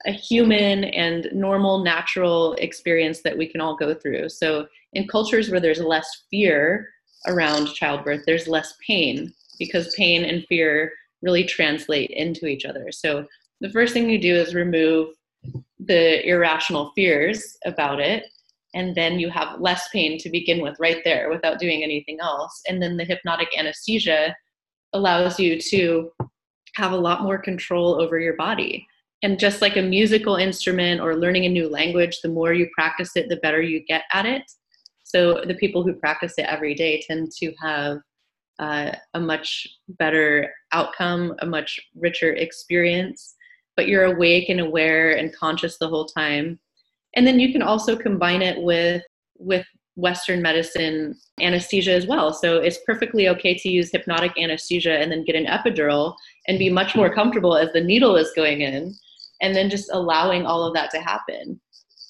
a 0.06 0.12
human 0.12 0.84
and 0.84 1.28
normal, 1.32 1.84
natural 1.84 2.54
experience 2.54 3.20
that 3.22 3.36
we 3.36 3.46
can 3.46 3.60
all 3.60 3.76
go 3.76 3.94
through. 3.94 4.30
So 4.30 4.66
in 4.92 5.06
cultures 5.08 5.50
where 5.50 5.60
there's 5.60 5.80
less 5.80 6.24
fear 6.30 6.88
around 7.26 7.74
childbirth, 7.74 8.22
there's 8.26 8.48
less 8.48 8.74
pain 8.86 9.32
because 9.58 9.94
pain 9.94 10.24
and 10.24 10.44
fear 10.48 10.92
really 11.22 11.44
translate 11.44 12.10
into 12.10 12.46
each 12.46 12.64
other. 12.64 12.90
So 12.92 13.26
the 13.60 13.70
first 13.70 13.92
thing 13.92 14.08
you 14.08 14.20
do 14.20 14.34
is 14.34 14.54
remove 14.54 15.14
the 15.78 16.26
irrational 16.26 16.92
fears 16.94 17.56
about 17.64 18.00
it 18.00 18.24
and 18.74 18.94
then 18.94 19.18
you 19.18 19.30
have 19.30 19.60
less 19.60 19.88
pain 19.88 20.18
to 20.18 20.30
begin 20.30 20.62
with 20.62 20.78
right 20.78 21.02
there 21.04 21.30
without 21.30 21.58
doing 21.58 21.82
anything 21.82 22.18
else. 22.20 22.62
And 22.68 22.82
then 22.82 22.96
the 22.96 23.04
hypnotic 23.04 23.48
anesthesia 23.56 24.36
allows 24.92 25.40
you 25.40 25.60
to 25.60 26.10
have 26.74 26.92
a 26.92 26.96
lot 26.96 27.22
more 27.22 27.38
control 27.38 28.00
over 28.00 28.20
your 28.20 28.36
body. 28.36 28.86
And 29.22 29.38
just 29.38 29.62
like 29.62 29.76
a 29.76 29.82
musical 29.82 30.36
instrument 30.36 31.00
or 31.00 31.16
learning 31.16 31.44
a 31.44 31.48
new 31.48 31.68
language 31.68 32.20
the 32.22 32.28
more 32.28 32.52
you 32.52 32.68
practice 32.72 33.16
it 33.16 33.28
the 33.28 33.36
better 33.38 33.60
you 33.60 33.84
get 33.84 34.04
at 34.12 34.26
it 34.26 34.42
so 35.08 35.42
the 35.46 35.54
people 35.54 35.82
who 35.82 35.94
practice 35.94 36.34
it 36.36 36.42
every 36.42 36.74
day 36.74 37.00
tend 37.00 37.32
to 37.38 37.52
have 37.62 37.98
uh, 38.58 38.92
a 39.14 39.20
much 39.20 39.66
better 39.88 40.52
outcome 40.72 41.34
a 41.40 41.46
much 41.46 41.80
richer 41.94 42.34
experience. 42.34 43.34
But 43.74 43.88
you're 43.88 44.04
awake 44.04 44.48
and 44.50 44.60
aware 44.60 45.16
and 45.16 45.34
conscious 45.34 45.78
the 45.78 45.88
whole 45.88 46.04
time. 46.06 46.58
And 47.14 47.26
then 47.26 47.40
you 47.40 47.52
can 47.52 47.62
also 47.62 47.96
combine 47.96 48.42
it 48.42 48.62
with 48.62 49.02
with 49.38 49.64
western 49.94 50.42
medicine 50.42 51.16
anesthesia 51.40 51.92
as 51.92 52.06
well. 52.06 52.32
So 52.32 52.58
it's 52.58 52.78
perfectly 52.84 53.28
okay 53.30 53.54
to 53.54 53.70
use 53.70 53.90
hypnotic 53.90 54.32
anesthesia 54.38 54.98
and 54.98 55.10
then 55.10 55.24
get 55.24 55.36
an 55.36 55.46
epidural 55.46 56.14
and 56.46 56.58
be 56.58 56.70
much 56.70 56.94
more 56.94 57.12
comfortable 57.12 57.56
as 57.56 57.72
the 57.72 57.80
needle 57.80 58.16
is 58.16 58.30
going 58.36 58.60
in 58.60 58.94
and 59.40 59.56
then 59.56 59.70
just 59.70 59.90
allowing 59.92 60.44
all 60.44 60.64
of 60.64 60.74
that 60.74 60.90
to 60.90 61.00
happen 61.00 61.60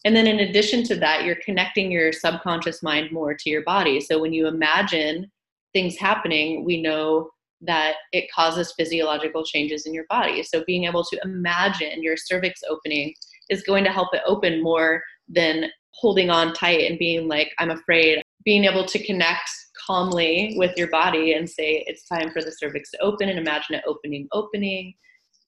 and 0.09 0.16
then 0.16 0.26
in 0.26 0.40
addition 0.40 0.82
to 0.82 0.96
that 0.96 1.24
you're 1.24 1.36
connecting 1.44 1.92
your 1.92 2.12
subconscious 2.12 2.82
mind 2.82 3.12
more 3.12 3.34
to 3.34 3.50
your 3.50 3.62
body 3.62 4.00
so 4.00 4.20
when 4.20 4.32
you 4.32 4.46
imagine 4.46 5.30
things 5.72 5.96
happening 5.96 6.64
we 6.64 6.80
know 6.80 7.30
that 7.61 7.96
it 8.12 8.30
causes 8.32 8.72
physiological 8.76 9.44
changes 9.44 9.84
in 9.86 9.92
your 9.92 10.06
body 10.09 10.42
so 10.42 10.64
being 10.66 10.84
able 10.84 11.04
to 11.04 11.20
imagine 11.24 12.02
your 12.02 12.16
cervix 12.16 12.61
opening 12.70 13.12
is 13.50 13.62
going 13.62 13.84
to 13.84 13.92
help 13.92 14.09
it 14.14 14.22
open 14.26 14.62
more 14.62 15.02
than 15.28 15.70
holding 15.98 16.30
on 16.30 16.52
tight 16.52 16.88
and 16.88 16.98
being 16.98 17.28
like, 17.28 17.52
I'm 17.59 17.70
afraid. 17.70 18.22
Being 18.44 18.64
able 18.64 18.86
to 18.86 19.04
connect 19.04 19.50
calmly 19.86 20.54
with 20.56 20.76
your 20.76 20.88
body 20.88 21.34
and 21.34 21.48
say, 21.48 21.84
it's 21.86 22.06
time 22.06 22.30
for 22.30 22.42
the 22.42 22.52
cervix 22.52 22.90
to 22.92 22.98
open 23.00 23.28
and 23.28 23.38
imagine 23.38 23.74
it 23.74 23.84
opening, 23.86 24.28
opening. 24.32 24.94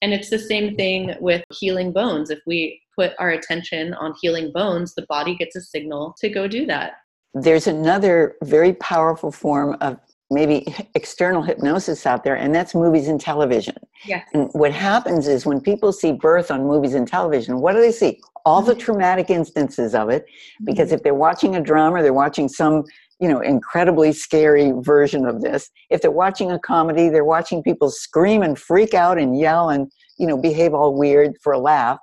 And 0.01 0.13
it's 0.13 0.29
the 0.29 0.39
same 0.39 0.75
thing 0.75 1.15
with 1.19 1.43
healing 1.53 1.91
bones. 1.91 2.29
If 2.29 2.39
we 2.47 2.81
put 2.95 3.13
our 3.19 3.29
attention 3.29 3.93
on 3.93 4.13
healing 4.21 4.51
bones, 4.53 4.95
the 4.95 5.05
body 5.07 5.35
gets 5.35 5.55
a 5.55 5.61
signal 5.61 6.15
to 6.19 6.29
go 6.29 6.47
do 6.47 6.65
that. 6.65 6.93
There's 7.33 7.67
another 7.67 8.35
very 8.43 8.73
powerful 8.73 9.31
form 9.31 9.77
of 9.79 9.97
maybe 10.31 10.73
external 10.95 11.41
hypnosis 11.41 12.05
out 12.05 12.23
there, 12.23 12.35
and 12.35 12.55
that's 12.55 12.73
movies 12.73 13.07
and 13.07 13.19
television. 13.19 13.75
Yes. 14.05 14.27
And 14.33 14.49
what 14.53 14.71
happens 14.71 15.27
is 15.27 15.45
when 15.45 15.59
people 15.59 15.91
see 15.91 16.13
birth 16.13 16.49
on 16.49 16.65
movies 16.65 16.93
and 16.93 17.07
television, 17.07 17.59
what 17.59 17.73
do 17.73 17.81
they 17.81 17.91
see? 17.91 18.21
All 18.45 18.61
the 18.61 18.71
mm-hmm. 18.71 18.79
traumatic 18.79 19.29
instances 19.29 19.93
of 19.93 20.09
it. 20.09 20.25
Because 20.63 20.87
mm-hmm. 20.87 20.95
if 20.95 21.03
they're 21.03 21.13
watching 21.13 21.55
a 21.57 21.61
drama, 21.61 22.01
they're 22.01 22.13
watching 22.13 22.47
some, 22.47 22.85
you 23.21 23.27
know, 23.27 23.39
incredibly 23.39 24.11
scary 24.11 24.73
version 24.77 25.25
of 25.25 25.41
this. 25.41 25.69
If 25.91 26.01
they're 26.01 26.09
watching 26.09 26.51
a 26.51 26.59
comedy, 26.59 27.07
they're 27.07 27.23
watching 27.23 27.61
people 27.61 27.91
scream 27.91 28.41
and 28.41 28.57
freak 28.57 28.95
out 28.95 29.19
and 29.19 29.39
yell 29.39 29.69
and, 29.69 29.91
you 30.17 30.25
know, 30.25 30.37
behave 30.37 30.73
all 30.73 30.97
weird 30.97 31.37
for 31.43 31.53
a 31.53 31.59
laugh. 31.59 31.99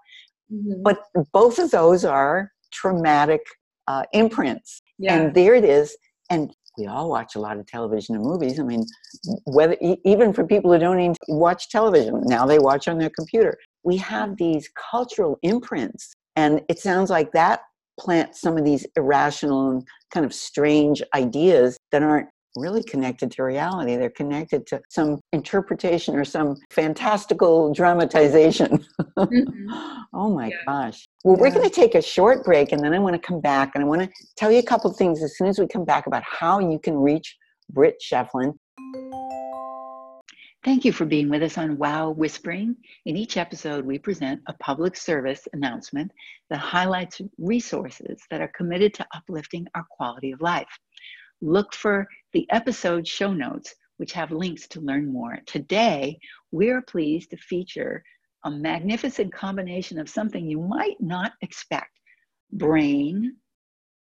Mm-hmm. 0.52 0.82
But 0.84 1.02
both 1.32 1.58
of 1.58 1.72
those 1.72 2.04
are 2.04 2.52
traumatic 2.72 3.40
uh, 3.88 4.04
imprints. 4.12 4.80
Yeah. 4.98 5.16
And 5.16 5.34
there 5.34 5.56
it 5.56 5.64
is. 5.64 5.96
And 6.30 6.54
we 6.78 6.86
all 6.86 7.10
watch 7.10 7.34
a 7.34 7.40
lot 7.40 7.58
of 7.58 7.66
television 7.66 8.14
and 8.14 8.24
movies. 8.24 8.60
I 8.60 8.62
mean, 8.62 8.84
whether 9.44 9.76
even 10.04 10.32
for 10.32 10.44
people 10.44 10.72
who 10.72 10.78
don't 10.78 11.00
even 11.00 11.16
watch 11.26 11.68
television, 11.68 12.22
now 12.26 12.46
they 12.46 12.60
watch 12.60 12.86
on 12.86 12.98
their 12.98 13.10
computer. 13.10 13.58
We 13.82 13.96
have 13.96 14.36
these 14.36 14.70
cultural 14.90 15.38
imprints, 15.42 16.14
and 16.36 16.62
it 16.68 16.78
sounds 16.78 17.10
like 17.10 17.32
that 17.32 17.62
plants 17.98 18.40
some 18.40 18.56
of 18.56 18.64
these 18.64 18.86
irrational 18.96 19.70
and 19.70 19.82
kind 20.12 20.26
of 20.26 20.32
strange 20.32 21.02
ideas 21.14 21.76
that 21.92 22.02
aren't 22.02 22.28
really 22.56 22.82
connected 22.82 23.30
to 23.32 23.42
reality. 23.42 23.96
They're 23.96 24.11
connected 24.11 24.66
to 24.68 24.80
some 24.88 25.20
interpretation 25.32 26.16
or 26.16 26.24
some 26.24 26.56
fantastical 26.70 27.72
dramatization. 27.72 28.84
Mm-hmm. 29.16 29.72
oh 30.14 30.30
my 30.30 30.48
yeah. 30.48 30.56
gosh. 30.66 31.06
Well, 31.24 31.36
yeah. 31.36 31.42
we're 31.42 31.50
going 31.50 31.68
to 31.68 31.74
take 31.74 31.94
a 31.94 32.02
short 32.02 32.44
break 32.44 32.72
and 32.72 32.82
then 32.82 32.94
I 32.94 32.98
want 32.98 33.14
to 33.14 33.20
come 33.20 33.40
back 33.40 33.72
and 33.74 33.84
I 33.84 33.86
want 33.86 34.02
to 34.02 34.09
tell 34.36 34.50
you 34.50 34.59
a 34.59 34.64
couple 34.64 34.90
of 34.90 34.96
things 34.96 35.22
as 35.22 35.36
soon 35.36 35.46
as 35.46 35.59
we 35.59 35.66
come 35.66 35.84
back 35.84 36.06
about 36.06 36.22
how 36.24 36.59
you 36.59 36.78
can 36.78 36.96
reach 36.96 37.36
Britt 37.70 38.02
Sheflin. 38.02 38.54
Thank 40.64 40.84
you 40.84 40.92
for 40.92 41.04
being 41.04 41.28
with 41.28 41.44
us 41.44 41.56
on 41.56 41.78
Wow 41.78 42.11
Whispering. 42.11 42.76
In 43.06 43.16
each 43.16 43.36
episode, 43.36 43.86
we 43.86 43.96
present 43.96 44.42
a 44.48 44.52
public 44.54 44.96
service 44.96 45.46
announcement 45.52 46.11
that 46.50 46.59
highlights 46.59 47.20
resources 47.38 48.20
that 48.30 48.40
are 48.40 48.50
committed 48.56 48.92
to 48.94 49.06
uplifting 49.14 49.68
our 49.76 49.86
quality 49.88 50.32
of 50.32 50.40
life. 50.40 50.68
Look 51.40 51.74
for 51.74 52.09
the 52.32 52.44
episode 52.50 53.06
show 53.06 53.32
notes, 53.32 53.72
which 53.98 54.12
have 54.14 54.32
links 54.32 54.66
to 54.68 54.80
learn 54.80 55.12
more. 55.12 55.38
Today, 55.46 56.18
we're 56.50 56.82
pleased 56.82 57.30
to 57.30 57.36
feature 57.36 58.02
a 58.44 58.50
magnificent 58.50 59.32
combination 59.32 60.00
of 60.00 60.11
something 60.11 60.44
you 60.44 60.61
might 60.61 61.00
not 61.00 61.34
expect 61.40 62.00
brain, 62.50 63.36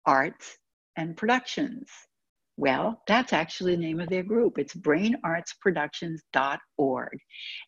arts, 0.08 0.58
and 0.96 1.16
productions. 1.16 1.88
Well, 2.58 3.02
that's 3.08 3.34
actually 3.34 3.76
the 3.76 3.84
name 3.84 4.00
of 4.00 4.10
their 4.10 4.24
group. 4.24 4.58
It's 4.58 4.74
brainartsproductions.org. 4.74 7.20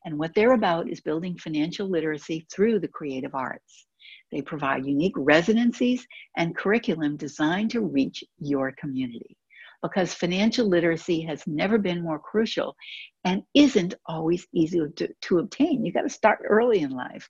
And 0.03 0.17
what 0.17 0.33
they're 0.33 0.53
about 0.53 0.89
is 0.89 0.99
building 0.99 1.37
financial 1.37 1.87
literacy 1.87 2.47
through 2.51 2.79
the 2.79 2.87
creative 2.87 3.35
arts. 3.35 3.85
They 4.31 4.41
provide 4.41 4.87
unique 4.87 5.13
residencies 5.15 6.07
and 6.37 6.57
curriculum 6.57 7.17
designed 7.17 7.69
to 7.71 7.81
reach 7.81 8.23
your 8.39 8.71
community 8.79 9.37
because 9.83 10.13
financial 10.13 10.67
literacy 10.67 11.21
has 11.21 11.45
never 11.45 11.77
been 11.77 12.03
more 12.03 12.19
crucial 12.19 12.75
and 13.23 13.43
isn't 13.53 13.93
always 14.07 14.47
easy 14.53 14.81
to, 14.95 15.07
to 15.21 15.39
obtain. 15.39 15.85
You 15.85 15.93
got 15.93 16.01
to 16.01 16.09
start 16.09 16.39
early 16.47 16.79
in 16.79 16.89
life. 16.89 17.29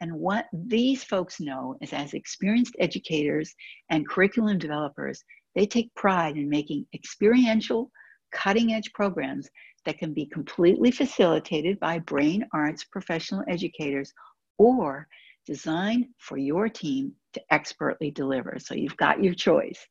And 0.00 0.14
what 0.14 0.46
these 0.52 1.04
folks 1.04 1.40
know 1.40 1.76
is 1.80 1.92
as 1.92 2.14
experienced 2.14 2.74
educators 2.80 3.54
and 3.90 4.08
curriculum 4.08 4.58
developers, 4.58 5.22
they 5.54 5.66
take 5.66 5.94
pride 5.94 6.36
in 6.36 6.48
making 6.48 6.86
experiential, 6.94 7.90
cutting 8.32 8.72
edge 8.72 8.92
programs 8.92 9.48
that 9.84 9.98
can 9.98 10.12
be 10.14 10.26
completely 10.26 10.90
facilitated 10.90 11.78
by 11.80 11.98
brain 11.98 12.46
arts 12.52 12.84
professional 12.84 13.44
educators 13.48 14.12
or 14.58 15.08
designed 15.46 16.06
for 16.18 16.36
your 16.36 16.68
team 16.68 17.12
to 17.32 17.42
expertly 17.50 18.10
deliver. 18.10 18.58
So 18.58 18.74
you've 18.74 18.96
got 18.96 19.22
your 19.22 19.34
choice. 19.34 19.86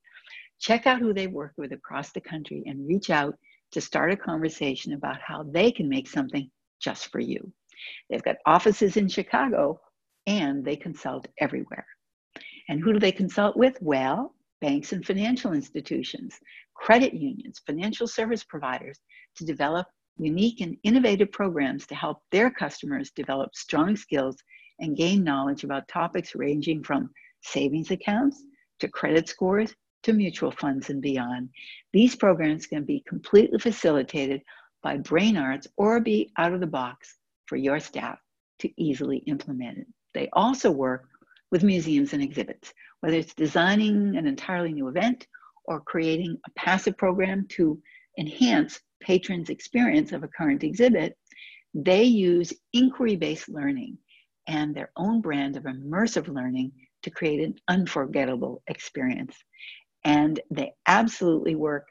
Check 0.60 0.88
out 0.88 1.00
who 1.00 1.14
they 1.14 1.28
work 1.28 1.54
with 1.58 1.74
across 1.74 2.12
the 2.12 2.22
country 2.22 2.64
and 2.66 2.88
reach 2.88 3.10
out 3.10 3.36
to 3.72 3.82
start 3.82 4.12
a 4.12 4.18
conversation 4.18 4.94
about 4.94 5.20
how 5.22 5.44
they 5.44 5.72
can 5.72 5.90
make 5.90 6.08
something 6.08 6.50
just 6.80 7.12
for 7.12 7.20
you. 7.20 7.52
They've 8.10 8.24
got 8.24 8.38
offices 8.46 8.98
in 8.98 9.08
Chicago 9.08 9.80
and 10.28 10.64
they 10.64 10.76
consult 10.76 11.28
everywhere. 11.40 11.86
And 12.70 12.80
who 12.80 12.94
do 12.94 13.00
they 13.00 13.12
consult 13.12 13.58
with? 13.58 13.78
Well, 13.82 14.36
banks 14.62 14.94
and 14.94 15.06
financial 15.06 15.54
institutions, 15.54 16.40
credit 16.76 17.14
unions, 17.14 17.62
financial 17.66 18.08
service 18.08 18.44
providers 18.44 19.00
to 19.36 19.46
develop 19.46 19.88
unique 20.18 20.62
and 20.62 20.78
innovative 20.84 21.32
programs 21.32 21.88
to 21.88 21.96
help 21.96 22.20
their 22.32 22.50
customers 22.52 23.12
develop 23.12 23.56
strong 23.56 23.96
skills 23.96 24.38
and 24.80 24.98
gain 24.98 25.24
knowledge 25.24 25.64
about 25.64 25.88
topics 25.88 26.36
ranging 26.36 26.84
from 26.84 27.10
savings 27.42 27.92
accounts 27.92 28.44
to 28.80 28.88
credit 28.88 29.28
scores 29.28 29.74
to 30.04 30.14
mutual 30.14 30.52
funds 30.52 30.90
and 30.90 31.02
beyond. 31.02 31.50
These 31.94 32.16
programs 32.16 32.66
can 32.66 32.84
be 32.84 33.04
completely 33.08 33.60
facilitated 33.60 34.42
by 34.82 34.98
brain 34.98 35.38
arts 35.38 35.68
or 35.78 36.00
be 36.00 36.32
out 36.38 36.54
of 36.54 36.60
the 36.60 36.68
box 36.68 37.18
for 37.46 37.56
your 37.56 37.80
staff 37.80 38.20
to 38.60 38.70
easily 38.78 39.18
implement 39.28 39.78
it. 39.80 39.88
They 40.14 40.30
also 40.34 40.72
work 40.72 41.08
with 41.52 41.64
museums 41.64 42.14
and 42.14 42.24
exhibits, 42.24 42.74
whether 43.02 43.18
it's 43.18 43.34
designing 43.34 44.16
an 44.16 44.26
entirely 44.26 44.74
new 44.74 44.88
event 44.88 45.28
or 45.66 45.82
creating 45.82 46.38
a 46.46 46.52
passive 46.52 46.98
program 46.98 47.46
to 47.50 47.80
enhance 48.18 48.80
patrons' 49.02 49.50
experience 49.50 50.12
of 50.12 50.24
a 50.24 50.28
current 50.28 50.64
exhibit, 50.64 51.18
they 51.74 52.04
use 52.04 52.54
inquiry 52.74 53.16
based 53.16 53.50
learning 53.50 53.98
and 54.48 54.74
their 54.76 54.92
own 54.96 55.22
brand 55.22 55.56
of 55.56 55.64
immersive 55.64 56.28
learning 56.28 56.72
to 57.04 57.10
create 57.10 57.42
an 57.42 57.56
unforgettable 57.68 58.62
experience. 58.68 59.36
And 60.04 60.40
they 60.50 60.74
absolutely 60.88 61.56
work 61.56 61.88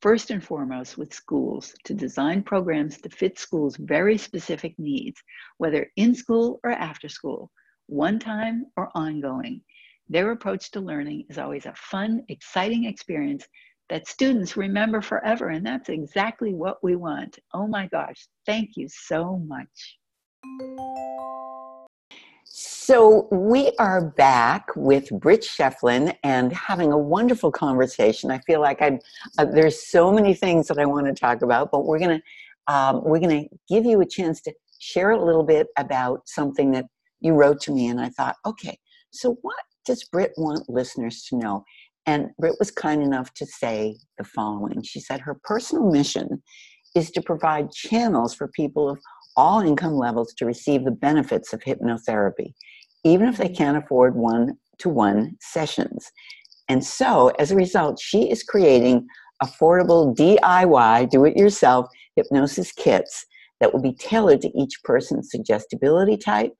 first 0.00 0.30
and 0.30 0.42
foremost 0.42 0.98
with 0.98 1.14
schools 1.14 1.74
to 1.84 1.94
design 1.94 2.42
programs 2.42 3.00
to 3.00 3.08
fit 3.08 3.38
schools' 3.38 3.76
very 3.76 4.18
specific 4.18 4.74
needs, 4.78 5.22
whether 5.58 5.88
in 5.96 6.14
school 6.14 6.58
or 6.64 6.70
after 6.70 7.08
school, 7.08 7.50
one 7.86 8.18
time 8.18 8.66
or 8.76 8.90
ongoing. 8.94 9.60
Their 10.08 10.32
approach 10.32 10.70
to 10.72 10.80
learning 10.80 11.26
is 11.28 11.38
always 11.38 11.66
a 11.66 11.74
fun, 11.74 12.24
exciting 12.28 12.84
experience 12.84 13.46
that 13.88 14.08
students 14.08 14.56
remember 14.56 15.00
forever. 15.00 15.48
And 15.48 15.64
that's 15.64 15.88
exactly 15.88 16.54
what 16.54 16.82
we 16.82 16.96
want. 16.96 17.38
Oh 17.52 17.66
my 17.66 17.86
gosh, 17.88 18.26
thank 18.46 18.76
you 18.76 18.88
so 18.88 19.38
much. 19.46 19.98
So 22.44 23.28
we 23.30 23.72
are 23.78 24.10
back 24.10 24.68
with 24.76 25.08
Britt 25.10 25.40
Sheflin 25.42 26.14
and 26.22 26.52
having 26.52 26.92
a 26.92 26.98
wonderful 26.98 27.50
conversation. 27.50 28.30
I 28.30 28.38
feel 28.40 28.60
like 28.60 28.82
I'm 28.82 28.98
uh, 29.38 29.46
there's 29.46 29.86
so 29.86 30.12
many 30.12 30.34
things 30.34 30.68
that 30.68 30.78
I 30.78 30.84
want 30.84 31.06
to 31.06 31.14
talk 31.14 31.42
about, 31.42 31.70
but 31.70 31.86
we're 31.86 31.98
gonna 31.98 32.20
um, 32.66 33.02
we're 33.04 33.20
gonna 33.20 33.44
give 33.68 33.86
you 33.86 34.00
a 34.02 34.06
chance 34.06 34.40
to 34.42 34.52
share 34.78 35.12
a 35.12 35.24
little 35.24 35.44
bit 35.44 35.68
about 35.78 36.28
something 36.28 36.72
that 36.72 36.86
you 37.22 37.34
wrote 37.34 37.60
to 37.62 37.72
me, 37.72 37.88
and 37.88 38.00
I 38.00 38.08
thought, 38.10 38.36
okay, 38.46 38.78
so 39.10 39.36
what 39.42 39.56
does 39.84 40.04
Britt 40.04 40.32
want 40.36 40.68
listeners 40.68 41.24
to 41.28 41.36
know? 41.36 41.64
And 42.06 42.30
Britt 42.38 42.56
was 42.58 42.70
kind 42.70 43.02
enough 43.02 43.32
to 43.34 43.46
say 43.46 43.96
the 44.18 44.24
following. 44.24 44.82
She 44.82 45.00
said 45.00 45.20
her 45.20 45.38
personal 45.44 45.90
mission 45.90 46.42
is 46.94 47.10
to 47.12 47.22
provide 47.22 47.70
channels 47.72 48.34
for 48.34 48.48
people 48.48 48.90
of 48.90 48.98
all 49.36 49.60
income 49.60 49.94
levels 49.94 50.34
to 50.34 50.46
receive 50.46 50.84
the 50.84 50.90
benefits 50.90 51.52
of 51.52 51.60
hypnotherapy, 51.60 52.52
even 53.04 53.28
if 53.28 53.36
they 53.38 53.48
can't 53.48 53.78
afford 53.78 54.14
one 54.14 54.56
to 54.78 54.88
one 54.88 55.36
sessions. 55.40 56.10
And 56.68 56.84
so, 56.84 57.28
as 57.38 57.50
a 57.50 57.56
result, 57.56 58.00
she 58.00 58.30
is 58.30 58.42
creating 58.42 59.06
affordable 59.42 60.14
DIY, 60.16 61.10
do 61.10 61.24
it 61.24 61.36
yourself 61.36 61.86
hypnosis 62.16 62.72
kits 62.72 63.24
that 63.60 63.72
will 63.72 63.80
be 63.80 63.94
tailored 63.94 64.40
to 64.42 64.50
each 64.58 64.82
person's 64.84 65.30
suggestibility 65.30 66.16
type, 66.16 66.52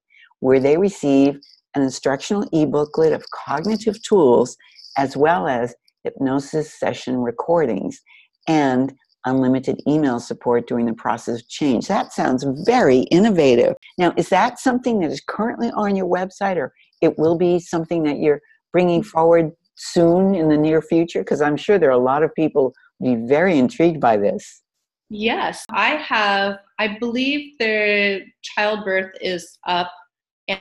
where 0.43 0.59
they 0.59 0.77
receive 0.77 1.39
an 1.75 1.83
instructional 1.83 2.47
e 2.53 2.67
booklet 2.67 3.13
of 3.13 3.25
cognitive 3.31 4.03
tools 4.03 4.57
as 4.99 5.17
well 5.17 5.47
as 5.47 5.75
hypnosis 6.03 6.79
session 6.79 7.19
recordings 7.19 8.01
and 8.49 8.93
unlimited 9.25 9.81
email 9.87 10.19
support 10.19 10.67
during 10.67 10.85
the 10.85 10.95
process 10.95 11.41
of 11.41 11.49
change. 11.49 11.87
That 11.87 12.13
sounds 12.13 12.45
very 12.67 13.03
innovative. 13.13 13.75
Now, 13.99 14.13
is 14.17 14.29
that 14.31 14.59
something 14.59 14.99
that 14.99 15.13
is 15.13 15.23
currently 15.29 15.71
on 15.77 15.95
your 15.95 16.07
website 16.07 16.57
or 16.57 16.73
it 17.01 17.17
will 17.19 17.39
be 17.39 17.61
something 17.61 18.03
that 18.03 18.19
you're 18.19 18.41
bringing 18.73 19.05
forward 19.05 19.53
soon 19.77 20.35
in 20.35 20.49
the 20.49 20.57
near 20.57 20.83
future? 20.83 21.21
Because 21.21 21.41
I'm 21.41 21.57
sure 21.57 21.79
there 21.79 21.91
are 21.91 21.93
a 21.93 21.99
lot 21.99 22.25
of 22.25 22.35
people 22.35 22.75
be 23.01 23.15
very 23.15 23.59
intrigued 23.59 24.01
by 24.01 24.17
this. 24.17 24.61
Yes, 25.09 25.65
I 25.71 25.91
have. 25.91 26.59
I 26.81 26.99
believe 26.99 27.53
the 27.61 28.23
childbirth 28.43 29.13
is 29.21 29.57
up 29.69 29.93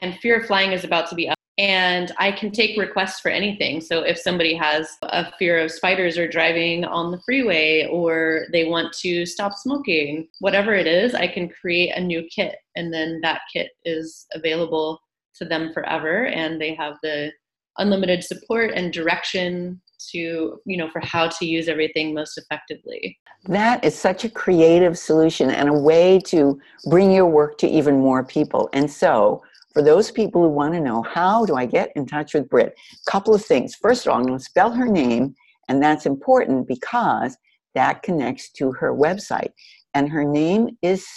and 0.02 0.18
Fear 0.20 0.42
of 0.42 0.46
Flying 0.48 0.72
is 0.72 0.84
about 0.84 1.10
to 1.10 1.16
be 1.16 1.30
up. 1.30 1.38
And 1.58 2.12
I 2.18 2.32
can 2.32 2.52
take 2.52 2.80
requests 2.80 3.20
for 3.20 3.30
anything. 3.30 3.82
So 3.82 4.02
if 4.02 4.18
somebody 4.18 4.56
has 4.56 4.90
a 5.04 5.32
fear 5.38 5.60
of 5.60 5.70
spiders 5.70 6.18
or 6.18 6.28
driving 6.28 6.86
on 6.86 7.12
the 7.12 7.20
freeway 7.20 7.88
or 7.92 8.46
they 8.52 8.64
want 8.64 8.94
to 9.00 9.26
stop 9.26 9.54
smoking, 9.54 10.28
whatever 10.40 10.74
it 10.74 10.88
is, 10.88 11.14
I 11.14 11.28
can 11.28 11.50
create 11.50 11.92
a 11.96 12.02
new 12.02 12.24
kit. 12.34 12.56
And 12.76 12.92
then 12.92 13.20
that 13.22 13.42
kit 13.54 13.72
is 13.86 14.26
available 14.34 15.02
to 15.36 15.46
them 15.46 15.72
forever. 15.74 16.26
And 16.28 16.60
they 16.60 16.74
have 16.76 16.96
the 17.04 17.32
unlimited 17.78 18.24
support 18.24 18.72
and 18.74 18.92
direction 18.92 19.82
to 20.10 20.60
you 20.66 20.78
know 20.78 20.90
for 20.90 21.00
how 21.02 21.28
to 21.28 21.46
use 21.46 21.68
everything 21.68 22.14
most 22.14 22.38
effectively. 22.38 23.18
That 23.46 23.84
is 23.84 23.98
such 23.98 24.24
a 24.24 24.30
creative 24.30 24.98
solution 24.98 25.50
and 25.50 25.70
a 25.70 25.74
way 25.74 26.20
to 26.26 26.60
bring 26.90 27.12
your 27.12 27.26
work 27.26 27.58
to 27.60 27.68
even 27.68 28.00
more 28.00 28.24
people. 28.24 28.70
And 28.74 28.90
so 28.90 29.44
for 29.74 29.82
those 29.82 30.12
people 30.12 30.42
who 30.42 30.50
want 30.50 30.74
to 30.74 30.80
know 30.80 31.02
how 31.04 31.46
do 31.46 31.56
I 31.56 31.66
get 31.66 31.92
in 31.96 32.06
touch 32.06 32.34
with 32.34 32.50
Britt, 32.50 32.76
couple 33.08 33.34
of 33.34 33.44
things. 33.44 33.76
First 33.76 34.06
of 34.06 34.12
all, 34.12 34.20
I'm 34.20 34.26
going 34.26 34.40
to 34.40 34.44
spell 34.44 34.72
her 34.72 34.88
name, 34.88 35.36
and 35.70 35.82
that's 35.82 36.06
important 36.06 36.68
because 36.68 37.38
that 37.76 38.04
connects 38.04 38.52
to 38.54 38.72
her 38.74 38.94
website. 38.94 39.52
And 39.94 40.10
her 40.10 40.24
name 40.24 40.78
is 40.82 41.08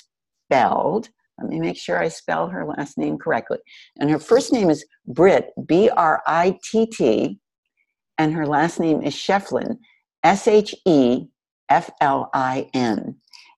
spelled, 0.46 1.08
let 1.38 1.48
me 1.48 1.58
make 1.58 1.76
sure 1.76 2.00
I 2.00 2.08
spell 2.08 2.48
her 2.48 2.64
last 2.64 2.96
name 2.96 3.18
correctly. 3.18 3.58
And 3.98 4.08
her 4.10 4.18
first 4.18 4.52
name 4.52 4.70
is 4.70 4.84
Britt, 5.06 5.50
B 5.66 5.90
R 5.90 6.22
I 6.26 6.58
T 6.70 6.86
T, 6.86 7.40
and 8.18 8.32
her 8.32 8.46
last 8.46 8.78
name 8.78 9.02
is 9.02 9.14
Sheflin, 9.14 9.78
S 10.22 10.46
H 10.46 10.74
E 10.86 11.26
F 11.68 11.90
L 12.00 12.30
I 12.32 12.70
N. 12.72 13.16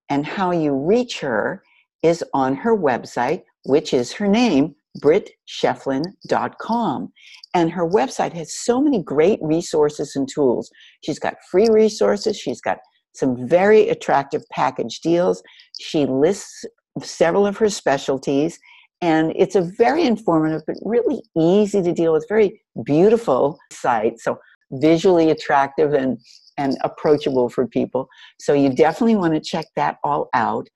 And 0.09 0.24
how 0.24 0.53
you 0.53 0.74
reach 0.74 1.20
her 1.20 1.62
is 2.03 2.24
on 2.32 2.55
her 2.57 2.76
website, 2.76 3.42
which 3.64 3.92
is 3.92 4.12
her 4.12 4.28
name, 4.28 4.74
brittsheflin.com. 5.03 7.12
And 7.55 7.70
her 7.70 7.88
website 7.88 8.32
has 8.34 8.59
so 8.59 8.80
many 8.80 9.03
great 9.03 9.38
resources 9.42 10.16
and 10.16 10.28
tools. 10.28 10.70
She's 11.05 11.18
got 11.18 11.34
free 11.51 11.68
resources, 11.68 12.38
she's 12.38 12.61
got 12.61 12.78
some 13.14 13.49
very 13.49 13.88
attractive 13.88 14.42
package 14.53 15.01
deals. 15.01 15.42
She 15.80 16.07
lists 16.07 16.64
several 17.03 17.47
of 17.47 17.57
her 17.57 17.70
specialties, 17.70 18.59
and 19.01 19.32
it's 19.36 19.55
a 19.55 19.62
very 19.62 20.05
informative 20.05 20.62
but 20.66 20.76
really 20.82 21.22
easy 21.36 21.82
to 21.82 21.92
deal 21.92 22.12
with, 22.12 22.26
very 22.28 22.61
beautiful 22.84 23.59
site. 23.72 24.20
So 24.20 24.38
visually 24.72 25.30
attractive 25.30 25.92
and 25.92 26.18
and 26.59 26.78
approachable 26.82 27.51
for 27.51 27.66
people. 27.66 28.09
So 28.40 28.55
you 28.55 28.70
definitely 28.70 29.16
want 29.16 29.34
to 29.34 29.40
check 29.40 29.66
that 29.76 29.99
all 30.03 30.30
out. 30.34 30.66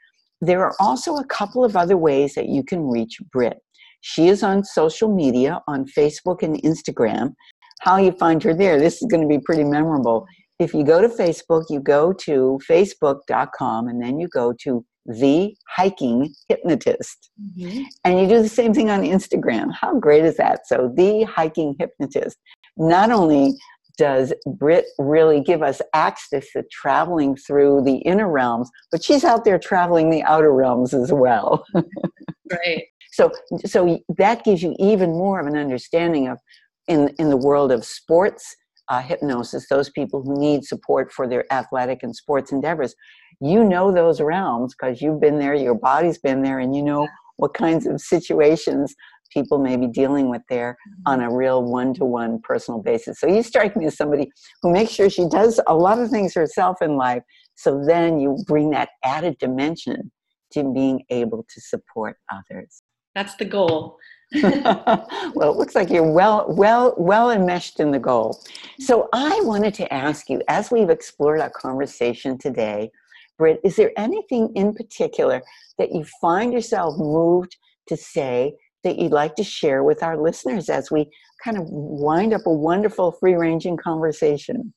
There 0.43 0.63
are 0.63 0.75
also 0.79 1.17
a 1.17 1.25
couple 1.25 1.65
of 1.65 1.75
other 1.75 1.97
ways 1.97 2.35
that 2.35 2.49
you 2.49 2.63
can 2.63 2.89
reach 2.89 3.19
Britt. 3.33 3.59
She 4.01 4.29
is 4.29 4.43
on 4.43 4.65
social 4.65 5.15
media 5.15 5.63
on 5.67 5.87
Facebook 5.87 6.43
and 6.43 6.63
Instagram. 6.63 7.35
How 7.81 7.97
you 7.97 8.13
find 8.13 8.43
her 8.43 8.55
there, 8.55 8.79
this 8.79 9.03
is 9.03 9.09
going 9.11 9.23
to 9.23 9.29
be 9.29 9.39
pretty 9.39 9.65
memorable. 9.65 10.27
If 10.59 10.75
you 10.75 10.85
go 10.85 11.01
to 11.01 11.09
Facebook, 11.09 11.65
you 11.71 11.81
go 11.81 12.13
to 12.13 12.61
facebook.com 12.69 13.89
and 13.89 14.03
then 14.03 14.19
you 14.19 14.29
go 14.29 14.53
to 14.63 14.85
the 15.07 15.55
hiking 15.69 16.35
hypnotist. 16.49 17.31
Mm-hmm. 17.59 17.83
And 18.05 18.21
you 18.21 18.29
do 18.29 18.43
the 18.43 18.49
same 18.49 18.75
thing 18.75 18.91
on 18.91 19.03
Instagram. 19.03 19.73
How 19.73 19.99
great 19.99 20.25
is 20.25 20.37
that? 20.37 20.67
So, 20.67 20.93
the 20.95 21.23
hiking 21.25 21.75
hypnotist. 21.79 22.37
Not 22.77 23.11
only 23.11 23.55
does 23.97 24.33
Britt 24.47 24.87
really 24.99 25.41
give 25.41 25.63
us 25.63 25.83
access 25.93 26.51
to 26.53 26.65
traveling 26.71 27.37
through 27.37 27.83
the 27.85 27.97
inner 27.97 28.31
realms, 28.31 28.71
but 28.91 29.03
she's 29.03 29.25
out 29.25 29.45
there 29.45 29.59
traveling 29.59 30.11
the 30.11 30.23
outer 30.23 30.53
realms 30.53 30.95
as 30.95 31.13
well. 31.13 31.65
right. 32.51 32.85
So, 33.13 33.31
so 33.67 33.99
that 34.19 34.45
gives 34.45 34.63
you 34.63 34.75
even 34.79 35.11
more 35.11 35.41
of 35.41 35.47
an 35.47 35.57
understanding 35.57 36.29
of 36.29 36.39
in 36.89 37.15
in 37.19 37.31
the 37.31 37.37
world 37.37 37.73
of 37.73 37.85
sports 37.85 38.57
uh, 38.91 39.01
hypnosis, 39.01 39.69
those 39.69 39.89
people 39.91 40.23
who 40.23 40.39
need 40.39 40.65
support 40.65 41.13
for 41.13 41.29
their 41.29 41.51
athletic 41.53 42.03
and 42.03 42.15
sports 42.15 42.53
endeavors. 42.53 42.95
You 43.41 43.65
know 43.65 43.93
those 43.93 44.21
realms 44.21 44.75
because 44.75 45.01
you've 45.01 45.21
been 45.21 45.39
there, 45.39 45.55
your 45.55 45.77
body's 45.77 46.19
been 46.19 46.43
there, 46.43 46.59
and 46.59 46.75
you 46.75 46.83
know 46.83 47.09
what 47.37 47.55
kinds 47.55 47.87
of 47.87 48.01
situations 48.01 48.95
people 49.33 49.59
may 49.59 49.77
be 49.77 49.87
dealing 49.87 50.29
with 50.29 50.43
there 50.49 50.77
on 51.07 51.21
a 51.21 51.31
real 51.33 51.63
one 51.63 51.95
to 51.95 52.05
one 52.05 52.41
personal 52.43 52.83
basis. 52.83 53.21
So 53.21 53.29
you 53.29 53.45
strike 53.45 53.77
me 53.77 53.87
as 53.87 53.97
somebody 53.97 54.29
who 54.61 54.73
makes 54.73 54.91
sure 54.93 55.09
she 55.09 55.29
does 55.29 55.61
a 55.69 55.75
lot 55.75 56.01
of 56.01 56.11
things 56.11 56.35
herself 56.35 56.83
in 56.83 56.97
life. 56.97 57.23
So 57.55 57.83
then 57.87 58.19
you 58.19 58.37
bring 58.47 58.71
that 58.71 58.91
added 59.05 59.39
dimension 59.39 60.11
to 60.53 60.73
being 60.75 61.05
able 61.11 61.47
to 61.49 61.61
support 61.61 62.17
others. 62.33 62.83
That's 63.15 63.35
the 63.37 63.45
goal. 63.45 63.99
well, 64.43 65.53
it 65.53 65.57
looks 65.57 65.75
like 65.75 65.91
you're 65.91 66.11
well, 66.11 66.47
well, 66.49 66.95
well 66.97 67.33
enmeshed 67.33 67.81
in 67.81 67.91
the 67.91 67.99
goal. 67.99 68.41
So 68.79 69.09
I 69.13 69.41
wanted 69.43 69.75
to 69.75 69.93
ask 69.93 70.31
you, 70.31 70.41
as 70.47 70.71
we've 70.71 70.91
explored 70.91 71.41
our 71.41 71.51
conversation 71.51 72.39
today, 72.39 72.91
Britt, 73.39 73.61
is 73.65 73.75
there 73.75 73.91
anything 73.97 74.53
in 74.55 74.73
particular 74.75 75.43
that 75.79 75.93
you 75.93 76.05
find 76.21 76.53
yourself 76.53 76.97
moved 76.99 77.57
to 77.89 77.97
say 77.97 78.55
that 78.85 78.99
you'd 78.99 79.13
like 79.13 79.35
to 79.37 79.45
share 79.45 79.83
with 79.83 80.03
our 80.03 80.17
listeners 80.17 80.69
as 80.69 80.91
we 80.91 81.11
kind 81.43 81.59
of 81.59 81.65
wind 81.69 82.33
up 82.33 82.47
a 82.47 82.53
wonderful 82.53 83.13
free 83.13 83.35
ranging 83.35 83.77
conversation? 83.77 84.73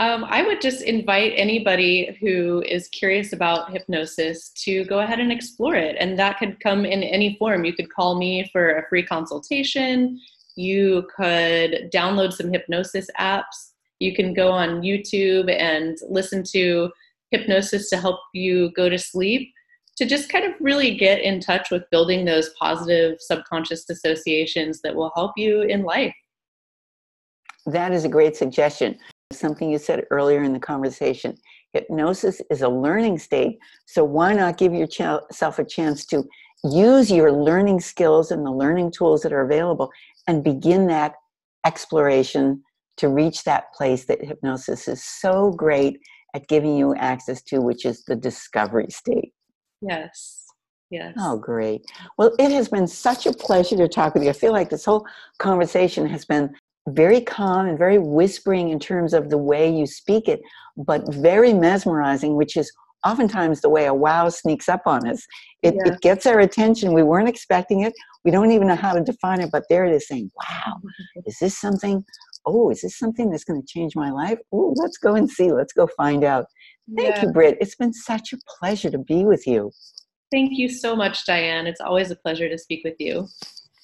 Um, 0.00 0.24
I 0.24 0.42
would 0.42 0.62
just 0.62 0.80
invite 0.80 1.34
anybody 1.36 2.16
who 2.22 2.62
is 2.62 2.88
curious 2.88 3.34
about 3.34 3.70
hypnosis 3.70 4.48
to 4.64 4.86
go 4.86 5.00
ahead 5.00 5.20
and 5.20 5.30
explore 5.30 5.74
it. 5.74 5.94
And 6.00 6.18
that 6.18 6.38
could 6.38 6.58
come 6.58 6.86
in 6.86 7.02
any 7.02 7.36
form. 7.36 7.66
You 7.66 7.74
could 7.74 7.92
call 7.92 8.18
me 8.18 8.48
for 8.50 8.78
a 8.78 8.88
free 8.88 9.04
consultation. 9.04 10.18
You 10.56 11.06
could 11.14 11.90
download 11.92 12.32
some 12.32 12.50
hypnosis 12.50 13.10
apps. 13.20 13.72
You 13.98 14.14
can 14.14 14.32
go 14.32 14.50
on 14.50 14.80
YouTube 14.80 15.54
and 15.54 15.98
listen 16.08 16.44
to 16.52 16.90
hypnosis 17.30 17.90
to 17.90 17.98
help 17.98 18.20
you 18.32 18.72
go 18.72 18.88
to 18.88 18.98
sleep 18.98 19.52
to 19.98 20.06
just 20.06 20.30
kind 20.30 20.46
of 20.46 20.54
really 20.60 20.96
get 20.96 21.20
in 21.20 21.40
touch 21.40 21.70
with 21.70 21.82
building 21.90 22.24
those 22.24 22.54
positive 22.58 23.18
subconscious 23.20 23.90
associations 23.90 24.80
that 24.80 24.94
will 24.94 25.12
help 25.14 25.32
you 25.36 25.60
in 25.60 25.82
life. 25.82 26.14
That 27.66 27.92
is 27.92 28.06
a 28.06 28.08
great 28.08 28.34
suggestion 28.34 28.98
something 29.32 29.70
you 29.70 29.78
said 29.78 30.04
earlier 30.10 30.42
in 30.42 30.52
the 30.52 30.58
conversation. 30.58 31.36
Hypnosis 31.72 32.42
is 32.50 32.62
a 32.62 32.68
learning 32.68 33.18
state, 33.18 33.58
so 33.86 34.02
why 34.04 34.32
not 34.34 34.58
give 34.58 34.74
yourself 34.74 35.58
a 35.58 35.64
chance 35.64 36.04
to 36.06 36.24
use 36.64 37.10
your 37.10 37.32
learning 37.32 37.80
skills 37.80 38.30
and 38.30 38.44
the 38.44 38.50
learning 38.50 38.90
tools 38.90 39.22
that 39.22 39.32
are 39.32 39.42
available 39.42 39.90
and 40.26 40.42
begin 40.42 40.86
that 40.88 41.14
exploration 41.64 42.62
to 42.96 43.08
reach 43.08 43.44
that 43.44 43.72
place 43.72 44.04
that 44.04 44.24
hypnosis 44.24 44.88
is 44.88 45.02
so 45.02 45.50
great 45.52 46.00
at 46.34 46.48
giving 46.48 46.76
you 46.76 46.94
access 46.96 47.42
to, 47.42 47.60
which 47.60 47.84
is 47.84 48.04
the 48.04 48.16
discovery 48.16 48.90
state. 48.90 49.32
Yes. 49.80 50.46
Yes. 50.90 51.14
Oh, 51.18 51.38
great. 51.38 51.86
Well, 52.18 52.34
it 52.38 52.50
has 52.50 52.68
been 52.68 52.88
such 52.88 53.26
a 53.26 53.32
pleasure 53.32 53.76
to 53.76 53.86
talk 53.86 54.14
with 54.14 54.24
you. 54.24 54.30
I 54.30 54.32
feel 54.32 54.52
like 54.52 54.70
this 54.70 54.84
whole 54.84 55.06
conversation 55.38 56.04
has 56.06 56.24
been 56.24 56.52
very 56.94 57.20
calm 57.20 57.66
and 57.66 57.78
very 57.78 57.98
whispering 57.98 58.70
in 58.70 58.78
terms 58.78 59.14
of 59.14 59.30
the 59.30 59.38
way 59.38 59.70
you 59.70 59.86
speak 59.86 60.28
it, 60.28 60.40
but 60.76 61.12
very 61.14 61.52
mesmerizing, 61.52 62.36
which 62.36 62.56
is 62.56 62.72
oftentimes 63.04 63.60
the 63.60 63.68
way 63.68 63.86
a 63.86 63.94
wow 63.94 64.28
sneaks 64.28 64.68
up 64.68 64.82
on 64.86 65.08
us. 65.08 65.26
It, 65.62 65.74
yeah. 65.74 65.92
it, 65.92 66.00
gets 66.00 66.26
our 66.26 66.40
attention. 66.40 66.92
We 66.92 67.02
weren't 67.02 67.28
expecting 67.28 67.80
it. 67.80 67.92
We 68.24 68.30
don't 68.30 68.52
even 68.52 68.68
know 68.68 68.76
how 68.76 68.94
to 68.94 69.02
define 69.02 69.40
it, 69.40 69.50
but 69.50 69.64
there 69.68 69.84
it 69.84 69.94
is 69.94 70.06
saying, 70.06 70.30
wow, 70.36 70.74
mm-hmm. 70.76 71.20
is 71.26 71.38
this 71.40 71.58
something? 71.58 72.04
Oh, 72.46 72.70
is 72.70 72.82
this 72.82 72.98
something 72.98 73.30
that's 73.30 73.44
going 73.44 73.60
to 73.60 73.66
change 73.66 73.94
my 73.94 74.10
life? 74.10 74.38
Oh, 74.52 74.74
let's 74.76 74.98
go 74.98 75.14
and 75.14 75.28
see. 75.28 75.52
Let's 75.52 75.72
go 75.72 75.86
find 75.96 76.24
out. 76.24 76.46
Thank 76.96 77.16
yeah. 77.16 77.22
you, 77.22 77.32
Britt. 77.32 77.58
It's 77.60 77.76
been 77.76 77.92
such 77.92 78.32
a 78.32 78.38
pleasure 78.58 78.90
to 78.90 78.98
be 78.98 79.24
with 79.24 79.46
you. 79.46 79.70
Thank 80.30 80.52
you 80.52 80.68
so 80.68 80.94
much, 80.94 81.26
Diane. 81.26 81.66
It's 81.66 81.80
always 81.80 82.10
a 82.10 82.16
pleasure 82.16 82.48
to 82.48 82.56
speak 82.56 82.82
with 82.84 82.96
you. 82.98 83.28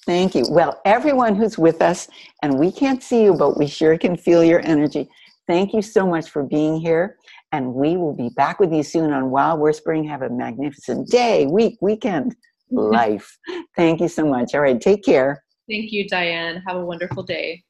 Thank 0.07 0.35
you. 0.35 0.45
Well, 0.49 0.79
everyone 0.85 1.35
who's 1.35 1.57
with 1.57 1.81
us, 1.81 2.07
and 2.41 2.57
we 2.57 2.71
can't 2.71 3.03
see 3.03 3.23
you, 3.23 3.33
but 3.33 3.57
we 3.57 3.67
sure 3.67 3.97
can 3.97 4.15
feel 4.15 4.41
your 4.41 4.65
energy. 4.65 5.09
Thank 5.47 5.73
you 5.73 5.81
so 5.81 6.07
much 6.07 6.29
for 6.29 6.43
being 6.43 6.79
here. 6.79 7.17
And 7.51 7.73
we 7.73 7.97
will 7.97 8.13
be 8.15 8.29
back 8.29 8.61
with 8.61 8.71
you 8.71 8.83
soon 8.83 9.11
on 9.11 9.31
Wow 9.31 9.57
Whispering. 9.57 10.05
Have 10.05 10.21
a 10.21 10.29
magnificent 10.29 11.09
day, 11.09 11.45
week, 11.45 11.77
weekend, 11.81 12.37
mm-hmm. 12.71 12.93
life. 12.93 13.37
Thank 13.75 13.99
you 13.99 14.07
so 14.07 14.25
much. 14.25 14.55
All 14.55 14.61
right, 14.61 14.79
take 14.79 15.03
care. 15.03 15.43
Thank 15.69 15.91
you, 15.91 16.07
Diane. 16.07 16.63
Have 16.65 16.77
a 16.77 16.85
wonderful 16.85 17.23
day. 17.23 17.65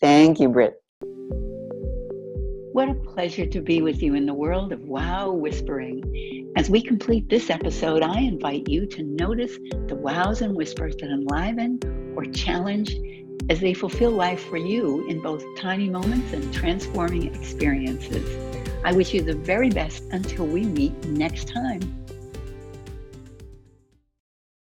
Thank 0.00 0.40
you, 0.40 0.48
Britt. 0.48 0.74
What 2.72 2.88
a 2.88 2.94
pleasure 2.94 3.44
to 3.44 3.60
be 3.60 3.82
with 3.82 4.02
you 4.02 4.14
in 4.14 4.24
the 4.24 4.32
world 4.32 4.72
of 4.72 4.80
wow 4.84 5.30
whispering. 5.30 6.50
As 6.56 6.70
we 6.70 6.80
complete 6.80 7.28
this 7.28 7.50
episode, 7.50 8.02
I 8.02 8.20
invite 8.20 8.66
you 8.66 8.86
to 8.86 9.02
notice 9.02 9.58
the 9.88 9.94
wows 9.94 10.40
and 10.40 10.56
whispers 10.56 10.96
that 10.96 11.10
enliven 11.10 11.78
or 12.16 12.24
challenge 12.24 12.96
as 13.50 13.60
they 13.60 13.74
fulfill 13.74 14.12
life 14.12 14.42
for 14.44 14.56
you 14.56 15.06
in 15.06 15.20
both 15.20 15.44
tiny 15.54 15.90
moments 15.90 16.32
and 16.32 16.50
transforming 16.54 17.34
experiences. 17.34 18.26
I 18.84 18.94
wish 18.94 19.12
you 19.12 19.20
the 19.20 19.36
very 19.36 19.68
best 19.68 20.04
until 20.10 20.46
we 20.46 20.64
meet 20.64 20.94
next 21.04 21.48
time. 21.48 22.01